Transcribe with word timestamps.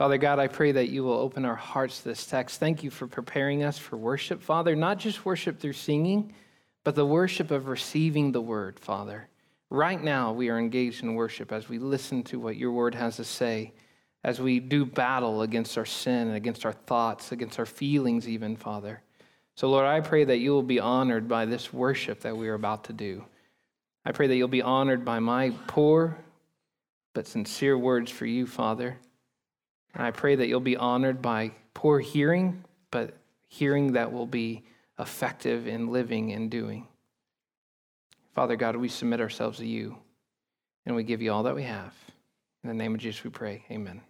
Father 0.00 0.16
God, 0.16 0.38
I 0.38 0.46
pray 0.46 0.72
that 0.72 0.88
you 0.88 1.04
will 1.04 1.12
open 1.12 1.44
our 1.44 1.54
hearts 1.54 1.98
to 1.98 2.04
this 2.08 2.24
text. 2.24 2.58
Thank 2.58 2.82
you 2.82 2.88
for 2.88 3.06
preparing 3.06 3.62
us 3.62 3.76
for 3.76 3.98
worship, 3.98 4.42
Father, 4.42 4.74
not 4.74 4.98
just 4.98 5.26
worship 5.26 5.60
through 5.60 5.74
singing, 5.74 6.32
but 6.84 6.94
the 6.94 7.04
worship 7.04 7.50
of 7.50 7.68
receiving 7.68 8.32
the 8.32 8.40
word, 8.40 8.80
Father. 8.80 9.28
Right 9.68 10.02
now, 10.02 10.32
we 10.32 10.48
are 10.48 10.58
engaged 10.58 11.02
in 11.02 11.16
worship 11.16 11.52
as 11.52 11.68
we 11.68 11.78
listen 11.78 12.22
to 12.22 12.40
what 12.40 12.56
your 12.56 12.72
word 12.72 12.94
has 12.94 13.16
to 13.16 13.24
say, 13.24 13.74
as 14.24 14.40
we 14.40 14.58
do 14.58 14.86
battle 14.86 15.42
against 15.42 15.76
our 15.76 15.84
sin 15.84 16.28
and 16.28 16.34
against 16.34 16.64
our 16.64 16.72
thoughts, 16.72 17.30
against 17.30 17.58
our 17.58 17.66
feelings, 17.66 18.26
even, 18.26 18.56
Father. 18.56 19.02
So, 19.54 19.68
Lord, 19.68 19.84
I 19.84 20.00
pray 20.00 20.24
that 20.24 20.38
you 20.38 20.52
will 20.52 20.62
be 20.62 20.80
honored 20.80 21.28
by 21.28 21.44
this 21.44 21.74
worship 21.74 22.20
that 22.20 22.38
we 22.38 22.48
are 22.48 22.54
about 22.54 22.84
to 22.84 22.94
do. 22.94 23.26
I 24.06 24.12
pray 24.12 24.28
that 24.28 24.34
you'll 24.34 24.48
be 24.48 24.62
honored 24.62 25.04
by 25.04 25.18
my 25.18 25.50
poor 25.66 26.16
but 27.12 27.26
sincere 27.26 27.76
words 27.76 28.10
for 28.10 28.24
you, 28.24 28.46
Father. 28.46 28.96
And 29.94 30.02
I 30.04 30.10
pray 30.10 30.36
that 30.36 30.46
you'll 30.46 30.60
be 30.60 30.76
honored 30.76 31.20
by 31.20 31.52
poor 31.74 31.98
hearing, 32.00 32.64
but 32.90 33.16
hearing 33.48 33.92
that 33.92 34.12
will 34.12 34.26
be 34.26 34.64
effective 34.98 35.66
in 35.66 35.88
living 35.88 36.32
and 36.32 36.50
doing. 36.50 36.86
Father 38.34 38.56
God, 38.56 38.76
we 38.76 38.88
submit 38.88 39.20
ourselves 39.20 39.58
to 39.58 39.66
you 39.66 39.96
and 40.86 40.94
we 40.94 41.02
give 41.02 41.20
you 41.20 41.32
all 41.32 41.42
that 41.44 41.54
we 41.54 41.64
have. 41.64 41.92
In 42.62 42.68
the 42.68 42.74
name 42.74 42.94
of 42.94 43.00
Jesus, 43.00 43.24
we 43.24 43.30
pray. 43.30 43.64
Amen. 43.70 44.00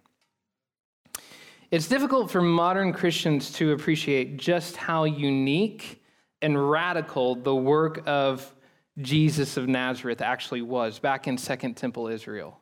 It's 1.71 1.87
difficult 1.87 2.29
for 2.29 2.41
modern 2.41 2.91
Christians 2.91 3.51
to 3.53 3.71
appreciate 3.71 4.37
just 4.37 4.75
how 4.75 5.05
unique 5.05 6.03
and 6.41 6.69
radical 6.69 7.35
the 7.35 7.55
work 7.55 8.03
of 8.05 8.53
Jesus 8.99 9.57
of 9.57 9.67
Nazareth 9.67 10.21
actually 10.21 10.61
was 10.61 10.99
back 10.99 11.27
in 11.27 11.37
Second 11.37 11.75
Temple 11.75 12.07
Israel. 12.07 12.60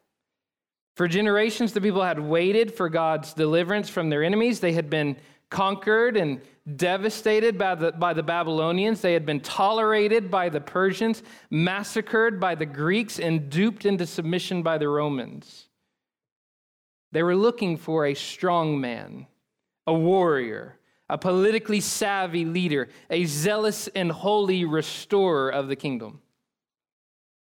For 0.96 1.08
generations, 1.08 1.74
the 1.74 1.82
people 1.82 2.04
had 2.04 2.20
waited 2.20 2.74
for 2.74 2.90
God's 2.90 3.34
deliverance 3.34 3.90
from 3.90 4.10
their 4.10 4.24
enemies. 4.24 4.60
They 4.60 4.74
had 4.74 4.90
been 4.90 5.18
conquered 5.50 6.18
and 6.18 6.42
devastated 6.76 7.58
by 7.58 7.76
the, 7.76 7.92
by 7.92 8.14
the 8.14 8.24
Babylonians. 8.24 9.02
They 9.02 9.14
had 9.14 9.26
been 9.26 9.40
tolerated 9.40 10.30
by 10.30 10.50
the 10.50 10.62
Persians, 10.62 11.24
massacred 11.50 12.40
by 12.40 12.56
the 12.56 12.66
Greeks, 12.66 13.20
and 13.20 13.50
duped 13.50 13.86
into 13.86 14.06
submission 14.06 14.62
by 14.62 14.78
the 14.78 14.90
Romans. 14.90 15.68
They 17.12 17.24
were 17.24 17.36
looking 17.36 17.78
for 17.78 18.06
a 18.06 18.14
strong 18.14 18.80
man, 18.80 19.26
a 19.88 19.94
warrior, 19.94 20.78
a 21.10 21.18
politically 21.18 21.82
savvy 21.82 22.46
leader, 22.46 22.90
a 23.10 23.26
zealous 23.26 23.88
and 23.96 24.12
holy 24.12 24.66
restorer 24.66 25.50
of 25.50 25.68
the 25.68 25.76
kingdom. 25.76 26.22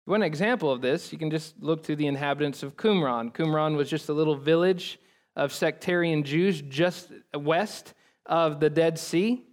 One 0.10 0.24
example 0.24 0.72
of 0.72 0.82
this, 0.82 1.14
you 1.14 1.20
can 1.20 1.30
just 1.30 1.54
look 1.62 1.84
to 1.84 1.96
the 1.96 2.08
inhabitants 2.08 2.64
of 2.64 2.76
Qumran. 2.76 3.32
Qumran 3.32 3.78
was 3.78 3.92
just 3.92 4.10
a 4.10 4.14
little 4.14 4.36
village 4.36 4.98
of 5.36 5.54
sectarian 5.54 6.24
Jews 6.24 6.64
just 6.64 7.12
west 7.36 7.94
of 8.26 8.60
the 8.60 8.72
Dead 8.72 8.98
Sea. 8.98 9.46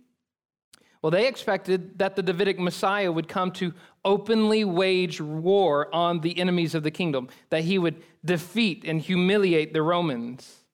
Well, 1.03 1.11
they 1.11 1.29
expected 1.29 1.99
that 1.99 2.17
the 2.17 2.23
Davidic 2.23 2.59
Messiah 2.59 3.13
would 3.13 3.29
come 3.29 3.51
to 3.53 3.75
openly 4.03 4.65
wage 4.65 5.21
war 5.21 5.95
on 5.95 6.23
the 6.23 6.41
enemies 6.41 6.75
of 6.75 6.83
the 6.83 6.91
kingdom, 6.91 7.29
that 7.51 7.65
he 7.65 7.77
would 7.77 8.03
defeat 8.25 8.83
and 8.87 8.99
humiliate 8.99 9.75
the 9.75 9.83
Romans. 9.83 10.65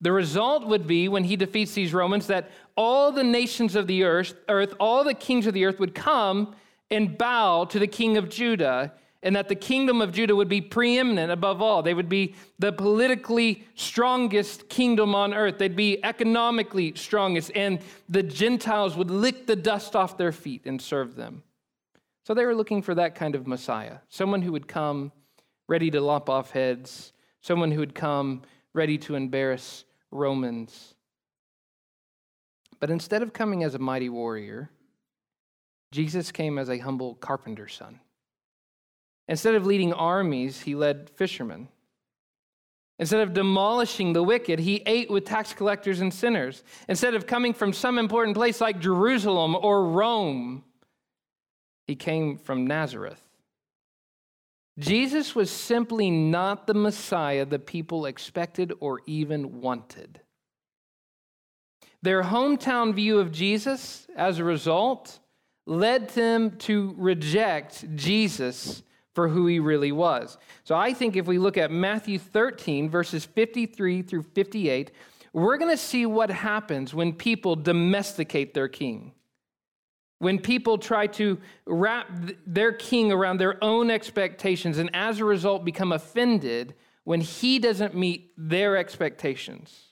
The 0.00 0.10
result 0.10 0.66
would 0.66 0.88
be, 0.88 1.08
when 1.08 1.22
he 1.22 1.36
defeats 1.36 1.72
these 1.72 1.94
Romans, 1.94 2.26
that 2.26 2.50
all 2.76 3.12
the 3.12 3.22
nations 3.22 3.76
of 3.76 3.86
the 3.86 4.02
earth, 4.02 4.34
earth, 4.48 4.74
all 4.80 5.04
the 5.04 5.14
kings 5.14 5.46
of 5.46 5.54
the 5.54 5.66
earth 5.66 5.78
would 5.78 5.94
come 5.94 6.56
and 6.90 7.18
bow 7.18 7.64
to 7.66 7.78
the 7.78 7.86
king 7.86 8.16
of 8.16 8.28
Judah, 8.28 8.92
and 9.22 9.34
that 9.34 9.48
the 9.48 9.54
kingdom 9.54 10.00
of 10.00 10.12
Judah 10.12 10.36
would 10.36 10.48
be 10.48 10.60
preeminent 10.60 11.32
above 11.32 11.60
all. 11.60 11.82
They 11.82 11.94
would 11.94 12.08
be 12.08 12.34
the 12.58 12.72
politically 12.72 13.66
strongest 13.74 14.68
kingdom 14.68 15.14
on 15.14 15.34
earth. 15.34 15.58
They'd 15.58 15.74
be 15.74 16.02
economically 16.04 16.94
strongest, 16.94 17.50
and 17.54 17.80
the 18.08 18.22
Gentiles 18.22 18.96
would 18.96 19.10
lick 19.10 19.46
the 19.46 19.56
dust 19.56 19.96
off 19.96 20.16
their 20.16 20.32
feet 20.32 20.62
and 20.66 20.80
serve 20.80 21.16
them. 21.16 21.42
So 22.24 22.34
they 22.34 22.44
were 22.44 22.54
looking 22.54 22.82
for 22.82 22.94
that 22.94 23.14
kind 23.14 23.34
of 23.34 23.46
Messiah, 23.46 23.98
someone 24.08 24.42
who 24.42 24.52
would 24.52 24.68
come 24.68 25.12
ready 25.66 25.90
to 25.90 26.00
lop 26.00 26.30
off 26.30 26.52
heads, 26.52 27.12
someone 27.40 27.72
who 27.72 27.80
would 27.80 27.94
come 27.94 28.42
ready 28.72 28.98
to 28.98 29.14
embarrass 29.14 29.84
Romans. 30.10 30.94
But 32.80 32.90
instead 32.90 33.22
of 33.22 33.32
coming 33.32 33.64
as 33.64 33.74
a 33.74 33.78
mighty 33.78 34.08
warrior, 34.08 34.70
Jesus 35.90 36.32
came 36.32 36.58
as 36.58 36.68
a 36.68 36.78
humble 36.78 37.14
carpenter's 37.14 37.74
son. 37.74 38.00
Instead 39.28 39.54
of 39.54 39.66
leading 39.66 39.92
armies, 39.92 40.62
he 40.62 40.74
led 40.74 41.10
fishermen. 41.10 41.68
Instead 42.98 43.20
of 43.20 43.32
demolishing 43.32 44.12
the 44.12 44.22
wicked, 44.22 44.58
he 44.58 44.82
ate 44.86 45.10
with 45.10 45.24
tax 45.24 45.52
collectors 45.52 46.00
and 46.00 46.12
sinners. 46.12 46.64
Instead 46.88 47.14
of 47.14 47.26
coming 47.26 47.54
from 47.54 47.72
some 47.72 47.98
important 47.98 48.36
place 48.36 48.60
like 48.60 48.80
Jerusalem 48.80 49.54
or 49.54 49.84
Rome, 49.84 50.64
he 51.86 51.94
came 51.94 52.36
from 52.36 52.66
Nazareth. 52.66 53.22
Jesus 54.78 55.34
was 55.34 55.50
simply 55.50 56.10
not 56.10 56.66
the 56.66 56.74
Messiah 56.74 57.44
the 57.44 57.58
people 57.58 58.06
expected 58.06 58.72
or 58.80 59.00
even 59.06 59.60
wanted. 59.60 60.20
Their 62.02 62.22
hometown 62.22 62.94
view 62.94 63.18
of 63.18 63.32
Jesus, 63.32 64.06
as 64.16 64.38
a 64.38 64.44
result, 64.44 65.18
led 65.68 66.08
them 66.10 66.56
to 66.56 66.94
reject 66.96 67.84
Jesus 67.94 68.82
for 69.14 69.28
who 69.28 69.46
he 69.46 69.60
really 69.60 69.92
was. 69.92 70.38
So 70.64 70.74
I 70.74 70.94
think 70.94 71.14
if 71.14 71.26
we 71.26 71.38
look 71.38 71.58
at 71.58 71.70
Matthew 71.70 72.18
13, 72.18 72.88
verses 72.88 73.26
53 73.26 74.00
through 74.00 74.22
58, 74.22 74.90
we're 75.34 75.58
going 75.58 75.70
to 75.70 75.76
see 75.76 76.06
what 76.06 76.30
happens 76.30 76.94
when 76.94 77.12
people 77.12 77.54
domesticate 77.54 78.54
their 78.54 78.68
king. 78.68 79.12
When 80.20 80.38
people 80.38 80.78
try 80.78 81.06
to 81.08 81.38
wrap 81.66 82.08
their 82.46 82.72
king 82.72 83.12
around 83.12 83.38
their 83.38 83.62
own 83.62 83.90
expectations 83.90 84.78
and 84.78 84.88
as 84.94 85.20
a 85.20 85.24
result 85.24 85.66
become 85.66 85.92
offended 85.92 86.74
when 87.04 87.20
he 87.20 87.58
doesn't 87.58 87.94
meet 87.94 88.32
their 88.38 88.76
expectations. 88.76 89.87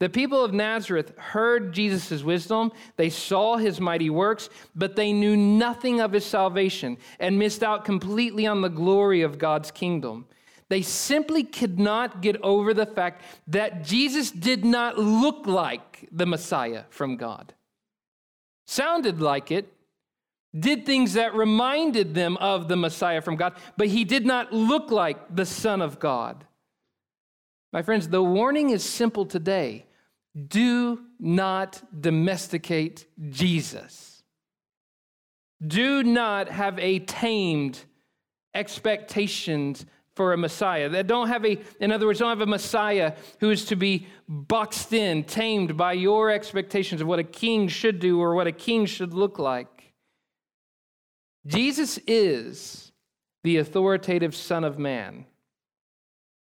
The 0.00 0.08
people 0.08 0.44
of 0.44 0.54
Nazareth 0.54 1.16
heard 1.18 1.72
Jesus' 1.72 2.22
wisdom, 2.22 2.70
they 2.96 3.10
saw 3.10 3.56
his 3.56 3.80
mighty 3.80 4.10
works, 4.10 4.48
but 4.74 4.94
they 4.94 5.12
knew 5.12 5.36
nothing 5.36 6.00
of 6.00 6.12
his 6.12 6.24
salvation 6.24 6.98
and 7.18 7.38
missed 7.38 7.64
out 7.64 7.84
completely 7.84 8.46
on 8.46 8.60
the 8.60 8.68
glory 8.68 9.22
of 9.22 9.38
God's 9.38 9.72
kingdom. 9.72 10.26
They 10.68 10.82
simply 10.82 11.42
could 11.42 11.80
not 11.80 12.20
get 12.20 12.40
over 12.42 12.72
the 12.74 12.86
fact 12.86 13.22
that 13.48 13.82
Jesus 13.84 14.30
did 14.30 14.64
not 14.64 14.98
look 14.98 15.46
like 15.46 16.08
the 16.12 16.26
Messiah 16.26 16.84
from 16.90 17.16
God. 17.16 17.54
Sounded 18.66 19.20
like 19.20 19.50
it, 19.50 19.72
did 20.58 20.86
things 20.86 21.14
that 21.14 21.34
reminded 21.34 22.14
them 22.14 22.36
of 22.36 22.68
the 22.68 22.76
Messiah 22.76 23.20
from 23.20 23.36
God, 23.36 23.54
but 23.76 23.88
he 23.88 24.04
did 24.04 24.24
not 24.24 24.52
look 24.52 24.90
like 24.90 25.34
the 25.34 25.46
Son 25.46 25.82
of 25.82 25.98
God. 25.98 26.44
My 27.72 27.82
friends, 27.82 28.08
the 28.08 28.22
warning 28.22 28.70
is 28.70 28.84
simple 28.84 29.26
today 29.26 29.86
do 30.46 31.00
not 31.18 31.82
domesticate 32.00 33.06
Jesus. 33.30 34.22
Do 35.66 36.02
not 36.04 36.48
have 36.48 36.78
a 36.78 37.00
tamed 37.00 37.84
expectations 38.54 39.84
for 40.14 40.32
a 40.32 40.36
Messiah. 40.36 40.88
That 40.88 41.06
don't 41.06 41.28
have 41.28 41.44
a, 41.44 41.58
in 41.80 41.92
other 41.92 42.06
words, 42.06 42.18
don't 42.18 42.28
have 42.28 42.40
a 42.40 42.46
Messiah 42.46 43.14
who 43.40 43.50
is 43.50 43.64
to 43.66 43.76
be 43.76 44.06
boxed 44.28 44.92
in, 44.92 45.24
tamed 45.24 45.76
by 45.76 45.92
your 45.92 46.30
expectations 46.30 47.00
of 47.00 47.06
what 47.06 47.18
a 47.18 47.24
king 47.24 47.68
should 47.68 47.98
do 47.98 48.20
or 48.20 48.34
what 48.34 48.46
a 48.46 48.52
king 48.52 48.86
should 48.86 49.14
look 49.14 49.38
like. 49.38 49.94
Jesus 51.46 51.98
is 52.06 52.92
the 53.44 53.58
authoritative 53.58 54.34
Son 54.34 54.64
of 54.64 54.78
Man 54.78 55.24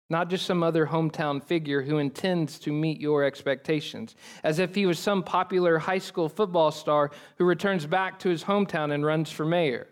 not 0.10 0.30
just 0.30 0.46
some 0.46 0.62
other 0.62 0.86
hometown 0.86 1.42
figure 1.42 1.82
who 1.82 1.98
intends 1.98 2.60
to 2.60 2.72
meet 2.72 3.02
your 3.02 3.24
expectations, 3.24 4.16
as 4.44 4.60
if 4.60 4.76
he 4.76 4.86
was 4.86 5.00
some 5.00 5.24
popular 5.24 5.80
high 5.80 5.98
school 5.98 6.30
football 6.30 6.72
star 6.72 7.12
who 7.38 7.46
returns 7.46 7.86
back 7.86 8.20
to 8.20 8.30
his 8.30 8.44
hometown 8.44 8.94
and 8.94 9.06
runs 9.06 9.32
for 9.32 9.46
mayor. 9.46 9.88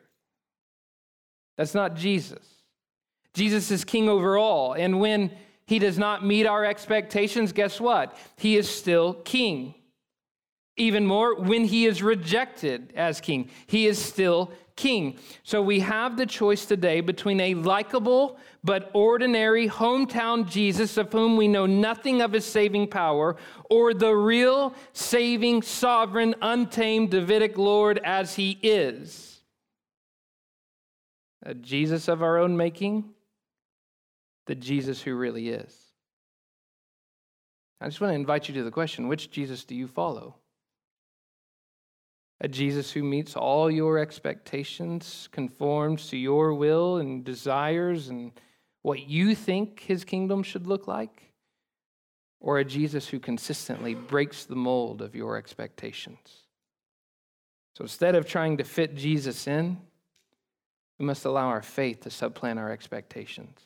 That's 1.57 1.74
not 1.74 1.95
Jesus. 1.95 2.45
Jesus 3.33 3.71
is 3.71 3.83
king 3.83 4.07
over 4.07 4.38
all, 4.38 4.74
and 4.74 5.00
when 5.00 5.31
he 5.65 5.80
does 5.80 5.98
not 5.98 6.25
meet 6.25 6.45
our 6.45 6.63
expectations, 6.63 7.51
guess 7.51 7.80
what? 7.80 8.16
He 8.38 8.57
is 8.57 8.69
still 8.69 9.16
king. 9.16 9.74
Even 10.75 11.06
more, 11.06 11.36
when 11.39 11.66
he 11.66 11.86
is 11.86 12.04
rejected 12.04 12.94
as 12.95 13.21
king, 13.21 13.50
he 13.68 13.88
is 13.88 14.04
still 14.04 14.51
king. 14.75 15.17
So 15.43 15.61
we 15.61 15.79
have 15.81 16.17
the 16.17 16.25
choice 16.25 16.65
today 16.65 17.01
between 17.01 17.39
a 17.39 17.53
likable 17.53 18.37
but 18.63 18.89
ordinary 18.93 19.67
hometown 19.67 20.49
Jesus 20.49 20.97
of 20.97 21.11
whom 21.11 21.35
we 21.35 21.47
know 21.47 21.65
nothing 21.65 22.21
of 22.21 22.31
his 22.31 22.45
saving 22.45 22.87
power, 22.87 23.35
or 23.69 23.93
the 23.93 24.13
real 24.13 24.73
saving, 24.93 25.61
sovereign, 25.61 26.33
untamed 26.41 27.11
Davidic 27.11 27.57
Lord 27.57 27.99
as 28.03 28.35
he 28.35 28.57
is. 28.61 29.41
A 31.45 31.53
Jesus 31.53 32.07
of 32.07 32.23
our 32.23 32.37
own 32.37 32.55
making, 32.55 33.09
the 34.45 34.55
Jesus 34.55 35.01
who 35.01 35.15
really 35.15 35.49
is. 35.49 35.77
I 37.81 37.87
just 37.87 37.99
want 37.99 38.11
to 38.11 38.15
invite 38.15 38.47
you 38.47 38.53
to 38.55 38.63
the 38.63 38.71
question 38.71 39.09
which 39.09 39.29
Jesus 39.29 39.65
do 39.65 39.75
you 39.75 39.87
follow? 39.87 40.35
A 42.44 42.48
Jesus 42.50 42.92
who 42.92 43.04
meets 43.04 43.38
all 43.38 43.72
your 43.72 43.98
expectations, 43.98 45.30
conforms 45.31 46.10
to 46.10 46.18
your 46.18 46.54
will 46.54 46.98
and 46.98 47.24
desires 47.24 48.10
and 48.10 48.34
what 48.81 49.07
you 49.07 49.34
think 49.34 49.80
his 49.80 50.04
kingdom 50.04 50.44
should 50.44 50.68
look 50.68 50.86
like? 50.86 51.31
Or 52.42 52.60
a 52.60 52.66
Jesus 52.66 53.07
who 53.07 53.19
consistently 53.19 53.95
breaks 53.95 54.44
the 54.44 54.57
mold 54.57 55.01
of 55.01 55.16
your 55.16 55.38
expectations? 55.38 56.44
So 57.78 57.86
instead 57.86 58.13
of 58.13 58.28
trying 58.28 58.57
to 58.57 58.66
fit 58.66 58.94
Jesus 58.94 59.48
in, 59.48 59.78
we 61.00 61.06
must 61.06 61.24
allow 61.24 61.48
our 61.48 61.62
faith 61.63 62.01
to 62.01 62.10
supplant 62.10 62.60
our 62.60 62.69
expectations. 62.69 63.57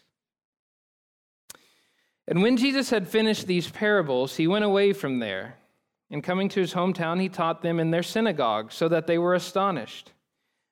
And 2.27 2.43
when 2.43 2.57
Jesus 2.57 2.91
had 2.91 3.07
finished 3.07 3.47
these 3.47 3.71
parables, 3.71 4.35
he 4.35 4.47
went 4.47 4.65
away 4.65 4.93
from 4.93 5.17
there. 5.17 5.55
And 6.09 6.23
coming 6.23 6.49
to 6.49 6.61
his 6.61 6.73
hometown, 6.73 7.19
he 7.19 7.29
taught 7.29 7.61
them 7.61 7.79
in 7.79 7.91
their 7.91 8.03
synagogue, 8.03 8.71
so 8.71 8.87
that 8.87 9.07
they 9.07 9.17
were 9.17 9.33
astonished. 9.33 10.13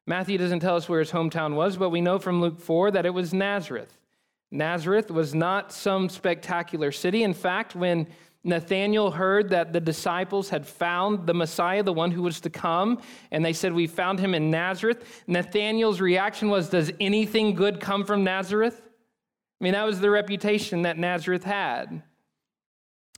Matthew 0.07 0.37
doesn't 0.37 0.59
tell 0.59 0.75
us 0.75 0.87
where 0.87 0.99
his 0.99 1.11
hometown 1.11 1.55
was, 1.55 1.77
but 1.77 1.89
we 1.89 2.01
know 2.01 2.19
from 2.19 2.41
Luke 2.41 2.59
4 2.59 2.91
that 2.91 3.05
it 3.05 3.13
was 3.13 3.33
Nazareth. 3.33 3.97
Nazareth 4.51 5.11
was 5.11 5.33
not 5.33 5.73
some 5.73 6.07
spectacular 6.07 6.91
city. 6.91 7.23
In 7.23 7.33
fact, 7.33 7.75
when 7.75 8.07
Nathanael 8.43 9.09
heard 9.09 9.49
that 9.49 9.73
the 9.73 9.81
disciples 9.81 10.49
had 10.49 10.67
found 10.67 11.25
the 11.25 11.33
Messiah, 11.33 11.81
the 11.81 11.91
one 11.91 12.11
who 12.11 12.21
was 12.21 12.39
to 12.41 12.49
come, 12.51 13.01
and 13.31 13.43
they 13.43 13.53
said, 13.53 13.73
We 13.73 13.87
found 13.87 14.19
him 14.19 14.35
in 14.35 14.51
Nazareth. 14.51 15.23
Nathanael's 15.25 15.99
reaction 15.99 16.49
was, 16.49 16.69
Does 16.69 16.91
anything 16.99 17.55
good 17.55 17.79
come 17.79 18.05
from 18.05 18.23
Nazareth? 18.23 18.83
I 19.59 19.63
mean, 19.63 19.73
that 19.73 19.85
was 19.85 19.99
the 19.99 20.11
reputation 20.11 20.83
that 20.83 20.99
Nazareth 20.99 21.43
had. 21.43 22.03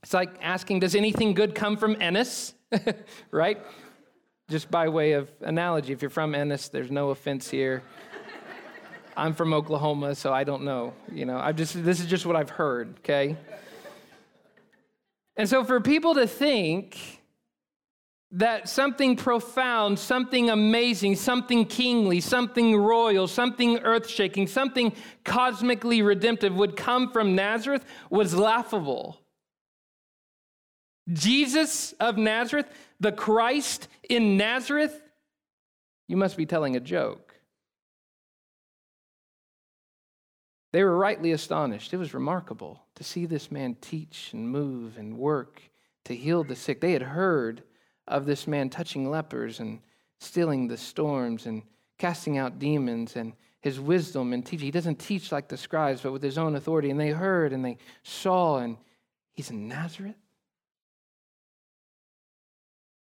It's 0.04 0.14
like 0.14 0.36
asking, 0.42 0.80
Does 0.80 0.96
anything 0.96 1.34
good 1.34 1.56
come 1.56 1.78
from 1.78 1.98
Ennis? 2.02 2.54
right? 3.32 3.60
Just 4.50 4.72
by 4.72 4.88
way 4.88 5.14
of 5.14 5.30
analogy, 5.42 5.94
if 5.94 6.02
you're 6.02 6.10
from 6.10 6.34
Ennis, 6.34 6.70
there's 6.70 6.92
no 6.92 7.10
offense 7.10 7.50
here. 7.50 7.84
I'm 9.18 9.34
from 9.34 9.54
Oklahoma, 9.54 10.14
so 10.14 10.32
I 10.32 10.44
don't 10.44 10.64
know. 10.64 10.94
You 11.12 11.26
know, 11.26 11.38
I've 11.38 11.56
just 11.56 11.84
this 11.84 12.00
is 12.00 12.06
just 12.06 12.26
what 12.26 12.36
I've 12.36 12.52
heard, 12.52 12.98
okay? 13.00 13.36
And 15.36 15.50
so 15.50 15.64
for 15.64 15.82
people 15.82 16.16
to 16.16 16.28
think 16.28 16.98
that 18.32 18.68
something 18.68 19.16
profound, 19.16 19.98
something 19.98 20.50
amazing, 20.50 21.16
something 21.16 21.66
kingly, 21.66 22.20
something 22.20 22.76
royal, 22.76 23.28
something 23.28 23.80
earth 23.80 24.10
shaking, 24.10 24.48
something 24.48 24.94
cosmically 25.24 26.02
redemptive 26.02 26.54
would 26.56 26.76
come 26.76 27.12
from 27.12 27.36
Nazareth 27.36 27.86
was 28.10 28.36
laughable. 28.36 29.20
Jesus 31.12 31.94
of 31.94 32.18
Nazareth, 32.18 32.68
the 33.00 33.12
Christ 33.12 33.88
in 34.10 34.38
Nazareth, 34.38 35.02
you 36.08 36.18
must 36.18 36.38
be 36.38 36.46
telling 36.46 36.76
a 36.76 36.80
joke. 36.80 37.34
They 40.74 40.84
were 40.84 40.98
rightly 40.98 41.32
astonished. 41.32 41.94
It 41.94 41.98
was 41.98 42.14
remarkable 42.14 42.84
to 42.96 43.04
see 43.04 43.26
this 43.26 43.52
man 43.52 43.76
teach 43.80 44.32
and 44.34 44.50
move 44.50 44.98
and 44.98 45.18
work 45.18 45.62
to 46.06 46.16
heal 46.16 46.44
the 46.44 46.56
sick. 46.56 46.82
They 46.82 46.92
had 46.92 47.02
heard 47.02 47.64
of 48.08 48.26
this 48.26 48.48
man 48.48 48.70
touching 48.70 49.10
lepers 49.10 49.60
and 49.60 49.80
stilling 50.20 50.68
the 50.68 50.78
storms 50.78 51.46
and 51.46 51.64
casting 51.98 52.38
out 52.38 52.60
demons 52.60 53.16
and 53.16 53.34
his 53.62 53.80
wisdom 53.80 54.34
and 54.34 54.46
teaching. 54.46 54.66
He 54.66 54.72
doesn't 54.72 55.00
teach 55.00 55.32
like 55.32 55.48
the 55.48 55.58
scribes, 55.58 56.02
but 56.02 56.12
with 56.12 56.24
his 56.24 56.38
own 56.38 56.56
authority. 56.56 56.90
And 56.90 57.00
they 57.00 57.10
heard 57.10 57.54
and 57.54 57.64
they 57.64 57.78
saw, 58.04 58.58
and 58.60 58.78
he's 59.34 59.50
in 59.50 59.68
Nazareth. 59.68 60.16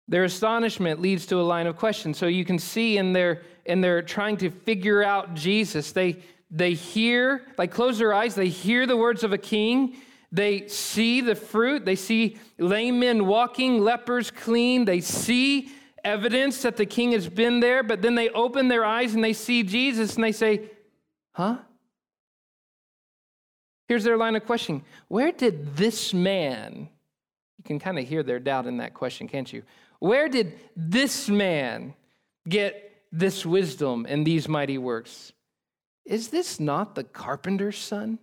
Their 0.08 0.24
astonishment 0.24 1.00
leads 1.00 1.26
to 1.26 1.40
a 1.40 1.42
line 1.42 1.66
of 1.66 1.76
questions. 1.76 2.18
So 2.18 2.26
you 2.26 2.44
can 2.44 2.58
see 2.58 2.98
in 2.98 3.12
their 3.12 3.42
in 3.64 3.80
their 3.80 4.02
trying 4.02 4.36
to 4.38 4.50
figure 4.50 5.02
out 5.02 5.34
Jesus, 5.34 5.92
they 5.92 6.16
they 6.50 6.74
hear, 6.74 7.46
like 7.56 7.70
close 7.70 7.98
their 7.98 8.12
eyes, 8.12 8.34
they 8.34 8.48
hear 8.48 8.86
the 8.86 8.96
words 8.96 9.24
of 9.24 9.32
a 9.32 9.38
king. 9.38 9.96
They 10.30 10.66
see 10.68 11.20
the 11.20 11.34
fruit. 11.34 11.84
They 11.84 11.96
see 11.96 12.38
lame 12.58 13.00
men 13.00 13.26
walking, 13.26 13.80
lepers 13.80 14.30
clean. 14.30 14.84
They 14.84 15.00
see 15.00 15.70
evidence 16.04 16.62
that 16.62 16.76
the 16.76 16.86
king 16.86 17.12
has 17.12 17.28
been 17.28 17.60
there, 17.60 17.82
but 17.82 18.02
then 18.02 18.14
they 18.14 18.28
open 18.30 18.68
their 18.68 18.84
eyes 18.84 19.14
and 19.14 19.22
they 19.22 19.32
see 19.32 19.62
Jesus 19.62 20.14
and 20.14 20.24
they 20.24 20.32
say, 20.32 20.70
Huh? 21.32 21.58
Here's 23.88 24.04
their 24.04 24.16
line 24.16 24.36
of 24.36 24.44
questioning 24.46 24.84
Where 25.08 25.32
did 25.32 25.76
this 25.76 26.14
man, 26.14 26.88
you 27.58 27.64
can 27.64 27.78
kind 27.78 27.98
of 27.98 28.08
hear 28.08 28.22
their 28.22 28.40
doubt 28.40 28.66
in 28.66 28.78
that 28.78 28.94
question, 28.94 29.28
can't 29.28 29.50
you? 29.52 29.62
Where 30.02 30.28
did 30.28 30.58
this 30.74 31.28
man 31.28 31.94
get 32.48 33.04
this 33.12 33.46
wisdom 33.46 34.04
and 34.08 34.26
these 34.26 34.48
mighty 34.48 34.76
works? 34.76 35.32
Is 36.04 36.26
this 36.26 36.58
not 36.58 36.96
the 36.96 37.04
carpenter's 37.04 37.78
son? 37.78 38.18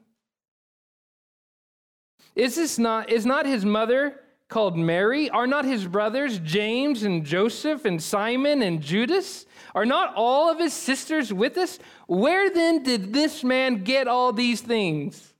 Is 2.35 2.57
this 2.57 2.77
not 2.77 3.09
is 3.09 3.25
not 3.25 3.45
his 3.45 3.63
mother 3.63 4.19
called 4.49 4.77
Mary? 4.77 5.29
Are 5.29 5.47
not 5.47 5.63
his 5.63 5.87
brothers 5.87 6.39
James 6.39 7.03
and 7.03 7.25
Joseph 7.25 7.85
and 7.85 8.03
Simon 8.03 8.61
and 8.61 8.81
Judas? 8.81 9.45
Are 9.73 9.85
not 9.85 10.13
all 10.15 10.51
of 10.51 10.59
his 10.59 10.73
sisters 10.73 11.31
with 11.31 11.57
us? 11.57 11.79
Where 12.07 12.49
then 12.49 12.83
did 12.83 13.13
this 13.13 13.41
man 13.41 13.85
get 13.85 14.09
all 14.09 14.33
these 14.33 14.59
things? 14.59 15.33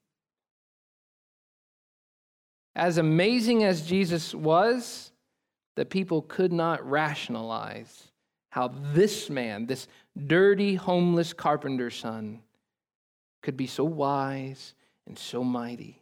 As 2.77 2.97
amazing 2.97 3.65
as 3.65 3.85
Jesus 3.85 4.33
was, 4.33 5.08
the 5.79 5.85
people 5.85 6.21
could 6.23 6.51
not 6.51 6.85
rationalize 6.85 8.09
how 8.49 8.67
this 8.91 9.29
man, 9.29 9.65
this 9.65 9.87
dirty, 10.27 10.75
homeless 10.75 11.31
carpenter's 11.31 11.95
son, 11.95 12.41
could 13.41 13.55
be 13.55 13.65
so 13.65 13.85
wise 13.85 14.73
and 15.07 15.17
so 15.17 15.41
mighty. 15.41 16.01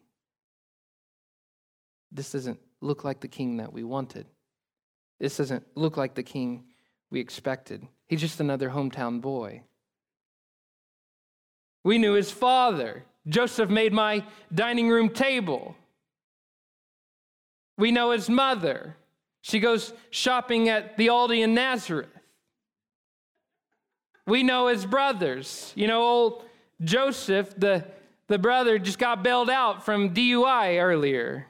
This 2.11 2.31
doesn't 2.31 2.59
look 2.81 3.03
like 3.03 3.19
the 3.19 3.27
king 3.27 3.57
that 3.57 3.71
we 3.71 3.83
wanted. 3.83 4.25
This 5.19 5.37
doesn't 5.37 5.63
look 5.75 5.95
like 5.95 6.15
the 6.15 6.23
king 6.23 6.63
we 7.11 7.19
expected. 7.19 7.87
He's 8.07 8.21
just 8.21 8.39
another 8.39 8.71
hometown 8.71 9.21
boy. 9.21 9.61
We 11.83 11.99
knew 11.99 12.13
his 12.13 12.31
father. 12.31 13.03
Joseph 13.27 13.69
made 13.69 13.93
my 13.93 14.25
dining 14.51 14.89
room 14.89 15.09
table. 15.09 15.75
We 17.77 17.91
know 17.91 18.09
his 18.09 18.27
mother. 18.27 18.95
She 19.47 19.61
goes 19.61 19.93
shopping 20.09 20.67
at 20.67 20.97
the 20.97 21.07
Aldi 21.07 21.41
in 21.41 21.53
Nazareth. 21.53 22.09
We 24.25 24.43
know 24.43 24.67
his 24.67 24.85
brothers. 24.85 25.71
You 25.73 25.87
know, 25.87 26.01
old 26.01 26.43
Joseph, 26.81 27.53
the, 27.57 27.85
the 28.27 28.37
brother, 28.37 28.77
just 28.77 28.99
got 28.99 29.23
bailed 29.23 29.49
out 29.49 29.85
from 29.85 30.13
DUI 30.13 30.83
earlier. 30.83 31.47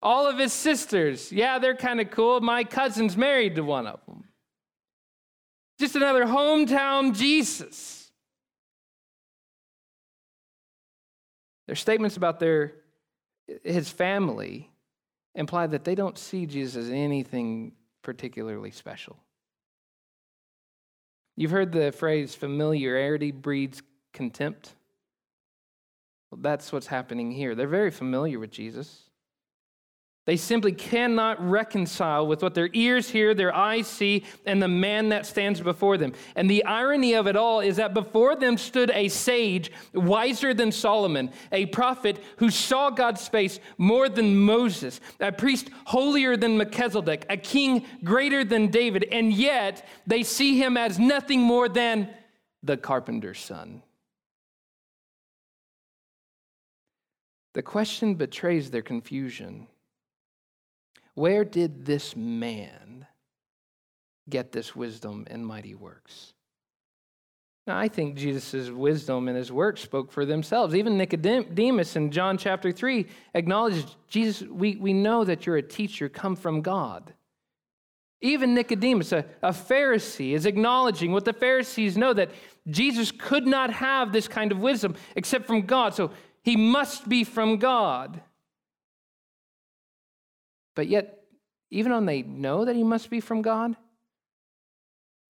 All 0.00 0.28
of 0.28 0.38
his 0.38 0.52
sisters, 0.52 1.32
yeah, 1.32 1.58
they're 1.58 1.74
kind 1.74 2.00
of 2.00 2.12
cool. 2.12 2.40
My 2.40 2.62
cousin's 2.62 3.16
married 3.16 3.56
to 3.56 3.64
one 3.64 3.88
of 3.88 3.98
them. 4.06 4.22
Just 5.80 5.96
another 5.96 6.24
hometown 6.24 7.16
Jesus. 7.16 8.12
Their 11.66 11.74
statements 11.74 12.16
about 12.16 12.38
their 12.38 12.74
his 13.64 13.90
family 13.90 14.70
imply 15.34 15.66
that 15.66 15.84
they 15.84 15.94
don't 15.94 16.18
see 16.18 16.46
Jesus 16.46 16.84
as 16.84 16.90
anything 16.90 17.72
particularly 18.02 18.70
special. 18.70 19.16
You've 21.36 21.50
heard 21.50 21.72
the 21.72 21.90
phrase 21.90 22.34
familiarity 22.34 23.32
breeds 23.32 23.82
contempt. 24.12 24.74
Well, 26.30 26.40
that's 26.40 26.72
what's 26.72 26.86
happening 26.86 27.32
here. 27.32 27.54
They're 27.54 27.66
very 27.66 27.90
familiar 27.90 28.38
with 28.38 28.50
Jesus. 28.50 29.10
They 30.26 30.36
simply 30.38 30.72
cannot 30.72 31.46
reconcile 31.46 32.26
with 32.26 32.42
what 32.42 32.54
their 32.54 32.70
ears 32.72 33.10
hear, 33.10 33.34
their 33.34 33.54
eyes 33.54 33.86
see, 33.86 34.24
and 34.46 34.62
the 34.62 34.68
man 34.68 35.10
that 35.10 35.26
stands 35.26 35.60
before 35.60 35.98
them. 35.98 36.14
And 36.34 36.48
the 36.48 36.64
irony 36.64 37.12
of 37.12 37.26
it 37.26 37.36
all 37.36 37.60
is 37.60 37.76
that 37.76 37.92
before 37.92 38.34
them 38.34 38.56
stood 38.56 38.90
a 38.94 39.08
sage 39.08 39.70
wiser 39.92 40.54
than 40.54 40.72
Solomon, 40.72 41.30
a 41.52 41.66
prophet 41.66 42.22
who 42.38 42.48
saw 42.48 42.88
God's 42.88 43.28
face 43.28 43.60
more 43.76 44.08
than 44.08 44.38
Moses, 44.38 44.98
a 45.20 45.30
priest 45.30 45.68
holier 45.84 46.38
than 46.38 46.56
Melchizedek, 46.56 47.26
a 47.28 47.36
king 47.36 47.84
greater 48.02 48.44
than 48.44 48.68
David, 48.68 49.04
and 49.12 49.30
yet 49.30 49.86
they 50.06 50.22
see 50.22 50.56
him 50.56 50.78
as 50.78 50.98
nothing 50.98 51.42
more 51.42 51.68
than 51.68 52.08
the 52.62 52.78
carpenter's 52.78 53.40
son. 53.40 53.82
The 57.52 57.62
question 57.62 58.14
betrays 58.14 58.70
their 58.70 58.82
confusion. 58.82 59.68
Where 61.14 61.44
did 61.44 61.84
this 61.84 62.16
man 62.16 63.06
get 64.28 64.52
this 64.52 64.74
wisdom 64.74 65.26
and 65.30 65.46
mighty 65.46 65.74
works? 65.74 66.34
Now, 67.66 67.78
I 67.78 67.88
think 67.88 68.16
Jesus' 68.16 68.68
wisdom 68.68 69.26
and 69.26 69.36
his 69.36 69.50
works 69.50 69.80
spoke 69.80 70.12
for 70.12 70.26
themselves. 70.26 70.74
Even 70.74 70.98
Nicodemus 70.98 71.96
in 71.96 72.10
John 72.10 72.36
chapter 72.36 72.72
3 72.72 73.06
acknowledged, 73.32 73.96
Jesus, 74.06 74.46
we, 74.48 74.76
we 74.76 74.92
know 74.92 75.24
that 75.24 75.46
you're 75.46 75.56
a 75.56 75.62
teacher 75.62 76.10
come 76.10 76.36
from 76.36 76.60
God. 76.60 77.14
Even 78.20 78.54
Nicodemus, 78.54 79.12
a, 79.12 79.24
a 79.42 79.50
Pharisee, 79.50 80.32
is 80.34 80.44
acknowledging 80.44 81.12
what 81.12 81.24
the 81.24 81.32
Pharisees 81.32 81.96
know 81.96 82.12
that 82.12 82.30
Jesus 82.68 83.10
could 83.10 83.46
not 83.46 83.72
have 83.72 84.12
this 84.12 84.28
kind 84.28 84.52
of 84.52 84.60
wisdom 84.60 84.94
except 85.16 85.46
from 85.46 85.62
God. 85.62 85.94
So 85.94 86.10
he 86.42 86.56
must 86.56 87.08
be 87.08 87.24
from 87.24 87.56
God. 87.56 88.20
But 90.74 90.88
yet, 90.88 91.20
even 91.70 91.92
when 91.92 92.06
they 92.06 92.22
know 92.22 92.64
that 92.64 92.76
he 92.76 92.84
must 92.84 93.10
be 93.10 93.20
from 93.20 93.42
God, 93.42 93.76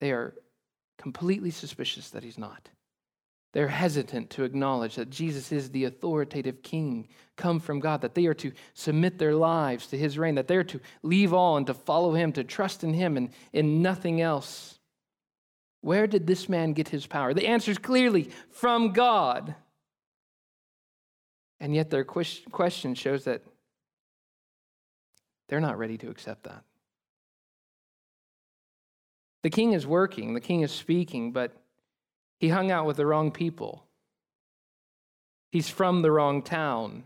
they 0.00 0.12
are 0.12 0.34
completely 0.98 1.50
suspicious 1.50 2.10
that 2.10 2.22
he's 2.22 2.38
not. 2.38 2.68
They're 3.52 3.68
hesitant 3.68 4.30
to 4.30 4.42
acknowledge 4.42 4.96
that 4.96 5.10
Jesus 5.10 5.52
is 5.52 5.70
the 5.70 5.84
authoritative 5.84 6.62
king 6.62 7.08
come 7.36 7.60
from 7.60 7.78
God, 7.78 8.00
that 8.00 8.14
they 8.14 8.26
are 8.26 8.34
to 8.34 8.50
submit 8.74 9.18
their 9.18 9.34
lives 9.34 9.86
to 9.88 9.98
his 9.98 10.18
reign, 10.18 10.34
that 10.34 10.48
they're 10.48 10.64
to 10.64 10.80
leave 11.02 11.32
all 11.32 11.56
and 11.56 11.66
to 11.68 11.74
follow 11.74 12.14
him, 12.14 12.32
to 12.32 12.42
trust 12.42 12.82
in 12.82 12.92
him 12.92 13.16
and 13.16 13.30
in 13.52 13.80
nothing 13.80 14.20
else. 14.20 14.78
Where 15.82 16.08
did 16.08 16.26
this 16.26 16.48
man 16.48 16.72
get 16.72 16.88
his 16.88 17.06
power? 17.06 17.32
The 17.32 17.46
answer 17.46 17.70
is 17.70 17.78
clearly 17.78 18.30
from 18.50 18.92
God. 18.92 19.54
And 21.60 21.74
yet 21.74 21.90
their 21.90 22.04
question 22.04 22.94
shows 22.96 23.24
that 23.24 23.42
they're 25.48 25.60
not 25.60 25.78
ready 25.78 25.98
to 25.98 26.10
accept 26.10 26.44
that. 26.44 26.62
The 29.42 29.50
king 29.50 29.72
is 29.72 29.86
working, 29.86 30.34
the 30.34 30.40
king 30.40 30.62
is 30.62 30.72
speaking, 30.72 31.32
but 31.32 31.52
he 32.38 32.48
hung 32.48 32.70
out 32.70 32.86
with 32.86 32.96
the 32.96 33.06
wrong 33.06 33.30
people. 33.30 33.84
He's 35.50 35.68
from 35.68 36.02
the 36.02 36.10
wrong 36.10 36.42
town. 36.42 37.04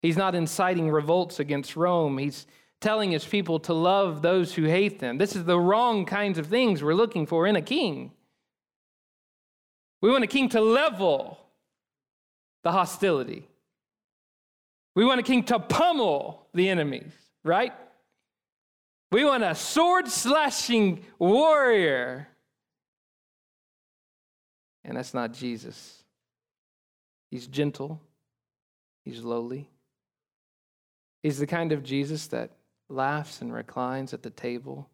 He's 0.00 0.16
not 0.16 0.34
inciting 0.34 0.90
revolts 0.90 1.40
against 1.40 1.76
Rome. 1.76 2.18
He's 2.18 2.46
telling 2.80 3.10
his 3.10 3.24
people 3.24 3.58
to 3.60 3.74
love 3.74 4.22
those 4.22 4.54
who 4.54 4.64
hate 4.64 5.00
them. 5.00 5.18
This 5.18 5.34
is 5.34 5.44
the 5.44 5.58
wrong 5.58 6.06
kinds 6.06 6.38
of 6.38 6.46
things 6.46 6.82
we're 6.82 6.94
looking 6.94 7.26
for 7.26 7.46
in 7.46 7.56
a 7.56 7.62
king. 7.62 8.12
We 10.00 10.10
want 10.10 10.24
a 10.24 10.28
king 10.28 10.48
to 10.50 10.60
level 10.60 11.38
the 12.62 12.70
hostility. 12.70 13.48
We 14.94 15.04
want 15.04 15.20
a 15.20 15.24
king 15.24 15.44
to 15.44 15.58
pummel 15.58 16.47
the 16.58 16.68
enemies, 16.68 17.12
right? 17.44 17.72
We 19.10 19.24
want 19.24 19.44
a 19.44 19.54
sword 19.54 20.08
slashing 20.08 21.04
warrior. 21.18 22.28
And 24.84 24.96
that's 24.96 25.14
not 25.14 25.32
Jesus. 25.32 26.02
He's 27.30 27.46
gentle, 27.46 28.00
he's 29.04 29.22
lowly. 29.22 29.70
He's 31.22 31.38
the 31.38 31.46
kind 31.46 31.72
of 31.72 31.82
Jesus 31.82 32.26
that 32.28 32.50
laughs 32.88 33.40
and 33.40 33.52
reclines 33.52 34.12
at 34.12 34.22
the 34.22 34.30
table 34.30 34.88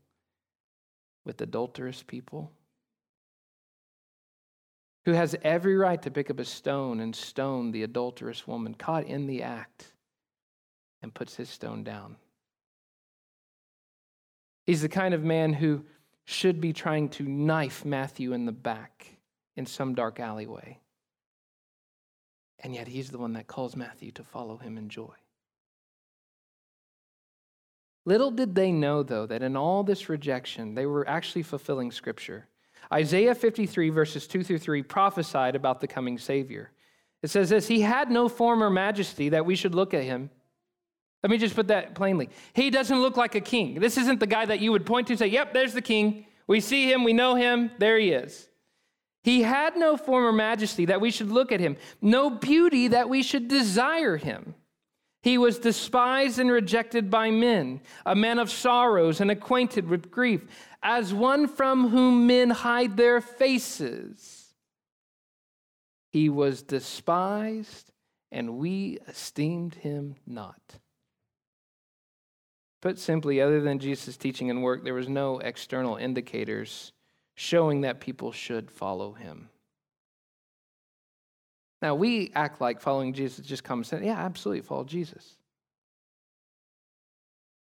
with 1.24 1.40
adulterous 1.40 2.02
people, 2.02 2.50
who 5.04 5.12
has 5.12 5.36
every 5.42 5.76
right 5.76 6.02
to 6.02 6.10
pick 6.10 6.30
up 6.30 6.38
a 6.38 6.44
stone 6.44 7.00
and 7.00 7.14
stone 7.14 7.70
the 7.70 7.82
adulterous 7.82 8.46
woman 8.46 8.74
caught 8.74 9.04
in 9.04 9.26
the 9.26 9.42
act 9.42 9.93
and 11.04 11.14
puts 11.14 11.36
his 11.36 11.50
stone 11.50 11.84
down. 11.84 12.16
He's 14.64 14.80
the 14.80 14.88
kind 14.88 15.12
of 15.12 15.22
man 15.22 15.52
who 15.52 15.84
should 16.24 16.62
be 16.62 16.72
trying 16.72 17.10
to 17.10 17.22
knife 17.22 17.84
Matthew 17.84 18.32
in 18.32 18.46
the 18.46 18.52
back 18.52 19.18
in 19.54 19.66
some 19.66 19.94
dark 19.94 20.18
alleyway. 20.18 20.80
And 22.58 22.74
yet 22.74 22.88
he's 22.88 23.10
the 23.10 23.18
one 23.18 23.34
that 23.34 23.46
calls 23.46 23.76
Matthew 23.76 24.12
to 24.12 24.24
follow 24.24 24.56
him 24.56 24.78
in 24.78 24.88
joy. 24.88 25.12
Little 28.06 28.30
did 28.30 28.54
they 28.54 28.72
know, 28.72 29.02
though, 29.02 29.26
that 29.26 29.42
in 29.42 29.56
all 29.56 29.84
this 29.84 30.08
rejection, 30.08 30.74
they 30.74 30.86
were 30.86 31.06
actually 31.06 31.42
fulfilling 31.42 31.90
Scripture. 31.90 32.48
Isaiah 32.90 33.34
53, 33.34 33.90
verses 33.90 34.26
2 34.26 34.42
through 34.42 34.58
3, 34.58 34.82
prophesied 34.82 35.54
about 35.54 35.82
the 35.82 35.86
coming 35.86 36.16
Savior. 36.16 36.70
It 37.22 37.28
says 37.28 37.50
this 37.50 37.68
He 37.68 37.82
had 37.82 38.10
no 38.10 38.30
form 38.30 38.62
or 38.62 38.70
majesty 38.70 39.28
that 39.30 39.44
we 39.44 39.54
should 39.54 39.74
look 39.74 39.92
at 39.92 40.04
him 40.04 40.30
let 41.24 41.30
me 41.30 41.38
just 41.38 41.54
put 41.54 41.68
that 41.68 41.94
plainly. 41.94 42.28
He 42.52 42.68
doesn't 42.68 43.00
look 43.00 43.16
like 43.16 43.34
a 43.34 43.40
king. 43.40 43.80
This 43.80 43.96
isn't 43.96 44.20
the 44.20 44.26
guy 44.26 44.44
that 44.44 44.60
you 44.60 44.70
would 44.72 44.84
point 44.84 45.06
to 45.06 45.14
and 45.14 45.18
say, 45.18 45.28
Yep, 45.28 45.54
there's 45.54 45.72
the 45.72 45.80
king. 45.80 46.26
We 46.46 46.60
see 46.60 46.92
him, 46.92 47.02
we 47.02 47.14
know 47.14 47.34
him, 47.34 47.70
there 47.78 47.98
he 47.98 48.10
is. 48.10 48.46
He 49.22 49.40
had 49.40 49.74
no 49.74 49.96
form 49.96 50.26
or 50.26 50.32
majesty 50.32 50.84
that 50.84 51.00
we 51.00 51.10
should 51.10 51.30
look 51.30 51.50
at 51.50 51.60
him, 51.60 51.78
no 52.02 52.28
beauty 52.28 52.88
that 52.88 53.08
we 53.08 53.22
should 53.22 53.48
desire 53.48 54.18
him. 54.18 54.54
He 55.22 55.38
was 55.38 55.58
despised 55.58 56.38
and 56.38 56.50
rejected 56.50 57.10
by 57.10 57.30
men, 57.30 57.80
a 58.04 58.14
man 58.14 58.38
of 58.38 58.50
sorrows 58.50 59.22
and 59.22 59.30
acquainted 59.30 59.88
with 59.88 60.10
grief, 60.10 60.44
as 60.82 61.14
one 61.14 61.48
from 61.48 61.88
whom 61.88 62.26
men 62.26 62.50
hide 62.50 62.98
their 62.98 63.22
faces. 63.22 64.52
He 66.12 66.28
was 66.28 66.62
despised, 66.62 67.90
and 68.30 68.58
we 68.58 68.98
esteemed 69.08 69.76
him 69.76 70.16
not. 70.26 70.80
Put 72.84 72.98
simply, 72.98 73.40
other 73.40 73.62
than 73.62 73.78
Jesus' 73.78 74.18
teaching 74.18 74.50
and 74.50 74.62
work, 74.62 74.84
there 74.84 74.92
was 74.92 75.08
no 75.08 75.38
external 75.38 75.96
indicators 75.96 76.92
showing 77.34 77.80
that 77.80 77.98
people 77.98 78.30
should 78.30 78.70
follow 78.70 79.14
him. 79.14 79.48
Now, 81.80 81.94
we 81.94 82.30
act 82.34 82.60
like 82.60 82.82
following 82.82 83.14
Jesus 83.14 83.46
just 83.46 83.64
common 83.64 83.84
sense. 83.84 84.04
Yeah, 84.04 84.18
absolutely, 84.18 84.60
follow 84.60 84.84
Jesus. 84.84 85.36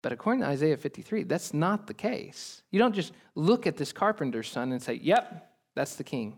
But 0.03 0.13
according 0.13 0.43
to 0.43 0.49
Isaiah 0.49 0.77
53, 0.77 1.23
that's 1.23 1.55
not 1.55 1.87
the 1.87 1.95
case. 1.95 2.63
You 2.71 2.79
don't 2.79 2.95
just 2.95 3.15
look 3.35 3.67
at 3.67 3.79
this 3.79 3.95
carpenter's 3.95 4.51
son 4.51 4.73
and 4.73 4.83
say, 4.83 5.01
yep, 5.03 5.55
that's 5.75 5.95
the 5.95 6.05
king. 6.05 6.37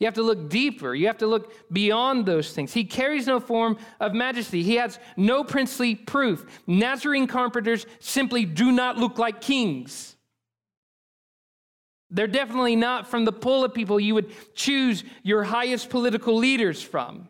You 0.00 0.06
have 0.06 0.14
to 0.14 0.22
look 0.22 0.50
deeper. 0.50 0.94
You 0.94 1.06
have 1.06 1.18
to 1.18 1.26
look 1.26 1.52
beyond 1.72 2.26
those 2.26 2.52
things. 2.52 2.72
He 2.72 2.84
carries 2.84 3.26
no 3.26 3.38
form 3.38 3.78
of 4.00 4.12
majesty. 4.12 4.62
He 4.62 4.74
has 4.76 4.98
no 5.16 5.44
princely 5.44 5.94
proof. 5.94 6.44
Nazarene 6.66 7.26
carpenters 7.26 7.86
simply 8.00 8.44
do 8.44 8.72
not 8.72 8.98
look 8.98 9.18
like 9.18 9.40
kings. 9.40 10.16
They're 12.10 12.26
definitely 12.26 12.76
not 12.76 13.08
from 13.08 13.24
the 13.24 13.32
pool 13.32 13.64
of 13.64 13.72
people 13.72 13.98
you 13.98 14.14
would 14.14 14.32
choose 14.54 15.04
your 15.22 15.44
highest 15.44 15.90
political 15.90 16.36
leaders 16.36 16.82
from. 16.82 17.28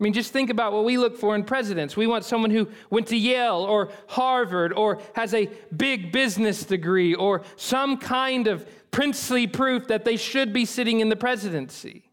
I 0.00 0.04
mean, 0.04 0.14
just 0.14 0.32
think 0.32 0.48
about 0.48 0.72
what 0.72 0.84
we 0.84 0.96
look 0.96 1.18
for 1.18 1.34
in 1.34 1.44
presidents. 1.44 1.94
We 1.94 2.06
want 2.06 2.24
someone 2.24 2.50
who 2.50 2.68
went 2.88 3.08
to 3.08 3.16
Yale 3.16 3.56
or 3.56 3.90
Harvard 4.06 4.72
or 4.72 4.98
has 5.14 5.34
a 5.34 5.50
big 5.76 6.10
business 6.10 6.64
degree 6.64 7.14
or 7.14 7.42
some 7.56 7.98
kind 7.98 8.46
of 8.46 8.66
princely 8.90 9.46
proof 9.46 9.88
that 9.88 10.04
they 10.04 10.16
should 10.16 10.52
be 10.52 10.64
sitting 10.64 11.00
in 11.00 11.08
the 11.08 11.16
presidency. 11.16 12.10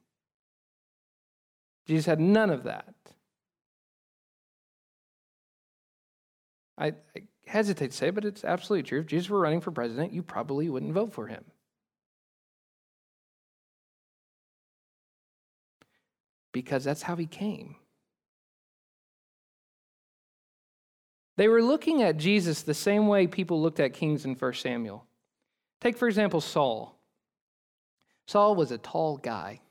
Jesus 1.87 2.05
had 2.05 2.19
none 2.19 2.49
of 2.49 2.63
that. 2.63 2.93
I, 6.77 6.87
I 7.15 7.23
hesitate 7.45 7.91
to 7.91 7.97
say, 7.97 8.09
but 8.09 8.25
it's 8.25 8.43
absolutely 8.43 8.83
true. 8.83 8.99
If 8.99 9.07
Jesus 9.07 9.29
were 9.29 9.39
running 9.39 9.61
for 9.61 9.71
president, 9.71 10.13
you 10.13 10.21
probably 10.21 10.69
wouldn't 10.69 10.93
vote 10.93 11.13
for 11.13 11.27
him. 11.27 11.43
because 16.57 16.83
that's 16.83 17.03
how 17.03 17.15
he 17.15 17.27
came. 17.27 17.75
They 21.35 21.47
were 21.47 21.61
looking 21.61 22.01
at 22.01 22.17
Jesus 22.17 22.63
the 22.63 22.73
same 22.73 23.07
way 23.07 23.27
people 23.27 23.61
looked 23.61 23.79
at 23.79 23.93
kings 23.93 24.25
in 24.25 24.33
1 24.33 24.53
Samuel. 24.53 25.05
Take, 25.81 25.97
for 25.97 26.07
example, 26.07 26.41
Saul. 26.41 26.97
Saul 28.27 28.55
was 28.55 28.71
a 28.71 28.77
tall 28.77 29.17
guy. 29.17 29.61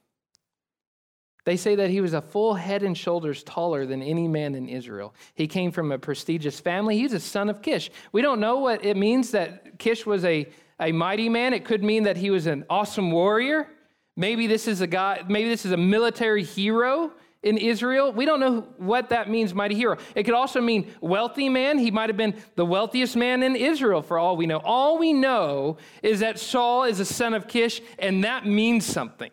They 1.45 1.57
say 1.57 1.77
that 1.77 1.91
he 1.91 2.01
was 2.01 2.13
a 2.13 2.21
full 2.21 2.55
head 2.55 2.83
and 2.83 2.99
shoulders 2.99 3.45
taller 3.45 3.87
than 3.87 4.03
any 4.03 4.27
man 4.27 4.57
in 4.57 4.69
Israel. 4.69 5.15
He 5.35 5.47
came 5.47 5.71
from 5.71 5.93
a 5.93 5.99
prestigious 5.99 6.59
family. 6.59 6.99
He's 6.99 7.13
a 7.13 7.21
son 7.21 7.49
of 7.49 7.63
Kish. 7.63 7.91
We 8.11 8.21
don't 8.21 8.41
know 8.41 8.59
what 8.59 8.85
it 8.85 8.97
means 8.97 9.31
that 9.31 9.79
Kish 9.79 10.05
was 10.05 10.25
a, 10.25 10.49
a 10.81 10.91
mighty 10.91 11.29
man. 11.29 11.55
It 11.55 11.65
could 11.65 11.85
mean 11.85 12.03
that 12.03 12.17
he 12.17 12.31
was 12.31 12.47
an 12.47 12.65
awesome 12.69 13.13
warrior. 13.13 13.69
Maybe 14.17 14.49
this 14.49 14.67
is 14.67 14.81
a 14.81 14.89
guy, 14.89 15.23
maybe 15.29 15.49
this 15.49 15.65
is 15.65 15.71
a 15.71 15.77
military 15.77 16.43
hero 16.43 17.13
in 17.47 17.59
Israel. 17.59 18.13
We 18.13 18.27
don't 18.27 18.41
know 18.41 18.67
what 18.77 19.11
that 19.11 19.31
means, 19.31 19.55
mighty 19.55 19.77
hero. 19.77 19.97
It 20.17 20.25
could 20.25 20.35
also 20.35 20.61
mean 20.61 20.93
wealthy 21.01 21.49
man. 21.49 21.79
He 21.79 21.93
might 21.93 22.11
have 22.11 22.17
been 22.17 22.35
the 22.57 22.67
wealthiest 22.67 23.17
man 23.17 23.45
in 23.45 23.55
Israel 23.55 24.03
for 24.03 24.19
all 24.19 24.37
we 24.37 24.47
know. 24.47 24.61
All 24.65 24.99
we 24.99 25.13
know 25.13 25.79
is 26.03 26.21
that 26.21 26.41
Saul 26.41 26.83
is 26.83 26.99
a 26.99 27.05
son 27.05 27.35
of 27.35 27.47
Kish, 27.47 27.81
and 28.01 28.25
that 28.25 28.45
means 28.45 28.85
something. 28.85 29.31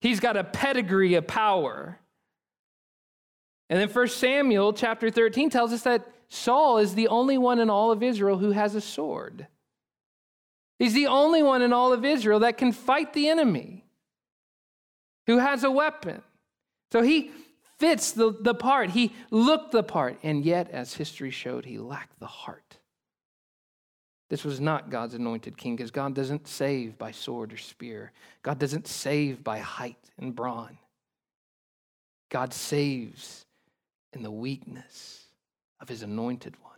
He's 0.00 0.18
got 0.18 0.38
a 0.38 0.44
pedigree 0.44 1.14
of 1.14 1.26
power. 1.26 1.98
And 3.68 3.78
then 3.78 3.90
1 3.90 4.08
Samuel 4.08 4.72
chapter 4.72 5.10
13 5.10 5.50
tells 5.50 5.72
us 5.72 5.82
that 5.82 6.06
Saul 6.28 6.78
is 6.78 6.94
the 6.94 7.08
only 7.08 7.36
one 7.36 7.58
in 7.58 7.68
all 7.68 7.92
of 7.92 8.02
Israel 8.02 8.38
who 8.38 8.52
has 8.52 8.74
a 8.74 8.80
sword. 8.80 9.46
He's 10.78 10.94
the 10.94 11.06
only 11.06 11.42
one 11.42 11.60
in 11.60 11.72
all 11.72 11.92
of 11.92 12.04
Israel 12.04 12.40
that 12.40 12.56
can 12.56 12.72
fight 12.72 13.12
the 13.12 13.28
enemy, 13.28 13.84
who 15.26 15.38
has 15.38 15.64
a 15.64 15.70
weapon. 15.70 16.22
So 16.92 17.02
he 17.02 17.30
fits 17.78 18.12
the, 18.12 18.32
the 18.40 18.54
part. 18.54 18.90
He 18.90 19.12
looked 19.30 19.72
the 19.72 19.82
part. 19.82 20.18
And 20.22 20.44
yet, 20.44 20.70
as 20.70 20.94
history 20.94 21.30
showed, 21.30 21.64
he 21.64 21.78
lacked 21.78 22.18
the 22.20 22.26
heart. 22.26 22.78
This 24.28 24.44
was 24.44 24.60
not 24.60 24.90
God's 24.90 25.14
anointed 25.14 25.56
king 25.56 25.76
because 25.76 25.90
God 25.90 26.14
doesn't 26.14 26.48
save 26.48 26.98
by 26.98 27.12
sword 27.12 27.52
or 27.52 27.58
spear. 27.58 28.12
God 28.42 28.58
doesn't 28.58 28.88
save 28.88 29.44
by 29.44 29.58
height 29.58 30.10
and 30.18 30.34
brawn. 30.34 30.78
God 32.28 32.52
saves 32.52 33.46
in 34.12 34.22
the 34.22 34.30
weakness 34.30 35.26
of 35.80 35.88
his 35.88 36.02
anointed 36.02 36.56
one. 36.62 36.72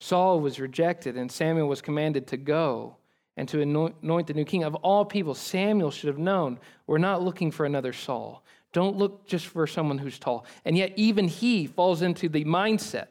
Saul 0.00 0.40
was 0.40 0.60
rejected, 0.60 1.16
and 1.16 1.30
Samuel 1.30 1.68
was 1.68 1.82
commanded 1.82 2.26
to 2.28 2.36
go 2.36 2.96
and 3.36 3.48
to 3.48 3.60
anoint 3.60 4.26
the 4.26 4.34
new 4.34 4.44
king. 4.44 4.64
Of 4.64 4.74
all 4.76 5.04
people, 5.04 5.34
Samuel 5.34 5.90
should 5.90 6.08
have 6.08 6.18
known 6.18 6.58
we're 6.86 6.98
not 6.98 7.22
looking 7.22 7.50
for 7.50 7.66
another 7.66 7.92
Saul. 7.92 8.42
Don't 8.72 8.96
look 8.96 9.26
just 9.26 9.46
for 9.46 9.66
someone 9.66 9.98
who's 9.98 10.18
tall. 10.18 10.44
And 10.64 10.76
yet, 10.76 10.92
even 10.96 11.28
he 11.28 11.66
falls 11.66 12.02
into 12.02 12.28
the 12.28 12.44
mindset 12.44 13.06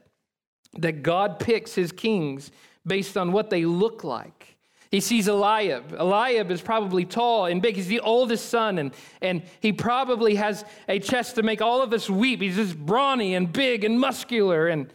that 0.78 1.04
God 1.04 1.40
picks 1.40 1.74
his 1.74 1.92
kings 1.92 2.52
based 2.86 3.18
on 3.18 3.32
what 3.32 3.50
they 3.50 3.66
look 3.66 4.04
like. 4.04 4.56
He 4.92 5.00
sees 5.00 5.28
Eliab. 5.28 5.94
Eliab 5.94 6.52
is 6.52 6.62
probably 6.62 7.06
tall 7.06 7.46
and 7.46 7.62
big. 7.62 7.76
He's 7.76 7.88
the 7.88 8.00
oldest 8.00 8.50
son, 8.50 8.78
and, 8.78 8.94
and 9.22 9.44
he 9.60 9.74
probably 9.74 10.36
has 10.36 10.64
a 10.88 11.00
chest 11.00 11.36
to 11.36 11.44
make 11.44 11.62
all 11.62 11.82
of 11.82 11.92
us 11.94 12.10
weep. 12.10 12.42
He's 12.42 12.56
just 12.56 12.78
brawny 12.78 13.36
and 13.36 13.52
big 13.52 13.84
and 13.84 14.00
muscular, 14.00 14.68
and 14.68 14.94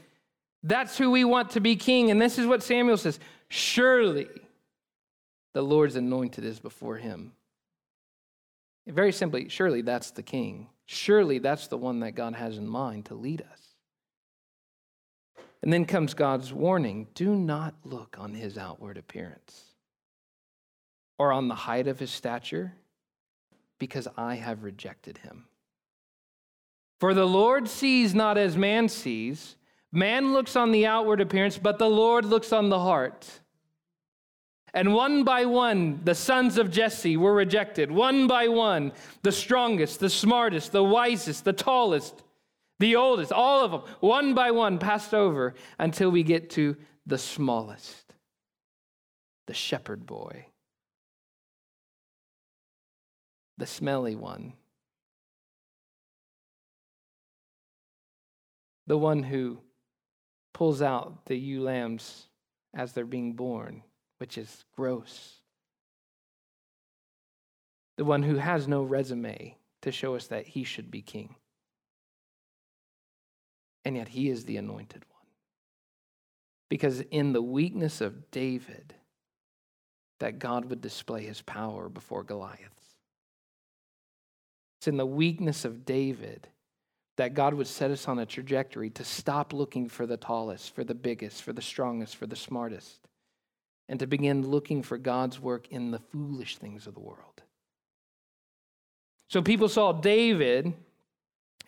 that's 0.63 0.97
who 0.97 1.11
we 1.11 1.25
want 1.25 1.51
to 1.51 1.61
be 1.61 1.77
king. 1.77 2.11
And 2.11 2.21
this 2.21 2.39
is 2.39 2.47
what 2.47 2.63
Samuel 2.63 2.97
says 2.97 3.19
Surely 3.49 4.29
the 5.53 5.63
Lord's 5.63 5.97
anointed 5.97 6.45
is 6.45 6.61
before 6.61 6.97
him. 6.97 7.33
Very 8.87 9.13
simply, 9.13 9.49
surely 9.49 9.83
that's 9.83 10.11
the 10.11 10.23
king. 10.23 10.69
Surely 10.87 11.39
that's 11.39 11.69
the 11.69 11.79
one 11.79 12.01
that 12.01 12.13
God 12.13 12.35
has 12.35 12.59
in 12.59 12.67
mind 12.67 13.07
to 13.07 13.15
lead 13.15 13.43
us. 13.43 13.61
And 15.63 15.73
then 15.73 15.85
comes 15.85 16.15
God's 16.15 16.53
warning 16.53 17.09
do 17.15 17.35
not 17.35 17.75
look 17.85 18.17
on 18.19 18.35
his 18.35 18.57
outward 18.57 18.97
appearance 18.97 19.65
or 21.19 21.33
on 21.33 21.49
the 21.49 21.55
height 21.55 21.87
of 21.87 21.99
his 21.99 22.11
stature, 22.11 22.73
because 23.79 24.09
I 24.17 24.37
have 24.37 24.65
rejected 24.65 25.19
him. 25.19 25.45
For 26.99 27.13
the 27.13 27.27
Lord 27.27 27.69
sees 27.69 28.15
not 28.15 28.39
as 28.39 28.57
man 28.57 28.89
sees. 28.89 29.57
Man 29.93 30.33
looks 30.33 30.57
on 30.57 30.73
the 30.73 30.87
outward 30.87 31.21
appearance, 31.21 31.59
but 31.59 31.79
the 31.79 31.91
Lord 31.91 32.25
looks 32.25 32.55
on 32.55 32.71
the 32.71 32.79
heart. 32.79 33.29
And 34.73 34.95
one 34.95 35.25
by 35.25 35.47
one, 35.47 36.01
the 36.05 36.15
sons 36.15 36.57
of 36.57 36.71
Jesse 36.71 37.17
were 37.17 37.35
rejected. 37.35 37.91
One 37.91 38.27
by 38.27 38.49
one, 38.49 38.93
the 39.23 39.33
strongest, 39.33 39.99
the 40.01 40.11
smartest, 40.11 40.73
the 40.73 40.85
wisest, 40.85 41.45
the 41.45 41.53
tallest, 41.53 42.23
the 42.79 42.97
oldest, 42.97 43.33
all 43.33 43.65
of 43.65 43.73
them, 43.73 43.83
one 44.01 44.35
by 44.35 44.51
one, 44.53 44.79
passed 44.79 45.13
over 45.13 45.55
until 45.79 46.11
we 46.11 46.23
get 46.23 46.51
to 46.51 46.77
the 47.05 47.19
smallest, 47.19 48.15
the 49.47 49.55
shepherd 49.55 50.07
boy, 50.07 50.47
the 53.59 53.67
smelly 53.67 54.15
one, 54.15 54.55
the 58.87 58.97
one 58.97 59.25
who 59.25 59.59
pulls 60.55 60.81
out 60.81 61.27
the 61.27 61.37
ewe 61.37 61.63
lambs 61.63 62.27
as 62.75 62.93
they're 62.93 63.05
being 63.05 63.35
born, 63.35 63.83
which 64.21 64.37
is 64.37 64.65
gross. 64.77 65.37
The 67.97 68.05
one 68.05 68.23
who 68.23 68.37
has 68.37 68.69
no 68.69 68.83
resume 68.83 69.57
to 69.81 69.91
show 69.91 70.15
us 70.15 70.27
that 70.27 70.47
he 70.47 70.63
should 70.63 70.91
be 70.91 71.01
king. 71.01 71.35
And 73.87 73.97
yet 73.97 74.09
he 74.09 74.29
is 74.29 74.45
the 74.45 74.59
anointed 74.59 75.05
one. 75.11 75.27
Because 76.69 77.01
in 77.01 77.33
the 77.33 77.41
weakness 77.41 78.03
of 78.03 78.31
David, 78.31 78.95
that 80.19 80.39
God 80.39 80.67
would 80.67 80.83
display 80.83 81.25
his 81.25 81.41
power 81.41 81.89
before 81.89 82.23
Goliaths. 82.23 82.69
It's 84.79 84.89
in 84.89 84.99
the 84.99 85.07
weakness 85.07 85.65
of 85.65 85.87
David 85.87 86.47
that 87.17 87.33
God 87.33 87.55
would 87.55 87.67
set 87.67 87.91
us 87.91 88.07
on 88.07 88.19
a 88.19 88.27
trajectory 88.27 88.91
to 88.91 89.05
stop 89.05 89.55
looking 89.55 89.89
for 89.89 90.07
the 90.07 90.19
tallest, 90.19 90.75
for 90.75 90.85
the 90.85 90.95
biggest, 90.95 91.43
for 91.43 91.55
the 91.55 91.63
strongest, 91.63 92.17
for 92.17 92.27
the 92.27 92.37
smartest, 92.37 93.01
and 93.91 93.99
to 93.99 94.07
begin 94.07 94.49
looking 94.49 94.83
for 94.83 94.97
God's 94.97 95.41
work 95.41 95.67
in 95.69 95.91
the 95.91 95.99
foolish 95.99 96.57
things 96.57 96.87
of 96.87 96.95
the 96.95 97.01
world. 97.01 97.43
So 99.29 99.43
people 99.43 99.69
saw 99.69 99.93
David 99.93 100.73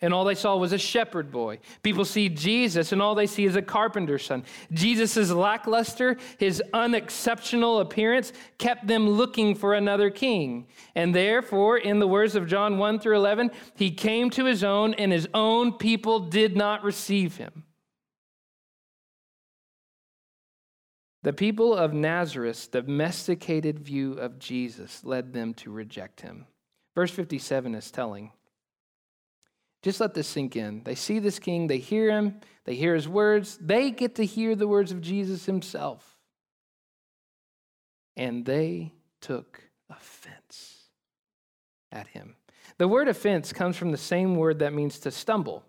and 0.01 0.13
all 0.13 0.25
they 0.25 0.35
saw 0.35 0.57
was 0.57 0.73
a 0.73 0.77
shepherd 0.77 1.31
boy. 1.31 1.59
People 1.81 2.03
see 2.03 2.27
Jesus, 2.27 2.91
and 2.91 3.01
all 3.01 3.15
they 3.15 3.25
see 3.25 3.45
is 3.45 3.55
a 3.55 3.61
carpenter's 3.61 4.25
son. 4.25 4.43
Jesus' 4.73 5.31
lackluster, 5.31 6.17
his 6.37 6.61
unexceptional 6.73 7.79
appearance, 7.79 8.33
kept 8.57 8.85
them 8.85 9.09
looking 9.09 9.55
for 9.55 9.73
another 9.73 10.09
king. 10.09 10.67
And 10.93 11.15
therefore, 11.15 11.77
in 11.77 11.99
the 11.99 12.07
words 12.07 12.35
of 12.35 12.47
John 12.47 12.77
1 12.77 12.99
through 12.99 13.15
11, 13.15 13.51
he 13.75 13.91
came 13.91 14.29
to 14.31 14.43
his 14.43 14.61
own, 14.61 14.93
and 14.95 15.09
his 15.13 15.29
own 15.33 15.71
people 15.71 16.19
did 16.19 16.57
not 16.57 16.83
receive 16.83 17.37
him. 17.37 17.63
The 21.23 21.33
people 21.33 21.73
of 21.73 21.93
Nazareth's 21.93 22.67
domesticated 22.67 23.79
view 23.79 24.13
of 24.13 24.39
Jesus 24.39 25.03
led 25.03 25.33
them 25.33 25.53
to 25.55 25.71
reject 25.71 26.21
him. 26.21 26.45
Verse 26.95 27.11
57 27.11 27.75
is 27.75 27.91
telling. 27.91 28.31
Just 29.81 29.99
let 29.99 30.13
this 30.13 30.27
sink 30.27 30.55
in. 30.55 30.83
They 30.83 30.95
see 30.95 31.19
this 31.19 31.39
king, 31.39 31.67
they 31.67 31.77
hear 31.77 32.09
him, 32.09 32.39
they 32.65 32.75
hear 32.75 32.93
his 32.95 33.07
words, 33.07 33.57
they 33.61 33.91
get 33.91 34.15
to 34.15 34.25
hear 34.25 34.55
the 34.55 34.67
words 34.67 34.91
of 34.91 35.01
Jesus 35.01 35.45
himself. 35.45 36.17
And 38.15 38.45
they 38.45 38.93
took 39.19 39.61
offense 39.89 40.87
at 41.91 42.07
him. 42.07 42.35
The 42.77 42.87
word 42.87 43.07
offense 43.07 43.53
comes 43.53 43.77
from 43.77 43.91
the 43.91 43.97
same 43.97 44.35
word 44.35 44.59
that 44.59 44.73
means 44.73 44.99
to 44.99 45.11
stumble. 45.11 45.63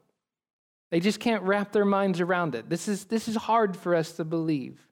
They 0.90 1.00
just 1.00 1.20
can't 1.20 1.42
wrap 1.42 1.72
their 1.72 1.84
minds 1.84 2.20
around 2.20 2.54
it. 2.54 2.68
This 2.68 2.86
is, 2.88 3.06
this 3.06 3.26
is 3.28 3.36
hard 3.36 3.76
for 3.76 3.94
us 3.94 4.12
to 4.12 4.24
believe, 4.24 4.86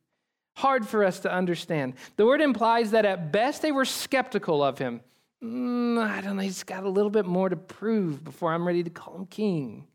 hard 0.54 0.86
for 0.86 1.04
us 1.04 1.20
to 1.20 1.32
understand. 1.32 1.94
The 2.16 2.26
word 2.26 2.40
implies 2.40 2.90
that 2.90 3.04
at 3.04 3.32
best 3.32 3.62
they 3.62 3.72
were 3.72 3.84
skeptical 3.84 4.62
of 4.62 4.78
him 4.78 5.00
mm, 5.42 5.98
I 5.98 6.20
don't 6.20 6.36
know, 6.36 6.42
he's 6.42 6.62
got 6.62 6.84
a 6.84 6.88
little 6.88 7.10
bit 7.10 7.26
more 7.26 7.48
to 7.48 7.56
prove 7.56 8.22
before 8.22 8.52
I'm 8.52 8.66
ready 8.66 8.82
to 8.82 8.90
call 8.90 9.16
him 9.16 9.26
king. 9.26 9.86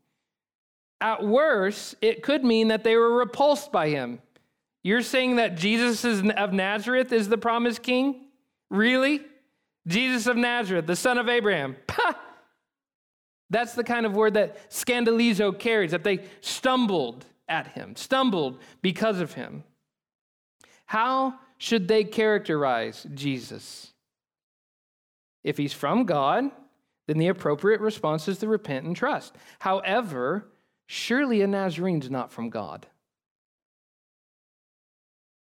At 1.00 1.24
worst, 1.24 1.94
it 2.00 2.22
could 2.22 2.44
mean 2.44 2.68
that 2.68 2.84
they 2.84 2.96
were 2.96 3.16
repulsed 3.16 3.72
by 3.72 3.88
him. 3.88 4.20
You're 4.82 5.02
saying 5.02 5.36
that 5.36 5.56
Jesus 5.56 6.04
of 6.04 6.52
Nazareth 6.52 7.12
is 7.12 7.28
the 7.28 7.38
promised 7.38 7.82
king? 7.82 8.26
Really? 8.70 9.20
Jesus 9.86 10.26
of 10.26 10.36
Nazareth, 10.36 10.86
the 10.86 10.96
son 10.96 11.18
of 11.18 11.28
Abraham. 11.28 11.76
That's 13.50 13.74
the 13.74 13.84
kind 13.84 14.04
of 14.06 14.14
word 14.14 14.34
that 14.34 14.70
scandalizo 14.70 15.58
carries, 15.58 15.92
that 15.92 16.04
they 16.04 16.24
stumbled 16.40 17.24
at 17.48 17.68
him, 17.68 17.96
stumbled 17.96 18.60
because 18.82 19.20
of 19.20 19.32
him. 19.32 19.64
How 20.88 21.34
should 21.58 21.86
they 21.86 22.02
characterize 22.02 23.06
Jesus? 23.14 23.92
If 25.44 25.58
he's 25.58 25.74
from 25.74 26.04
God, 26.04 26.50
then 27.06 27.18
the 27.18 27.28
appropriate 27.28 27.82
response 27.82 28.26
is 28.26 28.38
to 28.38 28.48
repent 28.48 28.86
and 28.86 28.96
trust. 28.96 29.36
However, 29.58 30.48
surely 30.86 31.42
a 31.42 31.46
Nazarene's 31.46 32.10
not 32.10 32.32
from 32.32 32.48
God. 32.48 32.86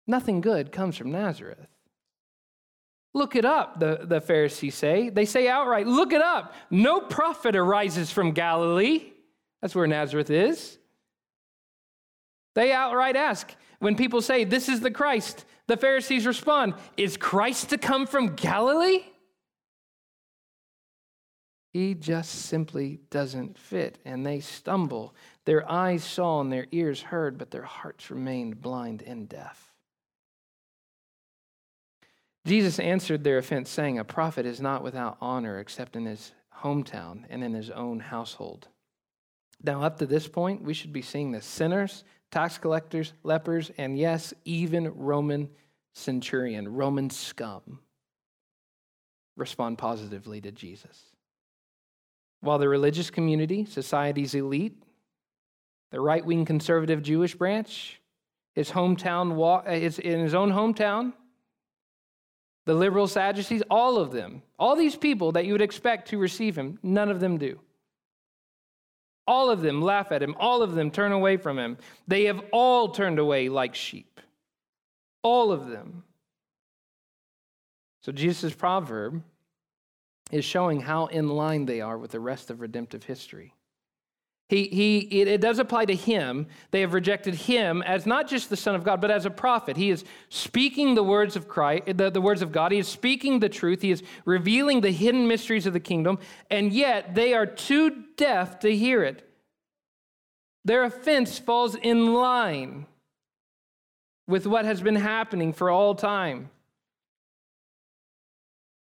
Nothing 0.07 0.43
good 0.43 0.71
comes 0.71 0.99
from 0.99 1.11
Nazareth. 1.11 1.67
Look 3.15 3.35
it 3.35 3.47
up, 3.47 3.81
the, 3.81 4.01
the 4.03 4.21
Pharisees 4.21 4.75
say. 4.75 5.09
They 5.09 5.25
say 5.25 5.49
outright, 5.49 5.87
look 5.87 6.13
it 6.13 6.23
up. 6.23 6.53
No 6.71 7.01
prophet 7.01 7.57
arises 7.57 8.11
from 8.11 8.33
Galilee. 8.33 9.13
That's 9.63 9.75
where 9.75 9.87
Nazareth 9.87 10.31
is. 10.31 10.77
They 12.55 12.73
outright 12.73 13.17
ask, 13.17 13.55
when 13.83 13.97
people 13.97 14.23
say, 14.23 14.45
This 14.45 14.69
is 14.69 14.81
the 14.81 14.93
Christ, 14.93 15.45
the 15.67 15.77
Pharisees 15.77 16.25
respond, 16.25 16.75
Is 16.97 17.17
Christ 17.17 17.71
to 17.71 17.79
come 17.79 18.07
from 18.07 18.37
Galilee? 18.37 19.01
He 21.73 21.95
just 21.95 22.31
simply 22.31 23.01
doesn't 23.11 23.59
fit, 23.59 23.99
and 24.05 24.25
they 24.25 24.39
stumble. 24.39 25.17
Their 25.47 25.69
eyes 25.69 26.05
saw 26.05 26.41
and 26.41 26.53
their 26.53 26.69
ears 26.71 27.03
heard, 27.03 27.39
but 27.39 27.51
their 27.51 27.65
hearts 27.65 28.09
remained 28.09 28.61
blind 28.61 29.03
and 29.03 29.29
deaf. 29.29 29.73
Jesus 32.47 32.79
answered 32.79 33.25
their 33.25 33.39
offense, 33.39 33.69
saying, 33.69 33.99
A 33.99 34.05
prophet 34.05 34.47
is 34.47 34.61
not 34.61 34.85
without 34.85 35.17
honor 35.21 35.59
except 35.59 35.97
in 35.97 36.07
his 36.07 36.33
hometown 36.59 37.25
and 37.29 37.43
in 37.43 37.53
his 37.53 37.71
own 37.71 37.99
household. 37.99 38.69
Now, 39.61 39.83
up 39.83 39.99
to 39.99 40.07
this 40.07 40.29
point, 40.29 40.63
we 40.63 40.75
should 40.75 40.93
be 40.93 41.03
seeing 41.03 41.33
the 41.33 41.43
sinners, 41.43 42.05
tax 42.33 42.59
collectors, 42.59 43.13
lepers, 43.23 43.71
and 43.79 43.97
yes, 43.97 44.35
even 44.45 44.93
Roman 44.97 45.49
centurion, 45.93 46.75
Roman 46.75 47.11
scum, 47.11 47.79
respond 49.37 49.79
positively 49.79 50.41
to 50.41 50.51
Jesus. 50.51 50.99
While 52.41 52.59
the 52.59 52.69
religious 52.69 53.11
community, 53.11 53.67
society's 53.67 54.35
elite, 54.35 54.83
the 55.93 56.01
right 56.01 56.25
wing 56.25 56.45
conservative 56.45 57.03
Jewish 57.03 57.35
branch, 57.35 58.01
his 58.55 58.71
hometown, 58.71 59.67
his, 59.69 59.99
in 59.99 60.21
his 60.21 60.35
own 60.35 60.51
hometown, 60.51 61.13
the 62.65 62.75
liberal 62.75 63.07
Sadducees, 63.07 63.63
all 63.71 63.99
of 63.99 64.13
them, 64.13 64.43
all 64.59 64.75
these 64.75 64.97
people 64.97 65.33
that 65.33 65.45
you 65.45 65.53
would 65.53 65.63
expect 65.63 66.09
to 66.09 66.19
receive 66.19 66.57
him, 66.57 66.79
none 66.83 67.11
of 67.11 67.21
them 67.21 67.37
do. 67.37 67.61
All 69.27 69.51
of 69.51 69.61
them 69.61 69.83
laugh 69.83 70.11
at 70.13 70.23
him. 70.23 70.35
All 70.39 70.63
of 70.63 70.75
them 70.75 70.91
turn 70.91 71.13
away 71.13 71.37
from 71.37 71.59
him. 71.59 71.79
They 72.09 72.25
have 72.25 72.43
all 72.53 72.89
turned 72.89 73.19
away 73.19 73.49
like 73.49 73.75
sheep. 73.75 74.21
All 75.23 75.53
of 75.53 75.69
them. 75.69 76.05
So 78.03 78.11
Jesus' 78.11 78.53
proverb 78.53 79.23
is 80.33 80.45
showing 80.45 80.81
how 80.81 81.07
in 81.07 81.29
line 81.29 81.67
they 81.67 81.81
are 81.81 81.97
with 81.99 82.11
the 82.11 82.21
rest 82.21 82.51
of 82.51 82.61
redemptive 82.61 83.05
history. 83.05 83.55
He, 84.53 84.65
he, 84.65 84.99
it, 84.99 85.29
it 85.29 85.41
does 85.41 85.59
apply 85.59 85.87
to 85.87 85.95
him. 85.95 86.47
They 86.73 86.83
have 86.83 86.93
rejected 86.93 87.35
him 87.35 87.81
as 87.81 88.05
not 88.05 88.29
just 88.29 88.51
the 88.51 88.57
Son 88.57 88.75
of 88.75 88.85
God, 88.85 89.01
but 89.01 89.11
as 89.11 89.25
a 89.25 89.31
prophet. 89.31 89.79
He 89.79 89.89
is 89.89 90.05
speaking 90.29 90.95
the 90.95 91.03
words 91.03 91.37
of 91.37 91.49
Christ, 91.49 91.97
the, 91.97 92.11
the 92.11 92.21
words 92.21 92.43
of 92.43 92.53
God. 92.53 92.71
He 92.71 92.79
is 92.79 92.87
speaking 92.87 93.41
the 93.41 93.49
truth. 93.49 93.81
He 93.81 93.91
is 93.91 94.03
revealing 94.27 94.83
the 94.83 94.91
hidden 94.91 95.27
mysteries 95.27 95.65
of 95.65 95.73
the 95.73 95.81
kingdom, 95.81 96.19
and 96.51 96.71
yet 96.71 97.15
they 97.15 97.33
are 97.33 97.47
too 97.47 98.05
deaf 98.19 98.59
to 98.59 98.77
hear 98.77 99.03
it. 99.03 99.27
Their 100.67 100.85
offense 100.85 101.39
falls 101.39 101.75
in 101.75 102.13
line 102.13 102.85
with 104.29 104.47
what 104.47 104.67
has 104.67 104.83
been 104.83 104.97
happening 104.97 105.55
for 105.55 105.71
all 105.71 105.95
time. 105.95 106.51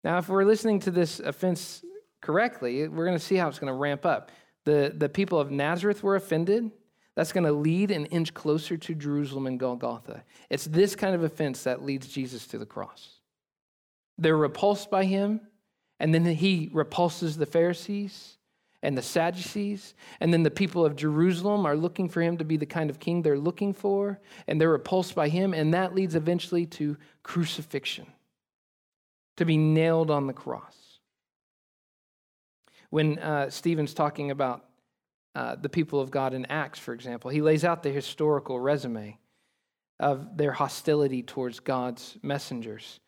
Now, 0.03 0.17
if 0.17 0.27
we're 0.27 0.43
listening 0.43 0.81
to 0.81 0.91
this 0.91 1.21
offense 1.21 1.85
correctly, 2.21 2.85
we're 2.89 3.05
going 3.05 3.17
to 3.17 3.23
see 3.23 3.37
how 3.37 3.47
it's 3.47 3.59
going 3.59 3.71
to 3.71 3.79
ramp 3.79 4.05
up. 4.05 4.29
The, 4.65 4.93
the 4.95 5.09
people 5.09 5.39
of 5.39 5.51
Nazareth 5.51 6.03
were 6.03 6.15
offended. 6.15 6.71
That's 7.15 7.31
going 7.31 7.45
to 7.45 7.51
lead 7.51 7.91
an 7.91 8.05
inch 8.07 8.33
closer 8.33 8.77
to 8.77 8.95
Jerusalem 8.95 9.45
and 9.45 9.59
Golgotha. 9.59 10.23
It's 10.49 10.65
this 10.65 10.95
kind 10.95 11.13
of 11.13 11.23
offense 11.23 11.63
that 11.63 11.83
leads 11.83 12.07
Jesus 12.07 12.47
to 12.47 12.57
the 12.57 12.65
cross. 12.65 13.19
They're 14.17 14.37
repulsed 14.37 14.89
by 14.89 15.05
him, 15.05 15.41
and 15.99 16.13
then 16.13 16.25
he 16.25 16.69
repulses 16.73 17.37
the 17.37 17.45
Pharisees 17.45 18.37
and 18.81 18.97
the 18.97 19.01
Sadducees, 19.01 19.95
and 20.19 20.33
then 20.33 20.43
the 20.43 20.51
people 20.51 20.85
of 20.85 20.97
Jerusalem 20.97 21.65
are 21.65 21.75
looking 21.75 22.09
for 22.09 22.21
him 22.21 22.37
to 22.37 22.43
be 22.43 22.57
the 22.57 22.65
kind 22.65 22.89
of 22.89 22.99
king 22.99 23.21
they're 23.21 23.37
looking 23.39 23.73
for, 23.73 24.19
and 24.47 24.59
they're 24.59 24.69
repulsed 24.69 25.15
by 25.15 25.29
him, 25.29 25.53
and 25.53 25.73
that 25.73 25.95
leads 25.95 26.15
eventually 26.15 26.65
to 26.65 26.97
crucifixion 27.23 28.05
to 29.37 29.45
be 29.45 29.57
nailed 29.57 30.11
on 30.11 30.27
the 30.27 30.33
cross. 30.33 30.82
When 32.93 33.17
uh, 33.17 33.49
Stephen's 33.49 33.95
talking 33.95 34.29
about 34.29 34.65
uh, 35.33 35.55
the 35.55 35.67
people 35.67 35.99
of 35.99 36.11
God 36.11 36.35
in 36.35 36.45
Acts, 36.45 36.77
for 36.77 36.93
example, 36.93 37.31
he 37.31 37.41
lays 37.41 37.65
out 37.65 37.81
the 37.81 37.89
historical 37.89 38.59
resume 38.59 39.17
of 39.99 40.37
their 40.37 40.51
hostility 40.51 41.23
towards 41.23 41.59
God's 41.59 42.19
messengers. 42.21 42.99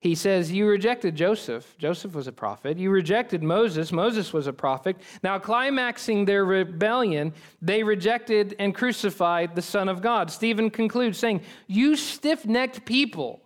He 0.00 0.14
says, 0.14 0.50
You 0.50 0.66
rejected 0.66 1.14
Joseph. 1.14 1.76
Joseph 1.76 2.14
was 2.14 2.26
a 2.26 2.32
prophet. 2.32 2.78
You 2.78 2.88
rejected 2.88 3.42
Moses. 3.42 3.92
Moses 3.92 4.32
was 4.32 4.46
a 4.46 4.52
prophet. 4.54 4.96
Now, 5.22 5.38
climaxing 5.38 6.24
their 6.24 6.46
rebellion, 6.46 7.34
they 7.60 7.82
rejected 7.82 8.56
and 8.58 8.74
crucified 8.74 9.54
the 9.54 9.60
Son 9.60 9.90
of 9.90 10.00
God. 10.00 10.30
Stephen 10.30 10.70
concludes 10.70 11.18
saying, 11.18 11.42
You 11.66 11.96
stiff 11.96 12.46
necked 12.46 12.86
people 12.86 13.43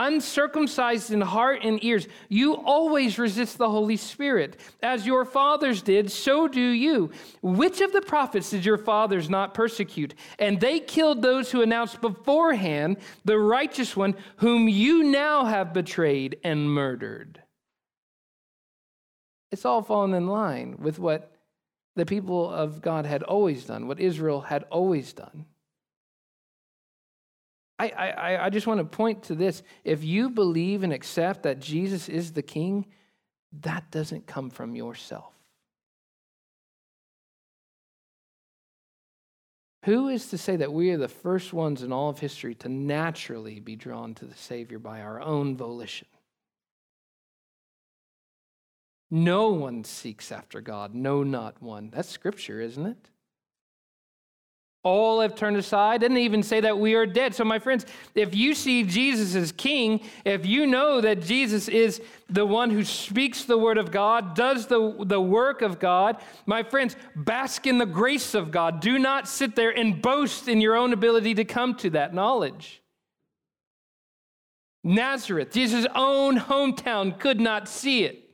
uncircumcised 0.00 1.12
in 1.12 1.20
heart 1.20 1.60
and 1.62 1.82
ears, 1.84 2.08
you 2.28 2.54
always 2.54 3.18
resist 3.18 3.58
the 3.58 3.68
Holy 3.68 3.96
Spirit. 3.96 4.58
As 4.82 5.06
your 5.06 5.24
fathers 5.24 5.82
did, 5.82 6.10
so 6.10 6.48
do 6.48 6.60
you. 6.60 7.10
Which 7.42 7.82
of 7.82 7.92
the 7.92 8.00
prophets 8.00 8.50
did 8.50 8.64
your 8.64 8.78
fathers 8.78 9.28
not 9.28 9.52
persecute? 9.52 10.14
And 10.38 10.58
they 10.58 10.80
killed 10.80 11.20
those 11.20 11.50
who 11.50 11.60
announced 11.60 12.00
beforehand 12.00 12.96
the 13.26 13.38
righteous 13.38 13.94
one, 13.94 14.16
whom 14.36 14.68
you 14.68 15.04
now 15.04 15.44
have 15.44 15.74
betrayed 15.74 16.38
and 16.42 16.70
murdered. 16.70 17.42
It's 19.52 19.66
all 19.66 19.82
fallen 19.82 20.14
in 20.14 20.28
line 20.28 20.76
with 20.78 20.98
what 20.98 21.36
the 21.96 22.06
people 22.06 22.50
of 22.50 22.80
God 22.80 23.04
had 23.04 23.22
always 23.22 23.64
done, 23.66 23.86
what 23.86 24.00
Israel 24.00 24.40
had 24.40 24.64
always 24.70 25.12
done. 25.12 25.44
I, 27.88 28.10
I, 28.10 28.44
I 28.46 28.50
just 28.50 28.66
want 28.66 28.78
to 28.78 28.84
point 28.84 29.24
to 29.24 29.34
this. 29.34 29.62
If 29.84 30.04
you 30.04 30.30
believe 30.30 30.82
and 30.82 30.92
accept 30.92 31.44
that 31.44 31.60
Jesus 31.60 32.08
is 32.08 32.32
the 32.32 32.42
King, 32.42 32.86
that 33.60 33.90
doesn't 33.90 34.26
come 34.26 34.50
from 34.50 34.74
yourself. 34.74 35.32
Who 39.86 40.08
is 40.08 40.28
to 40.28 40.38
say 40.38 40.56
that 40.56 40.72
we 40.72 40.90
are 40.90 40.98
the 40.98 41.08
first 41.08 41.54
ones 41.54 41.82
in 41.82 41.90
all 41.90 42.10
of 42.10 42.18
history 42.18 42.54
to 42.56 42.68
naturally 42.68 43.60
be 43.60 43.76
drawn 43.76 44.14
to 44.16 44.26
the 44.26 44.36
Savior 44.36 44.78
by 44.78 45.00
our 45.00 45.20
own 45.22 45.56
volition? 45.56 46.06
No 49.10 49.48
one 49.48 49.84
seeks 49.84 50.30
after 50.30 50.60
God, 50.60 50.94
no, 50.94 51.22
not 51.22 51.60
one. 51.62 51.90
That's 51.90 52.08
scripture, 52.08 52.60
isn't 52.60 52.86
it? 52.86 53.09
All 54.82 55.20
have 55.20 55.34
turned 55.34 55.58
aside. 55.58 56.00
Didn't 56.00 56.16
even 56.16 56.42
say 56.42 56.60
that 56.60 56.78
we 56.78 56.94
are 56.94 57.04
dead. 57.04 57.34
So, 57.34 57.44
my 57.44 57.58
friends, 57.58 57.84
if 58.14 58.34
you 58.34 58.54
see 58.54 58.82
Jesus 58.82 59.34
as 59.34 59.52
king, 59.52 60.00
if 60.24 60.46
you 60.46 60.66
know 60.66 61.02
that 61.02 61.20
Jesus 61.20 61.68
is 61.68 62.00
the 62.30 62.46
one 62.46 62.70
who 62.70 62.82
speaks 62.82 63.44
the 63.44 63.58
word 63.58 63.76
of 63.76 63.90
God, 63.90 64.34
does 64.34 64.68
the, 64.68 64.96
the 65.00 65.20
work 65.20 65.60
of 65.60 65.78
God, 65.78 66.16
my 66.46 66.62
friends, 66.62 66.96
bask 67.14 67.66
in 67.66 67.76
the 67.76 67.84
grace 67.84 68.34
of 68.34 68.50
God. 68.50 68.80
Do 68.80 68.98
not 68.98 69.28
sit 69.28 69.54
there 69.54 69.70
and 69.70 70.00
boast 70.00 70.48
in 70.48 70.62
your 70.62 70.76
own 70.76 70.94
ability 70.94 71.34
to 71.34 71.44
come 71.44 71.74
to 71.76 71.90
that 71.90 72.14
knowledge. 72.14 72.80
Nazareth, 74.82 75.52
Jesus' 75.52 75.86
own 75.94 76.38
hometown, 76.38 77.18
could 77.18 77.38
not 77.38 77.68
see 77.68 78.04
it. 78.04 78.29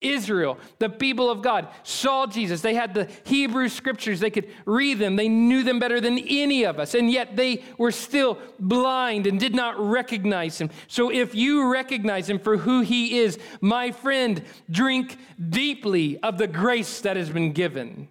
Israel, 0.00 0.58
the 0.78 0.90
people 0.90 1.30
of 1.30 1.40
God, 1.40 1.68
saw 1.82 2.26
Jesus. 2.26 2.60
They 2.60 2.74
had 2.74 2.92
the 2.92 3.08
Hebrew 3.24 3.68
scriptures. 3.68 4.20
They 4.20 4.30
could 4.30 4.48
read 4.66 4.98
them. 4.98 5.16
They 5.16 5.28
knew 5.28 5.62
them 5.62 5.78
better 5.78 6.00
than 6.00 6.18
any 6.18 6.64
of 6.64 6.78
us. 6.78 6.94
And 6.94 7.10
yet 7.10 7.34
they 7.34 7.62
were 7.78 7.90
still 7.90 8.38
blind 8.60 9.26
and 9.26 9.40
did 9.40 9.54
not 9.54 9.78
recognize 9.78 10.60
him. 10.60 10.70
So 10.86 11.10
if 11.10 11.34
you 11.34 11.72
recognize 11.72 12.28
him 12.28 12.38
for 12.38 12.58
who 12.58 12.82
he 12.82 13.18
is, 13.18 13.38
my 13.60 13.90
friend, 13.90 14.42
drink 14.70 15.16
deeply 15.48 16.18
of 16.22 16.36
the 16.36 16.46
grace 16.46 17.00
that 17.00 17.16
has 17.16 17.30
been 17.30 17.52
given 17.52 18.08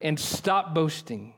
and 0.00 0.20
stop 0.20 0.74
boasting. 0.74 1.32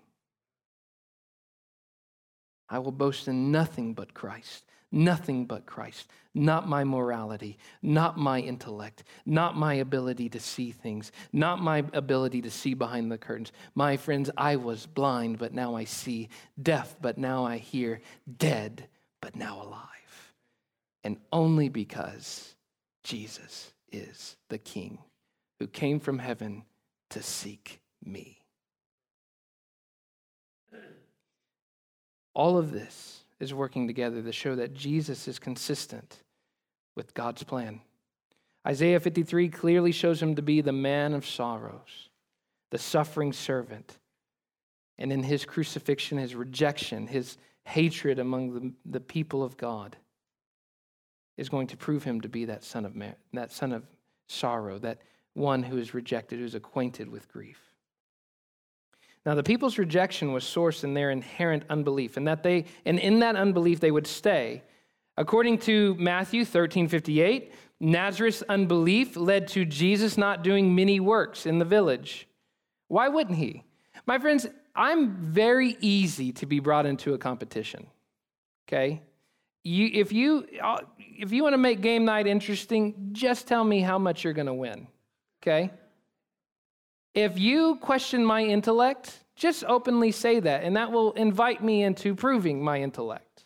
I 2.68 2.80
will 2.80 2.92
boast 2.92 3.28
in 3.28 3.52
nothing 3.52 3.94
but 3.94 4.12
Christ. 4.12 4.67
Nothing 4.90 5.44
but 5.44 5.66
Christ, 5.66 6.08
not 6.34 6.66
my 6.66 6.82
morality, 6.82 7.58
not 7.82 8.16
my 8.16 8.40
intellect, 8.40 9.04
not 9.26 9.54
my 9.54 9.74
ability 9.74 10.30
to 10.30 10.40
see 10.40 10.70
things, 10.70 11.12
not 11.30 11.60
my 11.60 11.84
ability 11.92 12.40
to 12.42 12.50
see 12.50 12.72
behind 12.72 13.12
the 13.12 13.18
curtains. 13.18 13.52
My 13.74 13.98
friends, 13.98 14.30
I 14.36 14.56
was 14.56 14.86
blind, 14.86 15.38
but 15.38 15.52
now 15.52 15.74
I 15.74 15.84
see, 15.84 16.30
deaf, 16.60 16.96
but 17.02 17.18
now 17.18 17.44
I 17.44 17.58
hear, 17.58 18.00
dead, 18.38 18.88
but 19.20 19.36
now 19.36 19.62
alive. 19.62 20.32
And 21.04 21.18
only 21.32 21.68
because 21.68 22.54
Jesus 23.02 23.72
is 23.92 24.36
the 24.48 24.58
King 24.58 24.98
who 25.58 25.66
came 25.66 26.00
from 26.00 26.18
heaven 26.18 26.64
to 27.10 27.22
seek 27.22 27.80
me. 28.02 28.38
All 32.32 32.56
of 32.56 32.70
this 32.70 33.24
is 33.40 33.54
working 33.54 33.86
together 33.86 34.22
to 34.22 34.32
show 34.32 34.56
that 34.56 34.74
Jesus 34.74 35.28
is 35.28 35.38
consistent 35.38 36.22
with 36.94 37.14
God's 37.14 37.42
plan. 37.42 37.80
Isaiah 38.66 39.00
53 39.00 39.48
clearly 39.48 39.92
shows 39.92 40.20
him 40.20 40.34
to 40.34 40.42
be 40.42 40.60
the 40.60 40.72
man 40.72 41.14
of 41.14 41.26
sorrows, 41.26 42.10
the 42.70 42.78
suffering 42.78 43.32
servant. 43.32 43.98
And 44.98 45.12
in 45.12 45.22
his 45.22 45.44
crucifixion, 45.44 46.18
his 46.18 46.34
rejection, 46.34 47.06
his 47.06 47.38
hatred 47.64 48.18
among 48.18 48.54
the, 48.54 48.72
the 48.84 49.00
people 49.00 49.44
of 49.44 49.56
God 49.56 49.96
is 51.36 51.48
going 51.48 51.68
to 51.68 51.76
prove 51.76 52.02
him 52.02 52.20
to 52.22 52.28
be 52.28 52.46
that 52.46 52.64
son 52.64 52.84
of 52.84 52.96
man, 52.96 53.14
that 53.32 53.52
son 53.52 53.72
of 53.72 53.86
sorrow, 54.26 54.78
that 54.80 54.98
one 55.34 55.62
who 55.62 55.78
is 55.78 55.94
rejected, 55.94 56.40
who 56.40 56.44
is 56.44 56.56
acquainted 56.56 57.08
with 57.08 57.30
grief. 57.32 57.67
Now, 59.26 59.34
the 59.34 59.42
people's 59.42 59.78
rejection 59.78 60.32
was 60.32 60.44
sourced 60.44 60.84
in 60.84 60.94
their 60.94 61.10
inherent 61.10 61.64
unbelief, 61.68 62.16
and 62.16 62.26
that 62.26 62.42
they, 62.42 62.64
and 62.84 62.98
in 62.98 63.18
that 63.20 63.36
unbelief, 63.36 63.80
they 63.80 63.90
would 63.90 64.06
stay. 64.06 64.62
According 65.16 65.58
to 65.58 65.94
Matthew 65.96 66.44
13 66.44 66.88
58, 66.88 67.52
Nazareth's 67.80 68.42
unbelief 68.48 69.16
led 69.16 69.48
to 69.48 69.64
Jesus 69.64 70.16
not 70.16 70.42
doing 70.42 70.74
many 70.74 71.00
works 71.00 71.46
in 71.46 71.58
the 71.58 71.64
village. 71.64 72.28
Why 72.88 73.08
wouldn't 73.08 73.38
he? 73.38 73.64
My 74.06 74.18
friends, 74.18 74.46
I'm 74.74 75.16
very 75.16 75.76
easy 75.80 76.32
to 76.32 76.46
be 76.46 76.60
brought 76.60 76.86
into 76.86 77.14
a 77.14 77.18
competition. 77.18 77.86
okay? 78.66 79.02
You, 79.64 79.90
if 79.92 80.12
you 80.12 80.46
if 80.98 81.32
you 81.32 81.42
want 81.42 81.52
to 81.52 81.58
make 81.58 81.80
game 81.80 82.04
night 82.04 82.26
interesting, 82.26 83.10
just 83.12 83.48
tell 83.48 83.64
me 83.64 83.80
how 83.80 83.98
much 83.98 84.22
you're 84.22 84.32
going 84.32 84.46
to 84.46 84.54
win, 84.54 84.86
okay? 85.42 85.70
If 87.14 87.38
you 87.38 87.76
question 87.76 88.24
my 88.24 88.44
intellect, 88.44 89.24
just 89.34 89.64
openly 89.64 90.12
say 90.12 90.40
that, 90.40 90.64
and 90.64 90.76
that 90.76 90.92
will 90.92 91.12
invite 91.12 91.62
me 91.62 91.82
into 91.82 92.14
proving 92.14 92.62
my 92.62 92.80
intellect. 92.80 93.44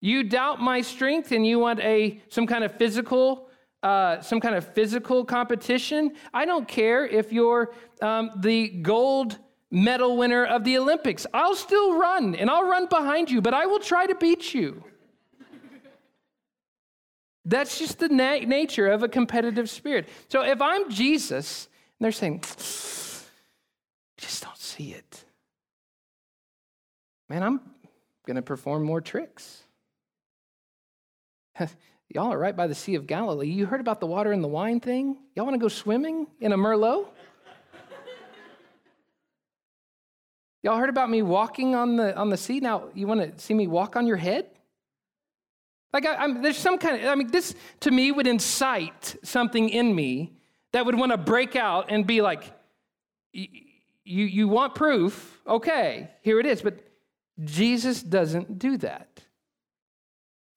You 0.00 0.22
doubt 0.22 0.60
my 0.60 0.80
strength, 0.80 1.32
and 1.32 1.46
you 1.46 1.58
want 1.58 1.80
a 1.80 2.20
some 2.28 2.46
kind 2.46 2.64
of 2.64 2.72
physical 2.76 3.48
uh, 3.82 4.20
some 4.20 4.40
kind 4.40 4.54
of 4.54 4.66
physical 4.74 5.24
competition. 5.24 6.12
I 6.34 6.44
don't 6.44 6.66
care 6.66 7.06
if 7.06 7.32
you're 7.32 7.72
um, 8.02 8.30
the 8.36 8.68
gold 8.68 9.38
medal 9.70 10.16
winner 10.16 10.44
of 10.44 10.64
the 10.64 10.78
Olympics. 10.78 11.26
I'll 11.32 11.54
still 11.54 11.98
run 11.98 12.34
and 12.34 12.50
I'll 12.50 12.68
run 12.68 12.86
behind 12.86 13.30
you, 13.30 13.40
but 13.40 13.54
I 13.54 13.66
will 13.66 13.78
try 13.78 14.06
to 14.06 14.14
beat 14.14 14.54
you. 14.54 14.82
That's 17.44 17.78
just 17.78 17.98
the 17.98 18.08
na- 18.08 18.38
nature 18.38 18.88
of 18.88 19.02
a 19.02 19.08
competitive 19.08 19.70
spirit. 19.70 20.08
So 20.28 20.42
if 20.42 20.60
I'm 20.60 20.90
Jesus, 20.90 21.68
they're 22.00 22.12
saying, 22.12 22.40
just 24.16 24.42
don't 24.42 24.56
see 24.56 24.92
it. 24.92 25.24
Man, 27.28 27.42
I'm 27.42 27.60
going 28.26 28.36
to 28.36 28.42
perform 28.42 28.84
more 28.84 29.00
tricks. 29.00 29.64
Y'all 32.08 32.32
are 32.32 32.38
right 32.38 32.56
by 32.56 32.66
the 32.66 32.74
Sea 32.74 32.94
of 32.94 33.06
Galilee. 33.06 33.48
You 33.48 33.66
heard 33.66 33.80
about 33.80 34.00
the 34.00 34.06
water 34.06 34.32
and 34.32 34.42
the 34.42 34.48
wine 34.48 34.80
thing? 34.80 35.18
Y'all 35.34 35.44
want 35.44 35.54
to 35.54 35.60
go 35.60 35.68
swimming 35.68 36.26
in 36.40 36.52
a 36.52 36.56
Merlot? 36.56 37.06
Y'all 40.62 40.78
heard 40.78 40.88
about 40.88 41.10
me 41.10 41.20
walking 41.20 41.74
on 41.74 41.96
the 41.96 42.16
on 42.16 42.30
the 42.30 42.36
sea? 42.36 42.60
Now 42.60 42.88
you 42.94 43.06
want 43.06 43.20
to 43.20 43.42
see 43.42 43.54
me 43.54 43.66
walk 43.66 43.94
on 43.94 44.06
your 44.06 44.16
head? 44.16 44.46
Like 45.92 46.06
I, 46.06 46.24
am 46.24 46.42
there's 46.42 46.56
some 46.56 46.78
kind 46.78 47.02
of 47.02 47.08
I 47.08 47.14
mean 47.14 47.30
this 47.30 47.54
to 47.80 47.90
me 47.90 48.10
would 48.10 48.26
incite 48.26 49.16
something 49.22 49.68
in 49.68 49.94
me 49.94 50.32
that 50.72 50.86
would 50.86 50.98
want 50.98 51.12
to 51.12 51.18
break 51.18 51.56
out 51.56 51.86
and 51.90 52.06
be 52.06 52.20
like, 52.20 52.44
you 53.32 53.48
you 54.04 54.48
want 54.48 54.74
proof? 54.74 55.40
Okay, 55.46 56.10
here 56.22 56.40
it 56.40 56.46
is. 56.46 56.62
But 56.62 56.80
Jesus 57.44 58.02
doesn't 58.02 58.58
do 58.58 58.76
that. 58.78 59.22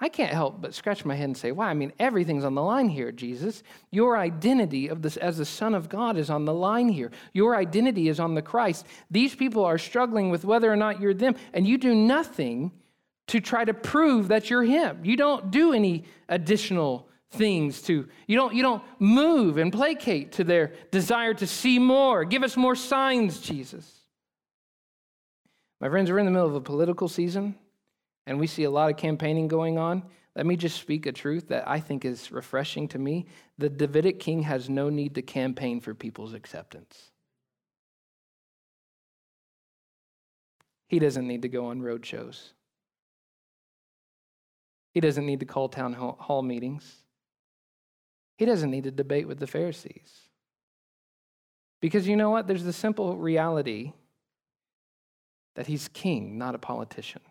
I 0.03 0.09
can't 0.09 0.33
help 0.33 0.59
but 0.59 0.73
scratch 0.73 1.05
my 1.05 1.13
head 1.13 1.25
and 1.25 1.37
say, 1.37 1.51
why? 1.51 1.69
I 1.69 1.75
mean, 1.75 1.93
everything's 1.99 2.43
on 2.43 2.55
the 2.55 2.63
line 2.63 2.89
here, 2.89 3.11
Jesus. 3.11 3.61
Your 3.91 4.17
identity 4.17 4.87
of 4.87 5.03
this 5.03 5.15
as 5.15 5.37
the 5.37 5.45
Son 5.45 5.75
of 5.75 5.89
God 5.89 6.17
is 6.17 6.31
on 6.31 6.45
the 6.45 6.53
line 6.53 6.89
here. 6.89 7.11
Your 7.33 7.55
identity 7.55 8.09
is 8.09 8.19
on 8.19 8.33
the 8.33 8.41
Christ. 8.41 8.87
These 9.11 9.35
people 9.35 9.63
are 9.63 9.77
struggling 9.77 10.31
with 10.31 10.43
whether 10.43 10.73
or 10.73 10.75
not 10.75 10.99
you're 10.99 11.13
them, 11.13 11.35
and 11.53 11.67
you 11.67 11.77
do 11.77 11.93
nothing 11.93 12.71
to 13.27 13.39
try 13.39 13.63
to 13.63 13.75
prove 13.75 14.29
that 14.29 14.49
you're 14.49 14.63
him. 14.63 15.01
You 15.03 15.15
don't 15.15 15.51
do 15.51 15.71
any 15.71 16.05
additional 16.27 17.07
things 17.31 17.81
to 17.83 18.07
you 18.27 18.35
don't 18.35 18.53
you 18.53 18.61
don't 18.61 18.83
move 18.99 19.57
and 19.57 19.71
placate 19.71 20.33
to 20.33 20.43
their 20.43 20.73
desire 20.91 21.33
to 21.33 21.47
see 21.47 21.79
more. 21.79 22.25
Give 22.25 22.43
us 22.43 22.57
more 22.57 22.75
signs, 22.75 23.39
Jesus. 23.39 23.89
My 25.79 25.89
friends, 25.89 26.11
we're 26.11 26.19
in 26.19 26.25
the 26.25 26.31
middle 26.31 26.47
of 26.47 26.55
a 26.55 26.61
political 26.61 27.07
season 27.07 27.55
and 28.27 28.39
we 28.39 28.47
see 28.47 28.63
a 28.63 28.69
lot 28.69 28.91
of 28.91 28.97
campaigning 28.97 29.47
going 29.47 29.77
on, 29.77 30.03
let 30.35 30.45
me 30.45 30.55
just 30.55 30.79
speak 30.79 31.05
a 31.05 31.11
truth 31.11 31.49
that 31.49 31.67
I 31.67 31.79
think 31.79 32.05
is 32.05 32.31
refreshing 32.31 32.87
to 32.89 32.99
me. 32.99 33.25
The 33.57 33.69
Davidic 33.69 34.19
king 34.19 34.43
has 34.43 34.69
no 34.69 34.89
need 34.89 35.15
to 35.15 35.21
campaign 35.21 35.81
for 35.81 35.93
people's 35.93 36.33
acceptance. 36.33 37.11
He 40.87 40.99
doesn't 40.99 41.27
need 41.27 41.41
to 41.41 41.49
go 41.49 41.67
on 41.67 41.81
road 41.81 42.05
shows. 42.05 42.53
He 44.93 44.99
doesn't 44.99 45.25
need 45.25 45.39
to 45.39 45.45
call 45.45 45.69
town 45.69 45.93
hall 45.93 46.41
meetings. 46.41 46.97
He 48.41 48.47
doesn't 48.47 48.71
need 48.71 48.85
to 48.85 48.91
debate 48.91 49.27
with 49.27 49.37
the 49.37 49.45
Pharisees. 49.45 50.21
Because 51.79 52.07
you 52.07 52.15
know 52.15 52.31
what? 52.31 52.47
There's 52.47 52.63
the 52.63 52.73
simple 52.73 53.15
reality 53.15 53.93
that 55.53 55.67
he's 55.67 55.87
king, 55.89 56.39
not 56.39 56.55
a 56.55 56.57
politician. 56.57 57.21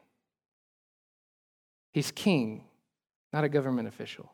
He's 1.90 2.12
king, 2.12 2.62
not 3.32 3.42
a 3.42 3.48
government 3.48 3.88
official. 3.88 4.30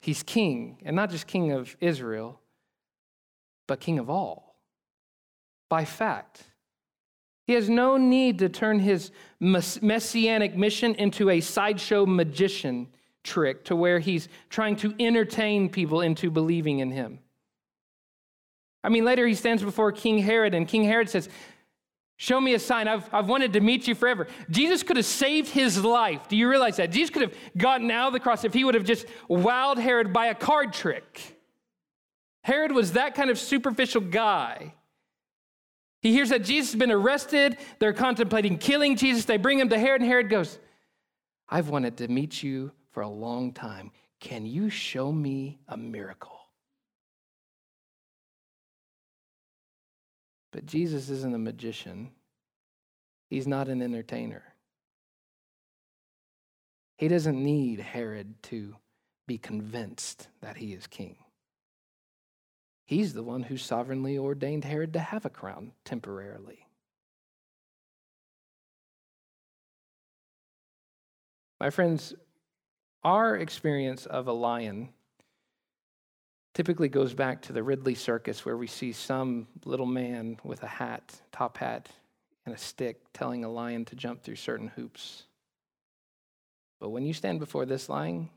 He's 0.00 0.22
king, 0.22 0.78
and 0.84 0.94
not 0.94 1.10
just 1.10 1.26
king 1.26 1.50
of 1.50 1.76
Israel, 1.80 2.38
but 3.66 3.80
king 3.80 3.98
of 3.98 4.08
all. 4.08 4.54
By 5.68 5.84
fact, 5.84 6.44
he 7.48 7.54
has 7.54 7.68
no 7.68 7.96
need 7.96 8.38
to 8.38 8.48
turn 8.48 8.78
his 8.78 9.10
messianic 9.40 10.56
mission 10.56 10.94
into 10.94 11.30
a 11.30 11.40
sideshow 11.40 12.06
magician 12.06 12.86
trick 13.22 13.64
to 13.64 13.76
where 13.76 13.98
he's 13.98 14.28
trying 14.48 14.76
to 14.76 14.94
entertain 14.98 15.68
people 15.68 16.00
into 16.00 16.30
believing 16.30 16.78
in 16.78 16.90
him. 16.90 17.18
I 18.82 18.88
mean, 18.88 19.04
later 19.04 19.26
he 19.26 19.34
stands 19.34 19.62
before 19.62 19.92
King 19.92 20.18
Herod, 20.18 20.54
and 20.54 20.66
King 20.66 20.84
Herod 20.84 21.08
says, 21.08 21.28
Show 22.16 22.38
me 22.38 22.52
a 22.52 22.58
sign. 22.58 22.86
I've, 22.86 23.08
I've 23.14 23.30
wanted 23.30 23.54
to 23.54 23.60
meet 23.60 23.88
you 23.88 23.94
forever. 23.94 24.26
Jesus 24.50 24.82
could 24.82 24.98
have 24.98 25.06
saved 25.06 25.48
his 25.48 25.82
life. 25.82 26.28
Do 26.28 26.36
you 26.36 26.50
realize 26.50 26.76
that? 26.76 26.90
Jesus 26.90 27.08
could 27.08 27.22
have 27.22 27.34
gotten 27.56 27.90
out 27.90 28.08
of 28.08 28.12
the 28.12 28.20
cross 28.20 28.44
if 28.44 28.52
he 28.52 28.62
would 28.62 28.74
have 28.74 28.84
just 28.84 29.06
wowed 29.30 29.78
Herod 29.78 30.12
by 30.12 30.26
a 30.26 30.34
card 30.34 30.74
trick. 30.74 31.38
Herod 32.44 32.72
was 32.72 32.92
that 32.92 33.14
kind 33.14 33.30
of 33.30 33.38
superficial 33.38 34.02
guy. 34.02 34.74
He 36.02 36.12
hears 36.12 36.28
that 36.28 36.44
Jesus 36.44 36.72
has 36.72 36.78
been 36.78 36.90
arrested. 36.90 37.56
They're 37.78 37.94
contemplating 37.94 38.58
killing 38.58 38.96
Jesus. 38.96 39.24
They 39.24 39.38
bring 39.38 39.58
him 39.58 39.70
to 39.70 39.78
Herod, 39.78 40.02
and 40.02 40.10
Herod 40.10 40.28
goes, 40.28 40.58
I've 41.48 41.70
wanted 41.70 41.96
to 41.96 42.08
meet 42.08 42.42
you 42.42 42.70
for 42.92 43.02
a 43.02 43.08
long 43.08 43.52
time. 43.52 43.90
Can 44.20 44.46
you 44.46 44.70
show 44.70 45.10
me 45.12 45.58
a 45.68 45.76
miracle? 45.76 46.38
But 50.52 50.66
Jesus 50.66 51.08
isn't 51.10 51.34
a 51.34 51.38
magician, 51.38 52.10
he's 53.28 53.46
not 53.46 53.68
an 53.68 53.82
entertainer. 53.82 54.42
He 56.96 57.08
doesn't 57.08 57.42
need 57.42 57.80
Herod 57.80 58.42
to 58.44 58.76
be 59.26 59.38
convinced 59.38 60.28
that 60.42 60.58
he 60.58 60.74
is 60.74 60.86
king. 60.86 61.16
He's 62.84 63.14
the 63.14 63.22
one 63.22 63.44
who 63.44 63.56
sovereignly 63.56 64.18
ordained 64.18 64.64
Herod 64.64 64.92
to 64.94 64.98
have 64.98 65.24
a 65.24 65.30
crown 65.30 65.72
temporarily. 65.84 66.66
My 71.60 71.70
friends, 71.70 72.14
our 73.02 73.36
experience 73.36 74.06
of 74.06 74.26
a 74.26 74.32
lion 74.32 74.90
typically 76.54 76.88
goes 76.88 77.14
back 77.14 77.42
to 77.42 77.52
the 77.52 77.60
Ringling 77.60 77.96
Circus, 77.96 78.44
where 78.44 78.56
we 78.56 78.66
see 78.66 78.92
some 78.92 79.46
little 79.64 79.86
man 79.86 80.38
with 80.44 80.62
a 80.62 80.68
hat, 80.68 81.20
top 81.32 81.56
hat, 81.58 81.88
and 82.44 82.54
a 82.54 82.58
stick 82.58 83.00
telling 83.12 83.44
a 83.44 83.48
lion 83.48 83.84
to 83.86 83.96
jump 83.96 84.22
through 84.22 84.36
certain 84.36 84.68
hoops. 84.68 85.24
But 86.80 86.90
when 86.90 87.04
you 87.06 87.12
stand 87.12 87.38
before 87.38 87.66
this 87.66 87.88
lion, 87.88 88.30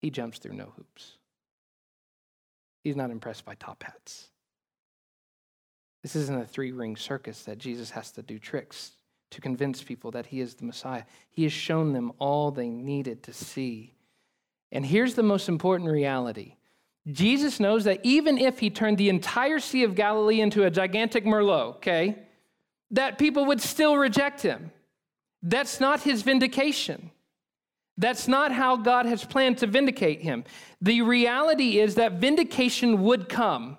he 0.00 0.10
jumps 0.10 0.38
through 0.38 0.54
no 0.54 0.72
hoops. 0.76 1.16
He's 2.82 2.96
not 2.96 3.10
impressed 3.10 3.44
by 3.44 3.54
top 3.56 3.82
hats. 3.82 4.28
This 6.02 6.16
isn't 6.16 6.40
a 6.40 6.46
three 6.46 6.72
ring 6.72 6.96
circus 6.96 7.42
that 7.42 7.58
Jesus 7.58 7.90
has 7.90 8.10
to 8.12 8.22
do 8.22 8.38
tricks 8.38 8.92
to 9.30 9.40
convince 9.40 9.82
people 9.82 10.10
that 10.10 10.26
he 10.26 10.40
is 10.40 10.54
the 10.54 10.64
Messiah. 10.64 11.04
He 11.30 11.44
has 11.44 11.52
shown 11.52 11.92
them 11.92 12.12
all 12.18 12.50
they 12.50 12.68
needed 12.68 13.22
to 13.24 13.32
see 13.32 13.94
and 14.72 14.86
here's 14.86 15.14
the 15.14 15.22
most 15.22 15.48
important 15.48 15.90
reality 15.90 16.54
Jesus 17.10 17.58
knows 17.58 17.84
that 17.84 18.00
even 18.02 18.38
if 18.38 18.58
he 18.58 18.70
turned 18.70 18.98
the 18.98 19.08
entire 19.08 19.58
Sea 19.58 19.84
of 19.84 19.94
Galilee 19.94 20.40
into 20.40 20.64
a 20.64 20.70
gigantic 20.70 21.24
Merlot, 21.24 21.76
okay, 21.76 22.16
that 22.90 23.18
people 23.18 23.46
would 23.46 23.60
still 23.60 23.96
reject 23.96 24.42
him. 24.42 24.70
That's 25.42 25.80
not 25.80 26.02
his 26.02 26.22
vindication. 26.22 27.10
That's 27.96 28.28
not 28.28 28.52
how 28.52 28.76
God 28.76 29.06
has 29.06 29.24
planned 29.24 29.58
to 29.58 29.66
vindicate 29.66 30.20
him. 30.20 30.44
The 30.80 31.02
reality 31.02 31.80
is 31.80 31.94
that 31.96 32.14
vindication 32.14 33.02
would 33.02 33.28
come 33.28 33.78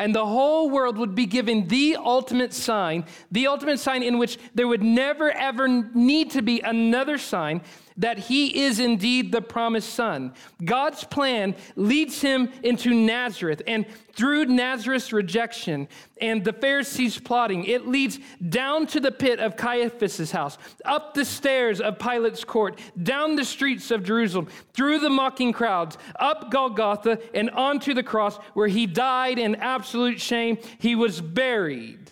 and 0.00 0.14
the 0.14 0.24
whole 0.24 0.70
world 0.70 0.96
would 0.96 1.14
be 1.14 1.26
given 1.26 1.68
the 1.68 1.94
ultimate 1.94 2.54
sign, 2.54 3.04
the 3.30 3.46
ultimate 3.46 3.78
sign 3.78 4.02
in 4.02 4.16
which 4.16 4.38
there 4.54 4.66
would 4.66 4.82
never 4.82 5.30
ever 5.30 5.68
need 5.68 6.30
to 6.30 6.40
be 6.40 6.60
another 6.60 7.18
sign 7.18 7.60
that 8.00 8.18
he 8.18 8.62
is 8.62 8.80
indeed 8.80 9.30
the 9.30 9.42
promised 9.42 9.94
son. 9.94 10.32
God's 10.64 11.04
plan 11.04 11.54
leads 11.76 12.20
him 12.20 12.50
into 12.62 12.92
Nazareth, 12.92 13.62
and 13.66 13.86
through 14.14 14.46
Nazareth's 14.46 15.12
rejection 15.12 15.86
and 16.20 16.44
the 16.44 16.52
Pharisees' 16.52 17.18
plotting, 17.18 17.64
it 17.64 17.86
leads 17.86 18.18
down 18.48 18.86
to 18.88 19.00
the 19.00 19.12
pit 19.12 19.38
of 19.38 19.56
Caiaphas' 19.56 20.32
house, 20.32 20.58
up 20.84 21.14
the 21.14 21.24
stairs 21.24 21.80
of 21.80 21.98
Pilate's 21.98 22.42
court, 22.44 22.78
down 23.02 23.36
the 23.36 23.44
streets 23.44 23.90
of 23.90 24.02
Jerusalem, 24.02 24.48
through 24.72 24.98
the 24.98 25.10
mocking 25.10 25.52
crowds, 25.52 25.98
up 26.18 26.50
Golgotha, 26.50 27.18
and 27.34 27.50
onto 27.50 27.94
the 27.94 28.02
cross 28.02 28.36
where 28.54 28.68
he 28.68 28.86
died 28.86 29.38
in 29.38 29.54
absolute 29.56 30.20
shame. 30.20 30.58
He 30.78 30.94
was 30.94 31.20
buried. 31.20 32.10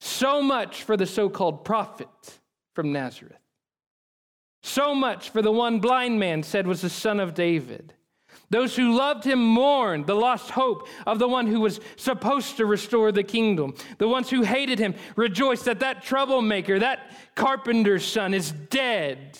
So 0.00 0.42
much 0.42 0.82
for 0.82 0.98
the 0.98 1.06
so 1.06 1.30
called 1.30 1.64
prophet 1.64 2.08
from 2.74 2.92
Nazareth. 2.92 3.43
So 4.66 4.94
much 4.94 5.28
for 5.28 5.42
the 5.42 5.52
one 5.52 5.78
blind 5.78 6.18
man 6.18 6.42
said 6.42 6.66
was 6.66 6.80
the 6.80 6.88
son 6.88 7.20
of 7.20 7.34
David. 7.34 7.92
Those 8.48 8.74
who 8.74 8.96
loved 8.96 9.22
him 9.22 9.44
mourned 9.44 10.06
the 10.06 10.14
lost 10.14 10.48
hope 10.48 10.88
of 11.06 11.18
the 11.18 11.28
one 11.28 11.46
who 11.46 11.60
was 11.60 11.80
supposed 11.96 12.56
to 12.56 12.64
restore 12.64 13.12
the 13.12 13.22
kingdom. 13.22 13.74
The 13.98 14.08
ones 14.08 14.30
who 14.30 14.40
hated 14.40 14.78
him 14.78 14.94
rejoiced 15.16 15.66
that 15.66 15.80
that 15.80 16.02
troublemaker, 16.02 16.78
that 16.78 17.10
carpenter's 17.34 18.06
son, 18.06 18.32
is 18.32 18.52
dead. 18.52 19.38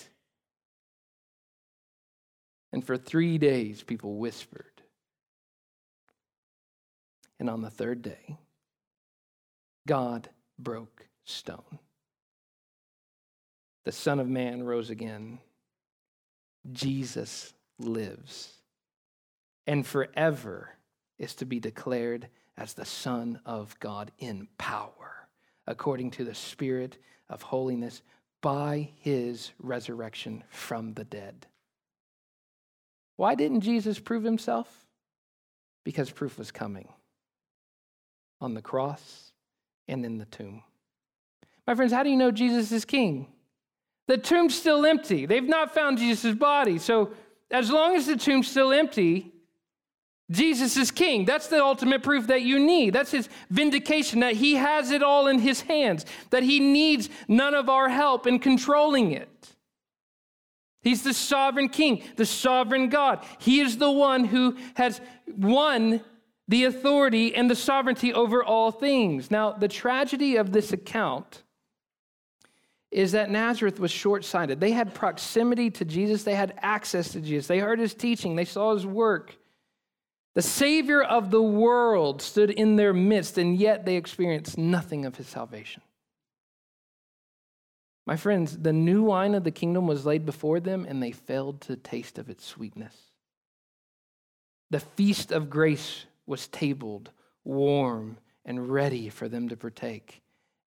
And 2.71 2.85
for 2.85 2.95
three 2.95 3.39
days, 3.39 3.81
people 3.81 4.17
whispered. 4.17 4.83
And 7.39 7.49
on 7.49 7.63
the 7.63 7.71
third 7.71 8.03
day, 8.03 8.37
God 9.87 10.29
broke 10.59 11.07
stone. 11.25 11.79
The 13.85 13.91
Son 13.91 14.19
of 14.19 14.27
Man 14.27 14.63
rose 14.63 14.89
again. 14.89 15.39
Jesus 16.71 17.53
lives 17.79 18.55
and 19.67 19.85
forever 19.85 20.69
is 21.17 21.35
to 21.35 21.45
be 21.45 21.59
declared 21.59 22.27
as 22.57 22.73
the 22.73 22.85
Son 22.85 23.39
of 23.45 23.77
God 23.79 24.11
in 24.19 24.47
power, 24.57 25.27
according 25.67 26.11
to 26.11 26.23
the 26.23 26.35
Spirit 26.35 26.97
of 27.29 27.41
holiness 27.41 28.01
by 28.41 28.89
his 28.99 29.51
resurrection 29.59 30.43
from 30.49 30.93
the 30.93 31.03
dead. 31.03 31.47
Why 33.17 33.35
didn't 33.35 33.61
Jesus 33.61 33.99
prove 33.99 34.23
himself? 34.23 34.85
Because 35.83 36.11
proof 36.11 36.37
was 36.37 36.51
coming 36.51 36.89
on 38.41 38.53
the 38.53 38.61
cross 38.61 39.31
and 39.87 40.05
in 40.05 40.17
the 40.17 40.25
tomb. 40.25 40.63
My 41.65 41.75
friends, 41.75 41.91
how 41.91 42.03
do 42.03 42.09
you 42.09 42.17
know 42.17 42.31
Jesus 42.31 42.71
is 42.71 42.85
king? 42.85 43.27
The 44.07 44.17
tomb's 44.17 44.55
still 44.55 44.85
empty. 44.85 45.25
They've 45.25 45.43
not 45.47 45.73
found 45.73 45.97
Jesus' 45.97 46.35
body. 46.35 46.77
So, 46.77 47.11
as 47.51 47.71
long 47.71 47.95
as 47.95 48.07
the 48.07 48.17
tomb's 48.17 48.49
still 48.49 48.71
empty, 48.71 49.33
Jesus 50.31 50.75
is 50.77 50.89
king. 50.89 51.25
That's 51.25 51.47
the 51.47 51.63
ultimate 51.63 52.01
proof 52.01 52.27
that 52.27 52.41
you 52.41 52.59
need. 52.59 52.93
That's 52.93 53.11
his 53.11 53.29
vindication 53.49 54.21
that 54.21 54.33
he 54.33 54.55
has 54.55 54.91
it 54.91 55.03
all 55.03 55.27
in 55.27 55.39
his 55.39 55.61
hands, 55.61 56.05
that 56.31 56.43
he 56.43 56.59
needs 56.59 57.09
none 57.27 57.53
of 57.53 57.69
our 57.69 57.89
help 57.89 58.25
in 58.25 58.39
controlling 58.39 59.11
it. 59.11 59.29
He's 60.81 61.03
the 61.03 61.13
sovereign 61.13 61.69
king, 61.69 62.03
the 62.15 62.25
sovereign 62.25 62.89
God. 62.89 63.23
He 63.39 63.59
is 63.59 63.77
the 63.77 63.91
one 63.91 64.23
who 64.23 64.57
has 64.75 65.01
won 65.27 66.01
the 66.47 66.65
authority 66.65 67.35
and 67.35 67.49
the 67.49 67.55
sovereignty 67.55 68.13
over 68.13 68.43
all 68.43 68.71
things. 68.71 69.31
Now, 69.31 69.51
the 69.51 69.67
tragedy 69.67 70.35
of 70.35 70.51
this 70.51 70.71
account 70.73 71.41
is 72.95 73.11
that 73.11 73.29
Nazareth 73.29 73.77
was 73.77 73.91
short 73.91 74.23
sighted. 74.23 74.61
They 74.61 74.71
had 74.71 74.93
proximity 74.93 75.69
to 75.71 75.83
Jesus, 75.83 76.23
they 76.23 76.33
had 76.33 76.57
access 76.61 77.11
to 77.11 77.19
Jesus, 77.19 77.45
they 77.45 77.59
heard 77.59 77.77
his 77.77 77.93
teaching, 77.93 78.37
they 78.37 78.45
saw 78.45 78.73
his 78.73 78.85
work. 78.85 79.35
The 80.33 80.41
Savior 80.41 81.01
of 81.01 81.29
the 81.29 81.41
world 81.41 82.21
stood 82.21 82.49
in 82.49 82.77
their 82.77 82.93
midst, 82.93 83.37
and 83.37 83.57
yet 83.57 83.85
they 83.85 83.97
experienced 83.97 84.57
nothing 84.57 85.05
of 85.05 85.17
his 85.17 85.27
salvation. 85.27 85.81
My 88.07 88.15
friends, 88.15 88.57
the 88.57 88.71
new 88.71 89.03
wine 89.03 89.35
of 89.35 89.43
the 89.43 89.51
kingdom 89.51 89.87
was 89.87 90.05
laid 90.05 90.25
before 90.25 90.61
them, 90.61 90.85
and 90.87 91.03
they 91.03 91.11
failed 91.11 91.59
to 91.61 91.75
taste 91.75 92.17
of 92.17 92.29
its 92.29 92.45
sweetness. 92.45 92.95
The 94.69 94.79
feast 94.79 95.33
of 95.33 95.49
grace 95.49 96.05
was 96.25 96.47
tabled, 96.47 97.11
warm, 97.43 98.19
and 98.45 98.69
ready 98.69 99.09
for 99.09 99.27
them 99.27 99.49
to 99.49 99.57
partake, 99.57 100.21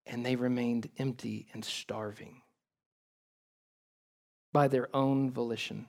and 0.09 0.25
they 0.25 0.37
remained 0.37 0.91
empty 0.99 1.47
and 1.53 1.65
starving 1.65 2.43
by 4.53 4.69
their 4.69 4.89
own 4.95 5.31
volition. 5.31 5.87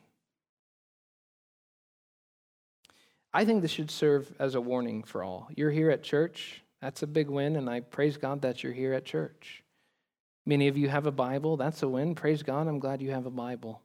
I 3.33 3.45
think 3.45 3.61
this 3.61 3.71
should 3.71 3.91
serve 3.91 4.33
as 4.39 4.55
a 4.55 4.61
warning 4.61 5.03
for 5.03 5.23
all. 5.23 5.49
You're 5.55 5.71
here 5.71 5.91
at 5.91 6.03
church, 6.03 6.63
that's 6.81 7.03
a 7.03 7.07
big 7.07 7.29
win, 7.29 7.55
and 7.55 7.69
I 7.69 7.81
praise 7.81 8.17
God 8.17 8.41
that 8.41 8.63
you're 8.63 8.73
here 8.73 8.93
at 8.93 9.05
church. 9.05 9.63
Many 10.45 10.67
of 10.67 10.77
you 10.77 10.89
have 10.89 11.05
a 11.05 11.11
Bible, 11.11 11.57
that's 11.57 11.83
a 11.83 11.87
win. 11.87 12.15
Praise 12.15 12.41
God, 12.41 12.67
I'm 12.67 12.79
glad 12.79 13.01
you 13.01 13.11
have 13.11 13.25
a 13.25 13.31
Bible. 13.31 13.81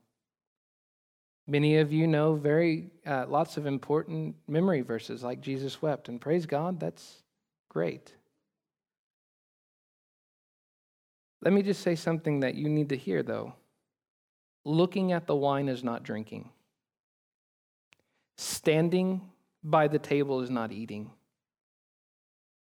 Many 1.47 1.77
of 1.79 1.93
you 1.93 2.07
know 2.07 2.35
very 2.35 2.91
uh, 3.07 3.27
lots 3.29 3.59
of 3.59 3.67
important 3.67 4.35
memory 4.49 4.81
verses 4.81 5.23
like 5.23 5.43
Jesus 5.43 5.83
wept, 5.83 6.09
and 6.09 6.21
praise 6.21 6.47
God, 6.47 6.81
that's 6.81 7.23
great. 7.69 8.15
Let 11.45 11.53
me 11.53 11.63
just 11.63 11.83
say 11.83 11.95
something 11.95 12.41
that 12.41 12.55
you 12.55 12.69
need 12.71 12.89
to 12.89 12.97
hear, 12.97 13.23
though. 13.23 13.53
Looking 14.65 15.13
at 15.13 15.27
the 15.27 15.37
wine 15.37 15.69
is 15.69 15.85
not 15.85 16.03
drinking. 16.03 16.49
Standing 18.39 19.21
by 19.63 19.89
the 19.89 19.99
table 19.99 20.41
is 20.41 20.49
not 20.49 20.73
eating. 20.73 21.11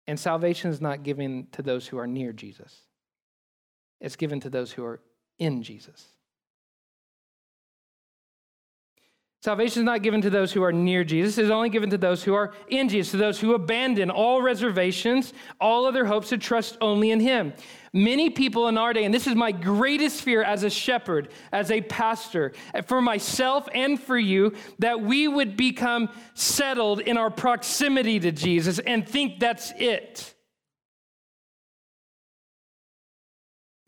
And 0.07 0.21
salvation 0.21 0.71
is 0.71 0.83
not 0.83 1.03
given 1.03 1.49
to 1.53 1.63
those 1.63 1.87
who 1.87 1.99
are 1.99 2.07
near 2.07 2.33
Jesus, 2.33 2.83
it's 4.01 4.17
given 4.17 4.41
to 4.41 4.51
those 4.51 4.71
who 4.73 4.85
are 4.85 5.01
in 5.39 5.63
Jesus. 5.63 6.07
Salvation 9.40 9.83
is 9.83 9.85
not 9.85 10.03
given 10.03 10.20
to 10.20 10.31
those 10.31 10.53
who 10.53 10.64
are 10.64 10.72
near 10.72 11.05
Jesus. 11.05 11.38
It 11.38 11.44
is 11.44 11.51
only 11.51 11.68
given 11.68 11.90
to 11.90 11.98
those 11.98 12.24
who 12.24 12.35
are 12.35 12.53
in 12.68 12.88
Jesus, 12.88 13.12
to 13.12 13.16
those 13.16 13.38
who 13.38 13.55
abandon 13.55 14.11
all 14.11 14.42
reservations, 14.42 15.33
all 15.61 15.87
other 15.87 16.05
hopes, 16.05 16.31
to 16.31 16.38
trust 16.38 16.77
only 16.81 17.12
in 17.12 17.20
Him. 17.20 17.53
Many 17.92 18.31
people 18.31 18.66
in 18.66 18.77
our 18.77 18.92
day, 18.92 19.05
and 19.05 19.14
this 19.14 19.29
is 19.29 19.37
my 19.37 19.53
greatest 19.53 20.22
fear 20.22 20.42
as 20.42 20.64
a 20.64 20.70
shepherd, 20.70 21.29
as 21.53 21.70
a 21.70 21.83
pastor, 21.83 22.53
for 22.87 23.01
myself 23.01 23.68
and 23.72 24.01
for 24.01 24.18
you, 24.18 24.55
that 24.81 25.01
we 25.01 25.29
would 25.29 25.57
become 25.57 26.09
settled 26.35 26.98
in 26.98 27.16
our 27.16 27.31
proximity 27.31 28.18
to 28.18 28.33
Jesus 28.33 28.81
and 28.81 29.09
think 29.09 29.38
that's 29.38 29.72
it. 29.77 30.35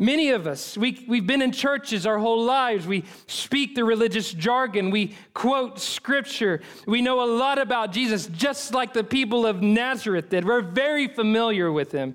Many 0.00 0.30
of 0.30 0.46
us, 0.46 0.78
we, 0.78 1.04
we've 1.06 1.26
been 1.26 1.42
in 1.42 1.52
churches 1.52 2.06
our 2.06 2.18
whole 2.18 2.42
lives. 2.42 2.86
We 2.86 3.04
speak 3.26 3.74
the 3.74 3.84
religious 3.84 4.32
jargon. 4.32 4.90
We 4.90 5.14
quote 5.34 5.78
scripture. 5.78 6.62
We 6.86 7.02
know 7.02 7.22
a 7.22 7.28
lot 7.30 7.58
about 7.58 7.92
Jesus, 7.92 8.26
just 8.28 8.72
like 8.72 8.94
the 8.94 9.04
people 9.04 9.44
of 9.44 9.60
Nazareth 9.60 10.30
did. 10.30 10.46
We're 10.46 10.62
very 10.62 11.06
familiar 11.06 11.70
with 11.70 11.92
him. 11.92 12.14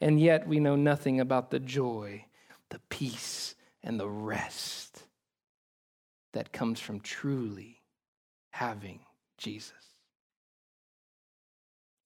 And 0.00 0.18
yet 0.18 0.48
we 0.48 0.60
know 0.60 0.76
nothing 0.76 1.20
about 1.20 1.50
the 1.50 1.60
joy, 1.60 2.24
the 2.70 2.80
peace, 2.88 3.54
and 3.82 4.00
the 4.00 4.08
rest 4.08 5.02
that 6.32 6.54
comes 6.54 6.80
from 6.80 7.00
truly 7.00 7.82
having 8.48 9.00
Jesus. 9.36 9.72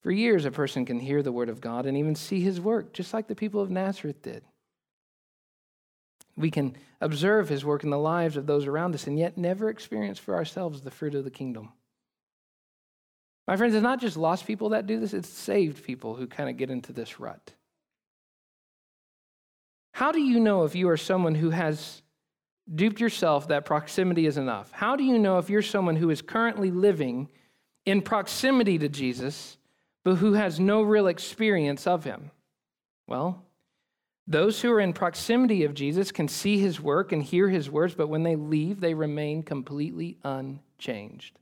For 0.03 0.11
years, 0.11 0.45
a 0.45 0.51
person 0.51 0.85
can 0.85 0.99
hear 0.99 1.23
the 1.23 1.31
word 1.31 1.49
of 1.49 1.61
God 1.61 1.87
and 1.87 1.97
even 1.97 2.17
see 2.17 2.41
his 2.41 2.61
work, 2.61 2.93
just 2.93 3.15
like 3.15 3.29
the 3.29 3.37
people 3.37 3.61
of 3.61 3.71
Nazareth 3.71 4.23
did. 4.23 4.43
We 6.41 6.51
can 6.51 6.77
observe 7.01 7.49
his 7.49 7.65
work 7.65 7.85
in 7.85 7.91
the 7.91 7.99
lives 7.99 8.37
of 8.37 8.47
those 8.47 8.67
around 8.67 8.95
us 8.95 9.07
and 9.07 9.19
yet 9.19 9.37
never 9.37 9.69
experience 9.69 10.19
for 10.19 10.35
ourselves 10.35 10.81
the 10.81 10.91
fruit 10.91 11.15
of 11.15 11.25
the 11.25 11.31
kingdom. 11.31 11.71
My 13.47 13.57
friends, 13.57 13.75
it's 13.75 13.83
not 13.83 14.01
just 14.01 14.17
lost 14.17 14.47
people 14.47 14.71
that 14.71 14.87
do 14.87 15.01
this, 15.01 15.13
it's 15.13 15.29
saved 15.29 15.85
people 15.85 16.15
who 16.15 16.27
kind 16.27 16.49
of 16.49 16.57
get 16.57 16.71
into 16.71 16.93
this 16.93 17.21
rut. 17.21 17.53
How 19.93 20.13
do 20.13 20.21
you 20.21 20.41
know 20.41 20.65
if 20.65 20.75
you 20.75 20.89
are 20.89 20.97
someone 20.97 21.35
who 21.35 21.51
has 21.51 22.01
duped 22.73 23.01
yourself 23.01 23.49
that 23.49 23.65
proximity 23.65 24.27
is 24.27 24.39
enough? 24.39 24.71
How 24.73 24.97
do 24.97 25.05
you 25.05 25.19
know 25.19 25.39
if 25.39 25.51
you're 25.51 25.63
someone 25.63 25.97
who 25.97 26.11
is 26.11 26.23
currently 26.23 26.71
living 26.71 27.29
in 27.85 28.03
proximity 28.03 28.79
to 28.79 28.89
Jesus, 28.89 29.59
but 30.05 30.15
who 30.15 30.35
has 30.35 30.61
no 30.61 30.83
real 30.83 31.09
experience 31.09 31.87
of 31.87 32.05
him? 32.05 32.31
Well, 33.07 33.45
those 34.31 34.61
who 34.61 34.71
are 34.71 34.81
in 34.81 34.93
proximity 34.93 35.65
of 35.65 35.75
Jesus 35.75 36.13
can 36.13 36.29
see 36.29 36.59
his 36.59 36.81
work 36.81 37.11
and 37.11 37.21
hear 37.21 37.49
his 37.49 37.69
words, 37.69 37.95
but 37.95 38.07
when 38.07 38.23
they 38.23 38.37
leave, 38.37 38.81
they 38.81 38.95
remain 38.95 39.43
completely 39.43 40.19
unchanged. 40.23 41.37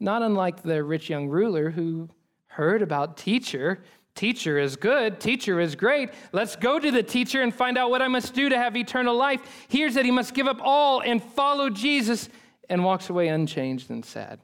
Not 0.00 0.22
unlike 0.22 0.62
the 0.64 0.82
rich 0.82 1.08
young 1.08 1.28
ruler 1.28 1.70
who 1.70 2.08
heard 2.48 2.82
about 2.82 3.16
teacher. 3.16 3.84
Teacher 4.16 4.58
is 4.58 4.74
good, 4.74 5.20
teacher 5.20 5.60
is 5.60 5.76
great. 5.76 6.10
Let's 6.32 6.56
go 6.56 6.80
to 6.80 6.90
the 6.90 7.04
teacher 7.04 7.40
and 7.40 7.54
find 7.54 7.78
out 7.78 7.90
what 7.90 8.02
I 8.02 8.08
must 8.08 8.34
do 8.34 8.48
to 8.48 8.58
have 8.58 8.76
eternal 8.76 9.16
life. 9.16 9.40
Hears 9.68 9.94
that 9.94 10.04
he 10.04 10.10
must 10.10 10.34
give 10.34 10.48
up 10.48 10.58
all 10.60 11.00
and 11.02 11.22
follow 11.22 11.70
Jesus 11.70 12.28
and 12.68 12.82
walks 12.82 13.10
away 13.10 13.28
unchanged 13.28 13.90
and 13.90 14.04
sad. 14.04 14.40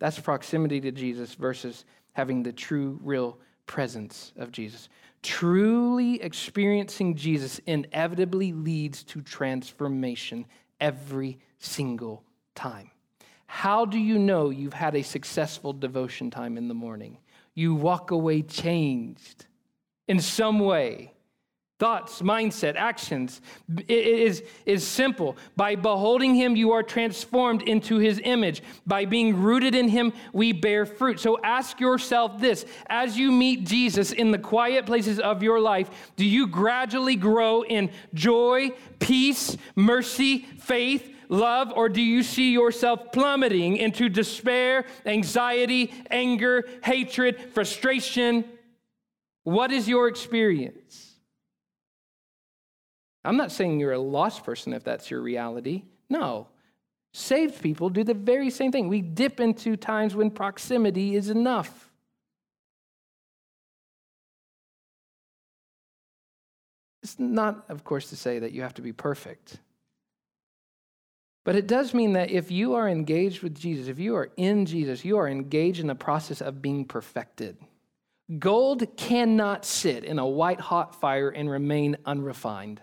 That's 0.00 0.18
proximity 0.18 0.80
to 0.80 0.90
Jesus 0.90 1.34
versus 1.34 1.84
having 2.14 2.42
the 2.42 2.52
true, 2.52 2.98
real 3.00 3.38
presence 3.66 4.32
of 4.36 4.50
Jesus. 4.50 4.88
Truly 5.22 6.22
experiencing 6.22 7.14
Jesus 7.16 7.60
inevitably 7.66 8.52
leads 8.52 9.02
to 9.04 9.20
transformation 9.20 10.46
every 10.80 11.38
single 11.58 12.24
time. 12.54 12.90
How 13.46 13.84
do 13.84 13.98
you 13.98 14.18
know 14.18 14.50
you've 14.50 14.74
had 14.74 14.94
a 14.94 15.02
successful 15.02 15.72
devotion 15.72 16.30
time 16.30 16.56
in 16.56 16.68
the 16.68 16.74
morning? 16.74 17.18
You 17.54 17.74
walk 17.74 18.10
away 18.10 18.42
changed 18.42 19.46
in 20.06 20.20
some 20.20 20.60
way. 20.60 21.14
Thoughts, 21.78 22.22
mindset, 22.22 22.74
actions. 22.74 23.40
It 23.86 24.06
is, 24.06 24.42
is 24.66 24.84
simple. 24.84 25.36
By 25.56 25.76
beholding 25.76 26.34
him, 26.34 26.56
you 26.56 26.72
are 26.72 26.82
transformed 26.82 27.62
into 27.62 27.98
his 27.98 28.20
image. 28.24 28.62
By 28.86 29.04
being 29.04 29.40
rooted 29.40 29.74
in 29.74 29.88
him, 29.88 30.12
we 30.32 30.52
bear 30.52 30.84
fruit. 30.86 31.20
So 31.20 31.38
ask 31.42 31.78
yourself 31.78 32.40
this 32.40 32.66
as 32.88 33.16
you 33.16 33.30
meet 33.30 33.64
Jesus 33.64 34.10
in 34.10 34.32
the 34.32 34.38
quiet 34.38 34.86
places 34.86 35.20
of 35.20 35.42
your 35.42 35.60
life, 35.60 36.12
do 36.16 36.24
you 36.24 36.48
gradually 36.48 37.16
grow 37.16 37.62
in 37.62 37.90
joy, 38.12 38.70
peace, 38.98 39.56
mercy, 39.76 40.38
faith? 40.58 41.14
Love, 41.30 41.70
or 41.76 41.90
do 41.90 42.00
you 42.00 42.22
see 42.22 42.52
yourself 42.52 43.12
plummeting 43.12 43.76
into 43.76 44.08
despair, 44.08 44.86
anxiety, 45.04 45.92
anger, 46.10 46.66
hatred, 46.82 47.52
frustration? 47.52 48.46
What 49.44 49.70
is 49.70 49.86
your 49.86 50.08
experience? 50.08 51.07
I'm 53.28 53.36
not 53.36 53.52
saying 53.52 53.78
you're 53.78 53.92
a 53.92 53.98
lost 53.98 54.42
person 54.42 54.72
if 54.72 54.84
that's 54.84 55.10
your 55.10 55.20
reality. 55.20 55.82
No. 56.08 56.46
Saved 57.12 57.60
people 57.60 57.90
do 57.90 58.02
the 58.02 58.14
very 58.14 58.48
same 58.48 58.72
thing. 58.72 58.88
We 58.88 59.02
dip 59.02 59.38
into 59.38 59.76
times 59.76 60.16
when 60.16 60.30
proximity 60.30 61.14
is 61.14 61.28
enough. 61.28 61.90
It's 67.02 67.18
not, 67.18 67.66
of 67.68 67.84
course, 67.84 68.08
to 68.10 68.16
say 68.16 68.38
that 68.38 68.52
you 68.52 68.62
have 68.62 68.72
to 68.74 68.82
be 68.82 68.94
perfect. 68.94 69.58
But 71.44 71.54
it 71.54 71.66
does 71.66 71.92
mean 71.92 72.14
that 72.14 72.30
if 72.30 72.50
you 72.50 72.76
are 72.76 72.88
engaged 72.88 73.42
with 73.42 73.54
Jesus, 73.54 73.88
if 73.88 73.98
you 73.98 74.16
are 74.16 74.30
in 74.38 74.64
Jesus, 74.64 75.04
you 75.04 75.18
are 75.18 75.28
engaged 75.28 75.80
in 75.80 75.86
the 75.86 75.94
process 75.94 76.40
of 76.40 76.62
being 76.62 76.86
perfected. 76.86 77.58
Gold 78.38 78.96
cannot 78.96 79.66
sit 79.66 80.04
in 80.04 80.18
a 80.18 80.26
white 80.26 80.60
hot 80.60 80.98
fire 80.98 81.28
and 81.28 81.50
remain 81.50 81.98
unrefined. 82.06 82.80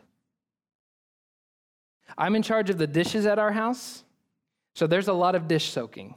I'm 2.18 2.36
in 2.36 2.42
charge 2.42 2.70
of 2.70 2.78
the 2.78 2.88
dishes 2.88 3.26
at 3.26 3.40
our 3.40 3.52
house, 3.52 4.04
so 4.74 4.88
there's 4.88 5.08
a 5.08 5.14
lot 5.14 5.36
of 5.36 5.48
dish 5.48 5.70
soaking. 5.70 6.16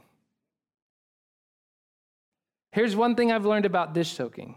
Here's 2.71 2.95
one 2.95 3.15
thing 3.15 3.31
I've 3.31 3.45
learned 3.45 3.65
about 3.65 3.93
dish 3.93 4.11
soaking 4.11 4.55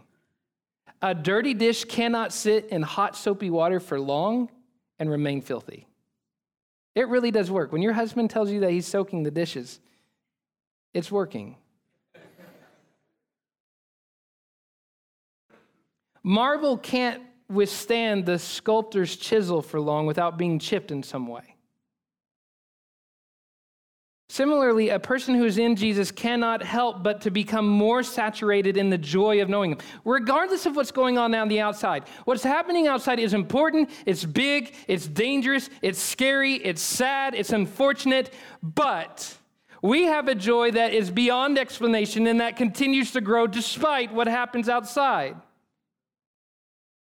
a 1.03 1.13
dirty 1.13 1.53
dish 1.53 1.83
cannot 1.83 2.31
sit 2.31 2.67
in 2.67 2.81
hot, 2.81 3.17
soapy 3.17 3.49
water 3.49 3.81
for 3.81 3.99
long 3.99 4.49
and 4.99 5.09
remain 5.09 5.41
filthy. 5.41 5.85
It 6.95 7.09
really 7.09 7.29
does 7.29 7.51
work. 7.51 7.73
When 7.73 7.81
your 7.81 7.91
husband 7.91 8.29
tells 8.29 8.49
you 8.49 8.61
that 8.61 8.71
he's 8.71 8.87
soaking 8.87 9.23
the 9.23 9.31
dishes, 9.31 9.81
it's 10.93 11.11
working. 11.11 11.57
Marble 16.23 16.77
can't 16.77 17.21
withstand 17.53 18.25
the 18.25 18.39
sculptor's 18.39 19.15
chisel 19.15 19.61
for 19.61 19.79
long 19.79 20.05
without 20.05 20.37
being 20.37 20.59
chipped 20.59 20.91
in 20.91 21.03
some 21.03 21.27
way. 21.27 21.53
Similarly, 24.33 24.89
a 24.89 24.97
person 24.97 25.35
who 25.35 25.45
is 25.45 25.59
in 25.59 25.75
Jesus 25.75 26.09
cannot 26.09 26.63
help 26.63 27.03
but 27.03 27.21
to 27.21 27.29
become 27.29 27.67
more 27.67 28.01
saturated 28.01 28.77
in 28.77 28.89
the 28.89 28.97
joy 28.97 29.43
of 29.43 29.47
knowing 29.47 29.73
Him, 29.73 29.77
regardless 30.05 30.65
of 30.65 30.75
what's 30.75 30.91
going 30.91 31.19
on 31.19 31.35
on 31.35 31.49
the 31.49 31.59
outside. 31.59 32.05
What's 32.25 32.41
happening 32.41 32.87
outside 32.87 33.19
is 33.19 33.35
important, 33.35 33.91
it's 34.07 34.25
big, 34.25 34.73
it's 34.87 35.05
dangerous, 35.05 35.69
it's 35.83 35.99
scary, 35.99 36.55
it's 36.55 36.81
sad, 36.81 37.35
it's 37.35 37.51
unfortunate, 37.51 38.33
but 38.63 39.37
we 39.83 40.05
have 40.05 40.27
a 40.27 40.33
joy 40.33 40.71
that 40.71 40.93
is 40.93 41.11
beyond 41.11 41.59
explanation 41.59 42.25
and 42.25 42.39
that 42.39 42.55
continues 42.55 43.11
to 43.11 43.21
grow 43.21 43.45
despite 43.45 44.11
what 44.11 44.27
happens 44.27 44.67
outside. 44.67 45.35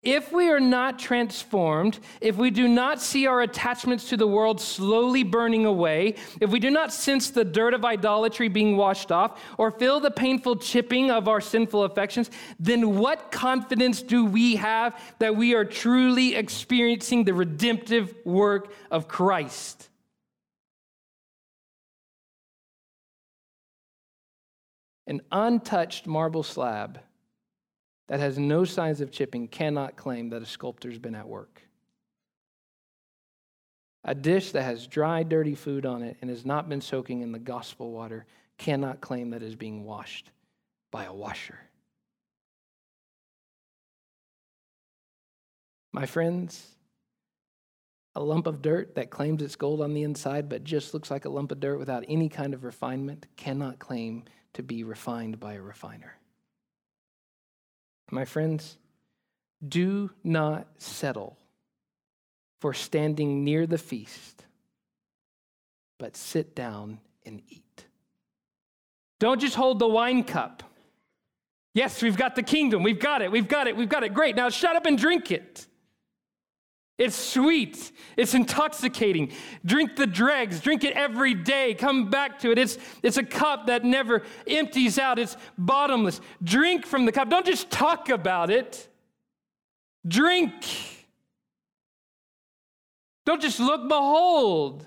If 0.07 0.31
we 0.31 0.51
are 0.51 0.61
not 0.61 1.01
transformed, 1.01 1.99
if 2.21 2.37
we 2.37 2.53
do 2.53 2.69
not 2.69 3.03
see 3.03 3.27
our 3.27 3.43
attachments 3.43 4.09
to 4.11 4.17
the 4.17 4.27
world 4.27 4.61
slowly 4.61 5.25
burning 5.25 5.67
away, 5.67 6.15
if 6.41 6.49
we 6.51 6.61
do 6.61 6.71
not 6.71 6.93
sense 6.93 7.31
the 7.31 7.45
dirt 7.45 7.75
of 7.75 7.85
idolatry 7.85 8.47
being 8.47 8.77
washed 8.77 9.11
off, 9.11 9.43
or 9.59 9.73
feel 9.73 9.99
the 9.99 10.13
painful 10.13 10.59
chipping 10.59 11.11
of 11.11 11.27
our 11.27 11.41
sinful 11.41 11.83
affections, 11.83 12.31
then 12.61 12.97
what 12.99 13.33
confidence 13.33 14.01
do 14.01 14.25
we 14.25 14.55
have 14.55 14.97
that 15.19 15.35
we 15.35 15.57
are 15.57 15.65
truly 15.65 16.37
experiencing 16.37 17.25
the 17.25 17.35
redemptive 17.35 18.15
work 18.25 18.73
of 18.93 19.09
Christ? 19.09 19.89
An 25.09 25.21
untouched 25.33 26.07
marble 26.07 26.45
slab 26.45 27.01
that 28.09 28.21
has 28.21 28.39
no 28.39 28.65
signs 28.65 29.01
of 29.01 29.11
chipping 29.11 29.49
cannot 29.49 29.97
claim 29.97 30.31
that 30.31 30.43
a 30.43 30.47
sculptor's 30.47 30.99
been 30.99 31.15
at 31.15 31.29
work. 31.29 31.63
A 34.05 34.15
dish 34.15 34.53
that 34.53 34.63
has 34.63 34.87
dry, 34.87 35.25
dirty 35.25 35.57
food 35.57 35.85
on 35.85 36.03
it 36.03 36.17
and 36.21 36.31
has 36.31 36.47
not 36.47 36.69
been 36.69 36.81
soaking 36.81 37.23
in 37.23 37.33
the 37.33 37.41
gospel 37.41 37.91
water 37.91 38.25
cannot 38.57 39.01
claim 39.01 39.31
that 39.31 39.43
it 39.43 39.47
is 39.47 39.57
being 39.57 39.85
washed 39.85 40.31
by 40.93 41.05
a 41.05 41.13
washer. 41.13 41.59
My 45.93 46.07
friends, 46.07 46.77
a 48.15 48.23
lump 48.23 48.47
of 48.47 48.63
dirt 48.63 48.95
that 48.95 49.11
claims 49.11 49.43
it's 49.43 49.57
gold 49.57 49.81
on 49.81 49.93
the 49.93 50.05
inside 50.05 50.49
but 50.49 50.63
just 50.63 50.95
looks 50.95 51.11
like 51.11 51.25
a 51.25 51.29
lump 51.29 51.51
of 51.51 51.59
dirt 51.59 51.79
without 51.79 52.05
any 52.07 52.29
kind 52.29 52.55
of 52.55 52.63
refinement 52.63 53.27
cannot 53.37 53.79
claim 53.79 54.25
to 54.53 54.63
be 54.63 54.85
refined 54.85 55.41
by 55.41 55.55
a 55.55 55.61
refiner. 55.61 56.17
My 58.11 58.25
friends, 58.25 58.77
do 59.67 60.11
not 60.23 60.67
settle 60.79 61.37
for 62.61 62.73
standing 62.73 63.45
near 63.45 63.67
the 63.67 63.79
feast, 63.79 64.45
but 65.99 66.17
sit 66.17 66.55
down 66.55 66.99
and 67.25 67.43
eat. 67.49 67.87
Don't 69.19 69.41
just 69.41 69.55
hold 69.55 69.79
the 69.79 69.89
wine 69.89 70.25
cup. 70.25 70.63
Yes, 71.75 72.03
we've 72.03 72.17
got 72.17 72.37
the 72.37 72.43
kingdom. 72.43 72.83
We've 72.83 72.99
got 72.99 73.23
it. 73.23 73.31
We've 73.31 73.49
got 73.49 73.67
it. 73.67 73.77
We've 73.77 73.89
got 73.89 74.03
it. 74.03 74.15
Great. 74.15 74.37
Now 74.37 74.49
shut 74.49 74.77
up 74.77 74.87
and 74.87 74.97
drink 74.97 75.31
it. 75.31 75.67
It's 76.99 77.17
sweet. 77.17 77.93
It's 78.17 78.33
intoxicating. 78.33 79.33
Drink 79.65 79.97
the 79.97 80.07
dregs. 80.07 80.61
Drink 80.61 80.83
it 80.83 80.95
every 80.95 81.35
day. 81.35 81.75
Come 81.75 82.09
back 82.09 82.39
to 82.39 82.51
it. 82.51 82.59
It's, 82.59 82.79
it's 83.03 83.19
a 83.19 83.23
cup 83.23 83.67
that 83.67 83.85
never 83.85 84.23
empties 84.47 84.99
out. 84.99 85.19
It's 85.19 85.37
bottomless. 85.59 86.23
Drink 86.43 86.87
from 86.87 87.05
the 87.05 87.13
cup. 87.13 87.29
Don't 87.29 87.45
just 87.45 87.71
talk 87.71 88.09
about 88.09 88.51
it. 88.51 88.89
Drink. 90.09 90.55
Don't 93.27 93.43
just 93.43 93.61
look, 93.61 93.89
behold. 93.89 94.87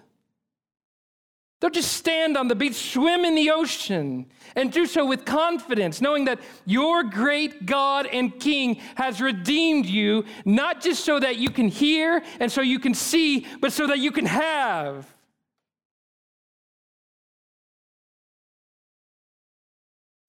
Don't 1.59 1.73
just 1.73 1.91
stand 1.91 2.37
on 2.37 2.47
the 2.47 2.55
beach, 2.55 2.75
swim 2.75 3.25
in 3.25 3.35
the 3.35 3.51
ocean, 3.51 4.27
and 4.55 4.71
do 4.71 4.85
so 4.85 5.05
with 5.05 5.25
confidence, 5.25 5.99
knowing 5.99 6.25
that 6.25 6.39
your 6.65 7.03
great 7.03 7.65
God 7.65 8.07
and 8.07 8.39
King 8.39 8.75
has 8.95 9.19
redeemed 9.19 9.85
you, 9.85 10.23
not 10.45 10.81
just 10.81 11.03
so 11.03 11.19
that 11.19 11.35
you 11.35 11.49
can 11.49 11.67
hear 11.67 12.23
and 12.39 12.49
so 12.49 12.61
you 12.61 12.79
can 12.79 12.93
see, 12.93 13.45
but 13.59 13.73
so 13.73 13.87
that 13.87 13.99
you 13.99 14.11
can 14.11 14.25
have. 14.25 15.13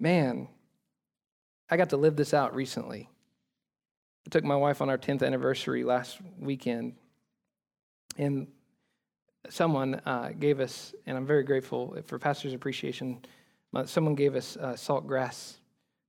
Man, 0.00 0.48
I 1.70 1.76
got 1.76 1.90
to 1.90 1.96
live 1.96 2.16
this 2.16 2.34
out 2.34 2.56
recently. 2.56 3.08
I 4.26 4.30
took 4.30 4.42
my 4.42 4.56
wife 4.56 4.80
on 4.82 4.90
our 4.90 4.98
10th 4.98 5.22
anniversary 5.22 5.84
last 5.84 6.18
weekend. 6.38 6.96
And 8.18 8.48
someone 9.48 10.00
uh, 10.06 10.30
gave 10.38 10.60
us, 10.60 10.94
and 11.06 11.16
I'm 11.16 11.26
very 11.26 11.42
grateful 11.42 11.96
for 12.06 12.18
Pastor's 12.18 12.52
Appreciation, 12.52 13.24
someone 13.86 14.14
gave 14.14 14.34
us 14.34 14.56
a 14.56 14.74
Saltgrass 14.74 15.54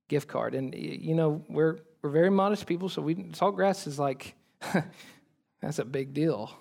gift 0.10 0.28
card. 0.28 0.56
And, 0.56 0.76
you 0.76 1.16
know, 1.16 1.44
we're, 1.48 1.80
we're 2.02 2.10
very 2.10 2.30
modest 2.30 2.66
people, 2.66 2.90
so 2.90 3.02
we, 3.02 3.16
Saltgrass 3.16 3.88
is 3.88 3.98
like, 3.98 4.36
that's 5.62 5.80
a 5.80 5.86
big 5.86 6.14
deal. 6.14 6.52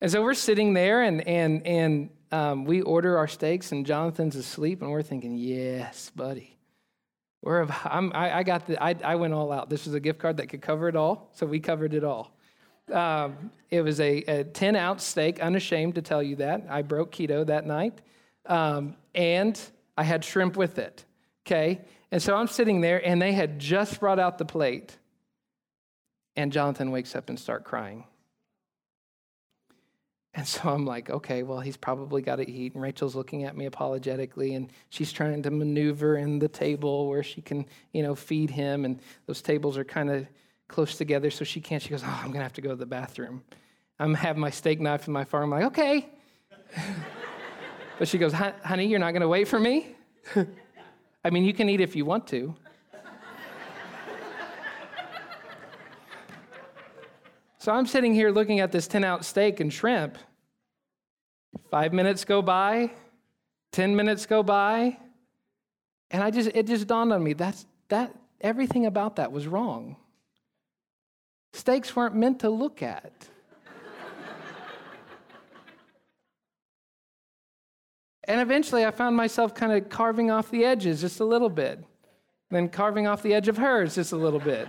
And 0.00 0.10
so 0.10 0.22
we're 0.22 0.34
sitting 0.34 0.74
there, 0.74 1.02
and, 1.02 1.26
and, 1.26 1.66
and 1.66 2.10
um, 2.30 2.64
we 2.64 2.82
order 2.82 3.18
our 3.18 3.28
steaks, 3.28 3.72
and 3.72 3.84
Jonathan's 3.84 4.36
asleep, 4.36 4.80
and 4.80 4.90
we're 4.90 5.02
thinking, 5.02 5.36
yes, 5.36 6.10
buddy. 6.14 6.56
We're, 7.42 7.66
I, 7.84 8.38
I 8.38 8.42
got 8.42 8.66
the, 8.66 8.82
I, 8.82 8.96
I 9.04 9.14
went 9.16 9.34
all 9.34 9.52
out. 9.52 9.70
This 9.70 9.86
was 9.86 9.94
a 9.94 10.00
gift 10.00 10.18
card 10.18 10.38
that 10.38 10.48
could 10.48 10.62
cover 10.62 10.88
it 10.88 10.96
all, 10.96 11.30
so 11.32 11.46
we 11.46 11.60
covered 11.60 11.94
it 11.94 12.04
all. 12.04 12.37
Um, 12.90 13.50
it 13.70 13.82
was 13.82 14.00
a, 14.00 14.18
a, 14.22 14.44
10 14.44 14.76
ounce 14.76 15.04
steak, 15.04 15.40
unashamed 15.40 15.94
to 15.96 16.02
tell 16.02 16.22
you 16.22 16.36
that. 16.36 16.66
I 16.68 16.82
broke 16.82 17.12
keto 17.12 17.46
that 17.46 17.66
night. 17.66 18.00
Um, 18.46 18.96
and 19.14 19.60
I 19.96 20.04
had 20.04 20.24
shrimp 20.24 20.56
with 20.56 20.78
it. 20.78 21.04
Okay? 21.46 21.80
And 22.10 22.22
so 22.22 22.34
I'm 22.34 22.48
sitting 22.48 22.80
there, 22.80 23.06
and 23.06 23.20
they 23.20 23.32
had 23.32 23.58
just 23.58 24.00
brought 24.00 24.18
out 24.18 24.38
the 24.38 24.44
plate. 24.44 24.96
And 26.36 26.52
Jonathan 26.52 26.90
wakes 26.90 27.14
up 27.14 27.28
and 27.28 27.38
start 27.38 27.64
crying. 27.64 28.04
And 30.34 30.46
so 30.46 30.68
I'm 30.68 30.86
like, 30.86 31.10
okay, 31.10 31.42
well, 31.42 31.58
he's 31.58 31.76
probably 31.76 32.22
got 32.22 32.36
to 32.36 32.48
eat. 32.48 32.74
And 32.74 32.82
Rachel's 32.82 33.16
looking 33.16 33.44
at 33.44 33.56
me 33.56 33.66
apologetically, 33.66 34.54
and 34.54 34.70
she's 34.88 35.10
trying 35.10 35.42
to 35.42 35.50
maneuver 35.50 36.16
in 36.16 36.38
the 36.38 36.48
table 36.48 37.08
where 37.08 37.24
she 37.24 37.40
can, 37.40 37.66
you 37.92 38.02
know, 38.02 38.14
feed 38.14 38.50
him. 38.50 38.84
And 38.84 39.00
those 39.26 39.42
tables 39.42 39.76
are 39.76 39.84
kind 39.84 40.10
of 40.10 40.28
close 40.68 40.96
together 40.96 41.30
so 41.30 41.44
she 41.44 41.60
can't. 41.60 41.82
She 41.82 41.88
goes, 41.88 42.02
Oh, 42.04 42.18
I'm 42.20 42.28
going 42.28 42.38
to 42.38 42.42
have 42.42 42.52
to 42.54 42.60
go 42.60 42.70
to 42.70 42.76
the 42.76 42.86
bathroom. 42.86 43.42
I'm 43.98 44.14
having 44.14 44.40
my 44.40 44.50
steak 44.50 44.80
knife 44.80 45.08
in 45.08 45.12
my 45.12 45.24
farm. 45.24 45.52
I'm 45.52 45.60
like, 45.60 45.72
Okay. 45.72 46.08
but 47.98 48.06
she 48.06 48.18
goes, 48.18 48.32
Honey, 48.32 48.86
you're 48.86 49.00
not 49.00 49.10
going 49.12 49.22
to 49.22 49.28
wait 49.28 49.48
for 49.48 49.58
me? 49.58 49.96
I 51.24 51.30
mean, 51.30 51.44
you 51.44 51.52
can 51.52 51.68
eat 51.68 51.80
if 51.80 51.96
you 51.96 52.04
want 52.04 52.26
to. 52.28 52.54
so 57.58 57.72
I'm 57.72 57.86
sitting 57.86 58.14
here 58.14 58.30
looking 58.30 58.60
at 58.60 58.70
this 58.70 58.86
10 58.86 59.02
ounce 59.04 59.26
steak 59.26 59.58
and 59.60 59.72
shrimp. 59.72 60.16
Five 61.70 61.92
minutes 61.92 62.24
go 62.24 62.40
by, 62.40 62.92
10 63.72 63.96
minutes 63.96 64.26
go 64.26 64.42
by, 64.42 64.98
and 66.10 66.22
I 66.22 66.30
just, 66.30 66.50
it 66.54 66.66
just 66.66 66.86
dawned 66.86 67.12
on 67.12 67.22
me 67.22 67.32
that's, 67.32 67.66
that, 67.88 68.14
everything 68.40 68.86
about 68.86 69.16
that 69.16 69.32
was 69.32 69.46
wrong. 69.46 69.96
Steaks 71.52 71.94
weren't 71.96 72.14
meant 72.14 72.40
to 72.40 72.50
look 72.50 72.82
at. 72.82 73.12
and 78.24 78.40
eventually 78.40 78.84
I 78.84 78.90
found 78.90 79.16
myself 79.16 79.54
kind 79.54 79.72
of 79.72 79.88
carving 79.88 80.30
off 80.30 80.50
the 80.50 80.64
edges 80.64 81.00
just 81.00 81.20
a 81.20 81.24
little 81.24 81.50
bit, 81.50 81.82
then 82.50 82.68
carving 82.68 83.06
off 83.06 83.22
the 83.22 83.34
edge 83.34 83.48
of 83.48 83.56
hers 83.56 83.94
just 83.94 84.12
a 84.12 84.16
little 84.16 84.40
bit. 84.40 84.68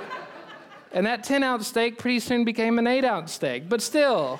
and 0.92 1.06
that 1.06 1.24
10 1.24 1.42
ounce 1.42 1.68
steak 1.68 1.98
pretty 1.98 2.20
soon 2.20 2.44
became 2.44 2.78
an 2.78 2.86
8 2.86 3.04
ounce 3.04 3.32
steak, 3.32 3.68
but 3.68 3.82
still. 3.82 4.38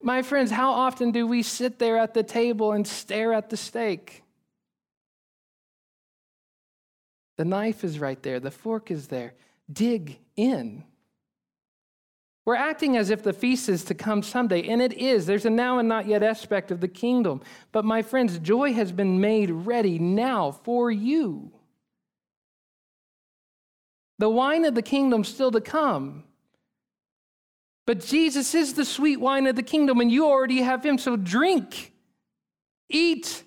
My 0.00 0.22
friends, 0.22 0.50
how 0.50 0.70
often 0.70 1.10
do 1.10 1.26
we 1.26 1.42
sit 1.42 1.78
there 1.78 1.98
at 1.98 2.14
the 2.14 2.22
table 2.22 2.72
and 2.72 2.86
stare 2.86 3.32
at 3.32 3.50
the 3.50 3.56
steak? 3.56 4.22
The 7.36 7.44
knife 7.44 7.84
is 7.84 7.98
right 7.98 8.20
there, 8.22 8.40
the 8.40 8.50
fork 8.50 8.90
is 8.90 9.08
there. 9.08 9.34
Dig 9.70 10.18
in. 10.36 10.84
We're 12.44 12.54
acting 12.54 12.96
as 12.96 13.10
if 13.10 13.22
the 13.22 13.34
feast 13.34 13.68
is 13.68 13.84
to 13.84 13.94
come 13.94 14.22
someday, 14.22 14.68
and 14.68 14.80
it 14.80 14.94
is. 14.94 15.26
There's 15.26 15.44
a 15.44 15.50
now 15.50 15.78
and 15.78 15.86
not 15.86 16.06
yet 16.06 16.22
aspect 16.22 16.70
of 16.70 16.80
the 16.80 16.88
kingdom. 16.88 17.42
But 17.72 17.84
my 17.84 18.00
friends, 18.00 18.38
joy 18.38 18.72
has 18.72 18.90
been 18.90 19.20
made 19.20 19.50
ready 19.50 19.98
now 19.98 20.52
for 20.52 20.90
you. 20.90 21.52
The 24.18 24.30
wine 24.30 24.64
of 24.64 24.74
the 24.74 24.82
kingdom 24.82 25.24
still 25.24 25.50
to 25.50 25.60
come. 25.60 26.24
But 27.84 28.00
Jesus 28.00 28.54
is 28.54 28.72
the 28.72 28.84
sweet 28.86 29.20
wine 29.20 29.46
of 29.46 29.54
the 29.54 29.62
kingdom, 29.62 30.00
and 30.00 30.10
you 30.10 30.26
already 30.26 30.62
have 30.62 30.84
him. 30.84 30.96
So 30.96 31.16
drink, 31.16 31.92
eat, 32.88 33.44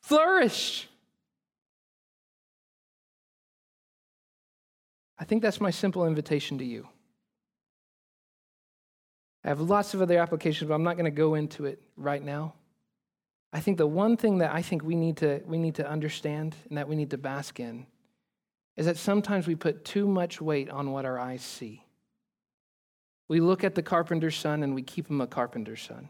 flourish. 0.00 0.88
I 5.18 5.24
think 5.24 5.42
that's 5.42 5.60
my 5.60 5.70
simple 5.70 6.06
invitation 6.06 6.58
to 6.58 6.64
you. 6.64 6.88
I 9.44 9.48
have 9.48 9.60
lots 9.60 9.94
of 9.94 10.00
other 10.00 10.18
applications, 10.18 10.68
but 10.68 10.74
I'm 10.74 10.82
not 10.82 10.96
going 10.96 11.04
to 11.04 11.10
go 11.10 11.34
into 11.34 11.66
it 11.66 11.80
right 11.96 12.22
now. 12.22 12.54
I 13.52 13.60
think 13.60 13.78
the 13.78 13.86
one 13.86 14.16
thing 14.16 14.38
that 14.38 14.52
I 14.52 14.62
think 14.62 14.82
we 14.82 14.96
need 14.96 15.18
to 15.18 15.40
we 15.46 15.58
need 15.58 15.76
to 15.76 15.88
understand 15.88 16.56
and 16.68 16.76
that 16.76 16.88
we 16.88 16.96
need 16.96 17.10
to 17.10 17.18
bask 17.18 17.60
in 17.60 17.86
is 18.76 18.86
that 18.86 18.96
sometimes 18.96 19.46
we 19.46 19.54
put 19.54 19.84
too 19.84 20.08
much 20.08 20.40
weight 20.40 20.68
on 20.70 20.90
what 20.90 21.04
our 21.04 21.18
eyes 21.18 21.42
see. 21.42 21.84
We 23.28 23.40
look 23.40 23.62
at 23.62 23.76
the 23.76 23.82
carpenter's 23.82 24.36
son 24.36 24.62
and 24.62 24.74
we 24.74 24.82
keep 24.82 25.08
him 25.08 25.20
a 25.20 25.26
carpenter's 25.26 25.82
son. 25.82 26.08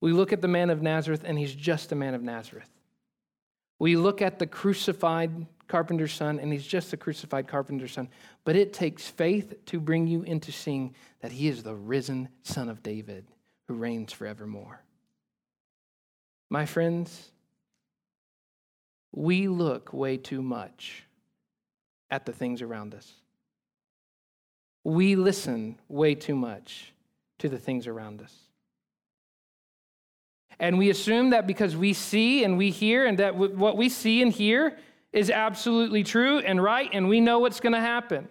We 0.00 0.12
look 0.12 0.32
at 0.32 0.40
the 0.40 0.48
man 0.48 0.70
of 0.70 0.82
Nazareth 0.82 1.22
and 1.24 1.38
he's 1.38 1.54
just 1.54 1.90
a 1.90 1.96
man 1.96 2.14
of 2.14 2.22
Nazareth. 2.22 2.70
We 3.78 3.96
look 3.96 4.22
at 4.22 4.38
the 4.38 4.46
crucified 4.46 5.46
carpenter's 5.68 6.12
son, 6.12 6.38
and 6.38 6.52
he's 6.52 6.66
just 6.66 6.92
a 6.92 6.96
crucified 6.96 7.48
carpenter's 7.48 7.92
son. 7.92 8.08
But 8.44 8.56
it 8.56 8.72
takes 8.72 9.08
faith 9.08 9.54
to 9.66 9.80
bring 9.80 10.06
you 10.06 10.22
into 10.22 10.52
seeing 10.52 10.94
that 11.20 11.32
he 11.32 11.48
is 11.48 11.62
the 11.62 11.74
risen 11.74 12.28
son 12.42 12.68
of 12.68 12.82
David 12.82 13.26
who 13.68 13.74
reigns 13.74 14.12
forevermore. 14.12 14.82
My 16.50 16.66
friends, 16.66 17.30
we 19.12 19.48
look 19.48 19.92
way 19.92 20.16
too 20.16 20.42
much 20.42 21.04
at 22.10 22.26
the 22.26 22.32
things 22.32 22.60
around 22.60 22.94
us. 22.94 23.10
We 24.84 25.16
listen 25.16 25.78
way 25.88 26.14
too 26.14 26.34
much 26.34 26.92
to 27.38 27.48
the 27.48 27.58
things 27.58 27.86
around 27.86 28.20
us. 28.20 28.34
And 30.58 30.78
we 30.78 30.90
assume 30.90 31.30
that 31.30 31.46
because 31.46 31.76
we 31.76 31.92
see 31.92 32.44
and 32.44 32.58
we 32.58 32.70
hear, 32.70 33.06
and 33.06 33.18
that 33.18 33.34
what 33.34 33.76
we 33.76 33.88
see 33.88 34.22
and 34.22 34.32
hear 34.32 34.76
is 35.12 35.30
absolutely 35.30 36.02
true 36.02 36.38
and 36.38 36.62
right, 36.62 36.88
and 36.92 37.08
we 37.08 37.20
know 37.20 37.38
what's 37.38 37.60
going 37.60 37.74
to 37.74 37.80
happen. 37.80 38.28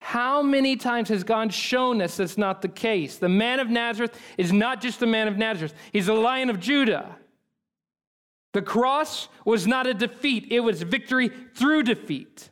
How 0.00 0.42
many 0.42 0.76
times 0.76 1.08
has 1.08 1.24
God 1.24 1.52
shown 1.52 2.00
us 2.00 2.16
that's 2.16 2.38
not 2.38 2.62
the 2.62 2.68
case? 2.68 3.16
The 3.16 3.28
man 3.28 3.60
of 3.60 3.68
Nazareth 3.68 4.18
is 4.38 4.52
not 4.52 4.80
just 4.80 5.00
the 5.00 5.06
man 5.06 5.28
of 5.28 5.36
Nazareth, 5.36 5.74
he's 5.92 6.06
the 6.06 6.14
lion 6.14 6.50
of 6.50 6.60
Judah. 6.60 7.16
The 8.52 8.62
cross 8.62 9.28
was 9.44 9.66
not 9.66 9.86
a 9.86 9.94
defeat, 9.94 10.46
it 10.50 10.60
was 10.60 10.82
victory 10.82 11.30
through 11.54 11.82
defeat. 11.82 12.50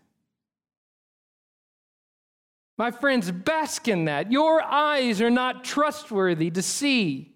My 2.79 2.91
friends, 2.91 3.31
bask 3.31 3.89
in 3.89 4.05
that. 4.05 4.31
Your 4.31 4.63
eyes 4.63 5.23
are 5.23 5.31
not 5.31 5.65
trustworthy 5.65 6.51
to 6.51 6.61
see. 6.61 7.36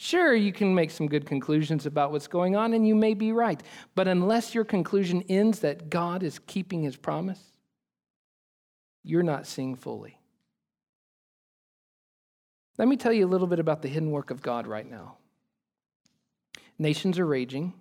Sure, 0.00 0.32
you 0.32 0.52
can 0.52 0.72
make 0.72 0.92
some 0.92 1.08
good 1.08 1.26
conclusions 1.26 1.84
about 1.84 2.12
what's 2.12 2.28
going 2.28 2.54
on, 2.54 2.72
and 2.72 2.86
you 2.86 2.94
may 2.94 3.14
be 3.14 3.32
right. 3.32 3.60
But 3.96 4.06
unless 4.06 4.54
your 4.54 4.64
conclusion 4.64 5.24
ends 5.28 5.58
that 5.60 5.90
God 5.90 6.22
is 6.22 6.38
keeping 6.46 6.84
his 6.84 6.96
promise, 6.96 7.52
you're 9.02 9.24
not 9.24 9.44
seeing 9.44 9.74
fully. 9.74 10.20
Let 12.78 12.86
me 12.86 12.96
tell 12.96 13.12
you 13.12 13.26
a 13.26 13.28
little 13.28 13.48
bit 13.48 13.58
about 13.58 13.82
the 13.82 13.88
hidden 13.88 14.12
work 14.12 14.30
of 14.30 14.40
God 14.40 14.68
right 14.68 14.88
now. 14.88 15.16
Nations 16.78 17.18
are 17.18 17.26
raging, 17.26 17.74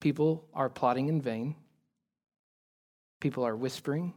people 0.00 0.48
are 0.54 0.70
plotting 0.70 1.08
in 1.08 1.20
vain, 1.20 1.54
people 3.20 3.44
are 3.46 3.54
whispering, 3.54 4.14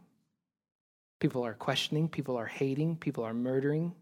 people 1.19 1.45
are 1.45 1.55
questioning, 1.55 2.07
people 2.07 2.37
are 2.37 2.45
hating, 2.45 2.95
people 2.95 3.25
are 3.25 3.33
murdering. 3.33 3.93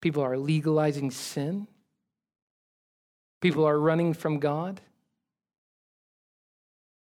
People 0.00 0.22
are 0.22 0.36
legalizing 0.36 1.10
sin. 1.10 1.66
People 3.40 3.64
are 3.64 3.78
running 3.78 4.14
from 4.14 4.38
God. 4.38 4.80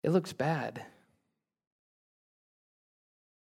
It 0.02 0.10
looks 0.10 0.32
bad. 0.32 0.82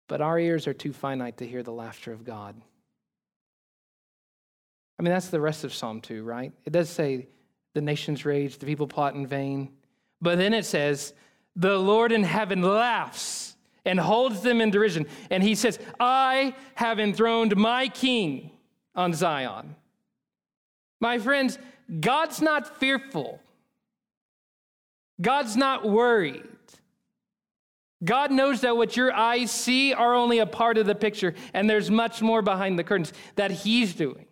But 0.08 0.22
our 0.22 0.40
ears 0.40 0.68
are 0.68 0.74
too 0.74 0.94
finite 0.94 1.38
to 1.38 1.48
hear 1.48 1.64
the 1.64 1.72
laughter 1.72 2.12
of 2.12 2.24
God. 2.24 2.56
I 5.00 5.04
mean, 5.04 5.12
that's 5.12 5.28
the 5.28 5.42
rest 5.42 5.64
of 5.64 5.74
Psalm 5.74 6.02
2, 6.02 6.24
right? 6.24 6.52
It 6.66 6.74
does 6.74 6.90
say, 6.90 7.28
the 7.74 7.82
nations 7.82 8.26
rage, 8.26 8.58
the 8.58 8.66
people 8.66 8.88
plot 8.88 9.14
in 9.14 9.28
vain. 9.28 9.70
But 10.20 10.40
then 10.40 10.54
it 10.54 10.66
says, 10.66 11.14
the 11.56 11.78
Lord 11.78 12.12
in 12.12 12.24
heaven 12.24 12.64
laughs 12.64 13.56
and 13.86 14.00
holds 14.00 14.42
them 14.42 14.62
in 14.62 14.72
derision. 14.72 15.06
And 15.30 15.44
he 15.44 15.54
says, 15.54 15.78
I 16.00 16.56
have 16.76 17.00
enthroned 17.00 17.56
my 17.56 17.88
king 17.88 18.52
on 18.98 19.14
Zion. 19.14 19.76
My 21.00 21.20
friends, 21.20 21.58
God's 22.00 22.42
not 22.42 22.80
fearful. 22.80 23.40
God's 25.22 25.56
not 25.56 25.88
worried. 25.88 26.44
God 28.04 28.32
knows 28.32 28.62
that 28.62 28.78
what 28.78 28.98
your 28.98 29.14
eyes 29.14 29.50
see 29.50 29.94
are 29.94 30.14
only 30.14 30.40
a 30.40 30.46
part 30.46 30.78
of 30.78 30.86
the 30.86 30.96
picture, 30.96 31.34
and 31.54 31.70
there's 31.70 31.90
much 31.90 32.22
more 32.22 32.42
behind 32.42 32.78
the 32.78 32.84
curtains 32.84 33.14
that 33.36 33.52
He's 33.52 33.96
doing. 33.96 34.26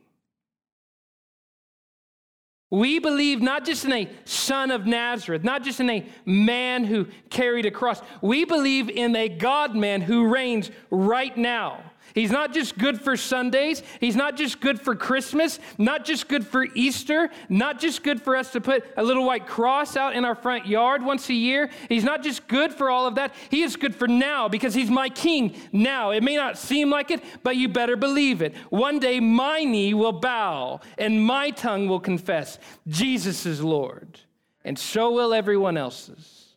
We 2.69 2.99
believe 2.99 3.41
not 3.41 3.65
just 3.65 3.85
in 3.85 3.93
a 3.93 4.09
son 4.25 4.69
of 4.69 4.85
Nazareth, 4.85 5.43
not 5.43 5.63
just 5.63 5.79
in 5.79 5.89
a 5.89 6.05
man 6.25 6.83
who 6.83 7.07
carried 7.29 7.65
a 7.65 7.71
cross. 7.71 8.01
We 8.21 8.43
believe 8.43 8.89
in 8.89 9.15
a 9.15 9.29
God 9.29 9.75
man 9.75 10.01
who 10.01 10.27
reigns 10.27 10.71
right 10.89 11.35
now. 11.37 11.83
He's 12.15 12.31
not 12.31 12.53
just 12.53 12.77
good 12.77 13.01
for 13.01 13.17
Sundays. 13.17 13.83
He's 13.99 14.15
not 14.15 14.37
just 14.37 14.61
good 14.61 14.79
for 14.79 14.95
Christmas, 14.95 15.59
not 15.77 16.05
just 16.05 16.29
good 16.29 16.47
for 16.47 16.65
Easter, 16.73 17.29
not 17.49 17.77
just 17.77 18.03
good 18.03 18.21
for 18.21 18.37
us 18.37 18.53
to 18.53 18.61
put 18.61 18.85
a 18.95 19.03
little 19.03 19.25
white 19.25 19.45
cross 19.45 19.97
out 19.97 20.15
in 20.15 20.23
our 20.23 20.33
front 20.33 20.65
yard 20.65 21.03
once 21.03 21.29
a 21.29 21.33
year. 21.33 21.69
He's 21.89 22.05
not 22.05 22.23
just 22.23 22.47
good 22.47 22.73
for 22.73 22.89
all 22.89 23.05
of 23.05 23.15
that. 23.15 23.35
He 23.51 23.63
is 23.63 23.75
good 23.75 23.93
for 23.93 24.07
now 24.07 24.47
because 24.47 24.73
he's 24.73 24.89
my 24.89 25.09
king 25.09 25.57
now. 25.73 26.11
It 26.11 26.23
may 26.23 26.37
not 26.37 26.57
seem 26.57 26.89
like 26.89 27.11
it, 27.11 27.21
but 27.43 27.57
you 27.57 27.67
better 27.67 27.97
believe 27.97 28.41
it. 28.41 28.55
One 28.69 28.97
day 28.97 29.19
my 29.19 29.65
knee 29.65 29.93
will 29.93 30.13
bow 30.13 30.79
and 30.97 31.21
my 31.21 31.49
tongue 31.49 31.89
will 31.89 31.99
confess 31.99 32.59
Jesus 32.87 33.45
is 33.45 33.61
Lord, 33.61 34.21
and 34.63 34.79
so 34.79 35.11
will 35.11 35.33
everyone 35.33 35.75
else's. 35.75 36.55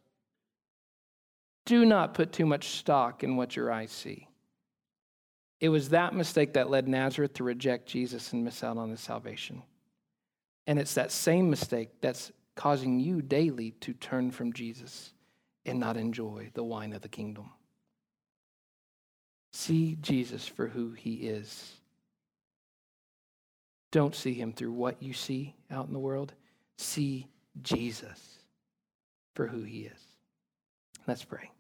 Do 1.67 1.85
not 1.85 2.15
put 2.15 2.31
too 2.31 2.47
much 2.47 2.69
stock 2.69 3.25
in 3.25 3.37
what 3.37 3.57
your 3.57 3.73
eyes 3.73 3.91
see. 3.91 4.28
It 5.61 5.71
was 5.71 5.89
that 5.89 6.15
mistake 6.15 6.53
that 6.55 6.71
led 6.71 6.87
Nazareth 6.87 7.35
to 7.35 7.45
reject 7.45 7.89
Jesus 7.89 8.33
and 8.33 8.45
miss 8.45 8.63
out 8.63 8.79
on 8.79 8.91
his 8.91 9.01
salvation. 9.01 9.63
And 10.67 10.79
it's 10.79 10.95
that 10.95 11.11
same 11.11 11.51
mistake 11.51 11.91
that's 12.01 12.31
causing 12.55 13.01
you 13.01 13.23
daily 13.23 13.73
to 13.81 13.93
turn 13.95 14.31
from 14.31 14.53
Jesus 14.53 15.13
and 15.65 15.81
not 15.81 15.97
enjoy 15.97 16.51
the 16.55 16.65
wine 16.65 16.93
of 16.93 17.03
the 17.03 17.09
kingdom. 17.09 17.51
See 19.53 19.97
Jesus 20.01 20.47
for 20.47 20.69
who 20.69 20.93
he 20.93 21.15
is. 21.15 21.73
Don't 23.91 24.15
see 24.15 24.35
him 24.35 24.53
through 24.53 24.73
what 24.73 25.03
you 25.03 25.13
see 25.13 25.55
out 25.71 25.87
in 25.87 25.93
the 25.93 25.99
world. 25.99 26.35
See 26.77 27.29
Jesus 27.63 28.39
for 29.35 29.47
who 29.47 29.63
he 29.63 29.81
is. 29.81 30.01
Let's 31.07 31.25
pray. 31.25 31.51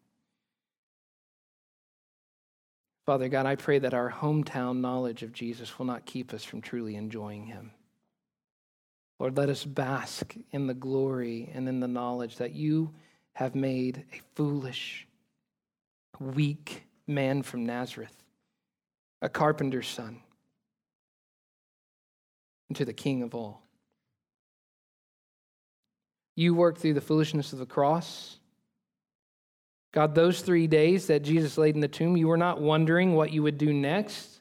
Father 3.08 3.30
God, 3.30 3.46
I 3.46 3.56
pray 3.56 3.78
that 3.78 3.94
our 3.94 4.12
hometown 4.12 4.80
knowledge 4.80 5.22
of 5.22 5.32
Jesus 5.32 5.78
will 5.78 5.86
not 5.86 6.04
keep 6.04 6.34
us 6.34 6.44
from 6.44 6.60
truly 6.60 6.94
enjoying 6.94 7.46
him. 7.46 7.70
Lord, 9.18 9.34
let 9.38 9.48
us 9.48 9.64
bask 9.64 10.34
in 10.50 10.66
the 10.66 10.74
glory 10.74 11.50
and 11.54 11.66
in 11.70 11.80
the 11.80 11.88
knowledge 11.88 12.36
that 12.36 12.52
you 12.52 12.92
have 13.32 13.54
made 13.54 14.04
a 14.12 14.20
foolish, 14.34 15.06
weak 16.20 16.84
man 17.06 17.42
from 17.42 17.64
Nazareth, 17.64 18.14
a 19.22 19.30
carpenter's 19.30 19.88
son, 19.88 20.20
into 22.68 22.84
the 22.84 22.92
king 22.92 23.22
of 23.22 23.34
all. 23.34 23.62
You 26.36 26.52
worked 26.52 26.82
through 26.82 26.92
the 26.92 27.00
foolishness 27.00 27.54
of 27.54 27.58
the 27.58 27.64
cross. 27.64 28.38
God, 29.92 30.14
those 30.14 30.42
three 30.42 30.66
days 30.66 31.06
that 31.06 31.22
Jesus 31.22 31.56
laid 31.56 31.74
in 31.74 31.80
the 31.80 31.88
tomb, 31.88 32.16
you 32.16 32.28
were 32.28 32.36
not 32.36 32.60
wondering 32.60 33.14
what 33.14 33.32
you 33.32 33.42
would 33.42 33.58
do 33.58 33.72
next. 33.72 34.40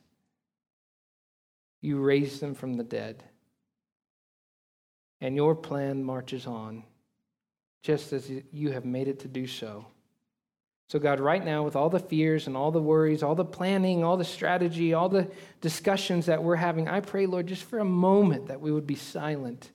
You 1.82 2.00
raised 2.00 2.42
them 2.42 2.54
from 2.54 2.74
the 2.74 2.84
dead. 2.84 3.24
And 5.22 5.36
your 5.36 5.56
plan 5.56 6.04
marches 6.04 6.46
on, 6.46 6.84
just 7.82 8.14
as 8.14 8.30
you 8.52 8.72
have 8.72 8.86
made 8.86 9.08
it 9.08 9.20
to 9.20 9.28
do 9.28 9.48
so. 9.48 9.86
So, 10.90 11.00
God, 11.00 11.20
right 11.20 11.44
now, 11.44 11.64
with 11.64 11.76
all 11.76 11.90
the 11.90 12.00
fears 12.00 12.48
and 12.48 12.56
all 12.56 12.72
the 12.72 12.82
worries, 12.82 13.22
all 13.22 13.36
the 13.36 13.44
planning, 13.44 14.04
all 14.04 14.16
the 14.16 14.24
strategy, 14.24 14.94
all 14.94 15.10
the 15.10 15.30
discussions 15.60 16.28
that 16.28 16.42
we're 16.42 16.56
having, 16.56 16.88
I 16.88 17.02
pray, 17.02 17.26
Lord, 17.26 17.48
just 17.48 17.64
for 17.64 17.80
a 17.80 17.86
moment 17.86 18.48
that 18.48 18.62
we 18.62 18.72
would 18.72 18.88
be 18.88 18.96
silent 18.96 19.72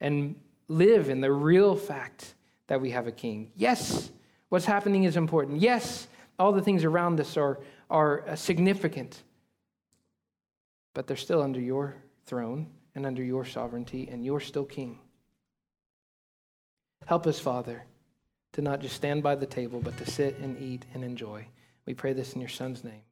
and 0.00 0.36
live 0.68 1.10
in 1.10 1.20
the 1.20 1.32
real 1.32 1.76
fact 1.76 2.34
that 2.68 2.80
we 2.80 2.90
have 2.90 3.06
a 3.06 3.12
king. 3.12 3.52
Yes, 3.54 4.10
what's 4.48 4.64
happening 4.64 5.04
is 5.04 5.16
important. 5.16 5.60
Yes, 5.60 6.08
all 6.38 6.52
the 6.52 6.62
things 6.62 6.84
around 6.84 7.20
us 7.20 7.36
are, 7.36 7.60
are 7.90 8.28
uh, 8.28 8.36
significant, 8.36 9.22
but 10.94 11.06
they're 11.06 11.16
still 11.16 11.42
under 11.42 11.60
your 11.60 11.96
throne 12.26 12.68
and 12.94 13.06
under 13.06 13.22
your 13.22 13.44
sovereignty, 13.44 14.08
and 14.10 14.24
you're 14.24 14.40
still 14.40 14.64
king. 14.64 14.98
Help 17.06 17.26
us, 17.26 17.38
Father, 17.38 17.84
to 18.52 18.62
not 18.62 18.80
just 18.80 18.94
stand 18.94 19.22
by 19.22 19.34
the 19.34 19.46
table, 19.46 19.80
but 19.80 19.96
to 19.98 20.10
sit 20.10 20.38
and 20.38 20.60
eat 20.60 20.86
and 20.94 21.04
enjoy. 21.04 21.46
We 21.86 21.94
pray 21.94 22.12
this 22.12 22.34
in 22.34 22.40
your 22.40 22.48
Son's 22.48 22.84
name. 22.84 23.02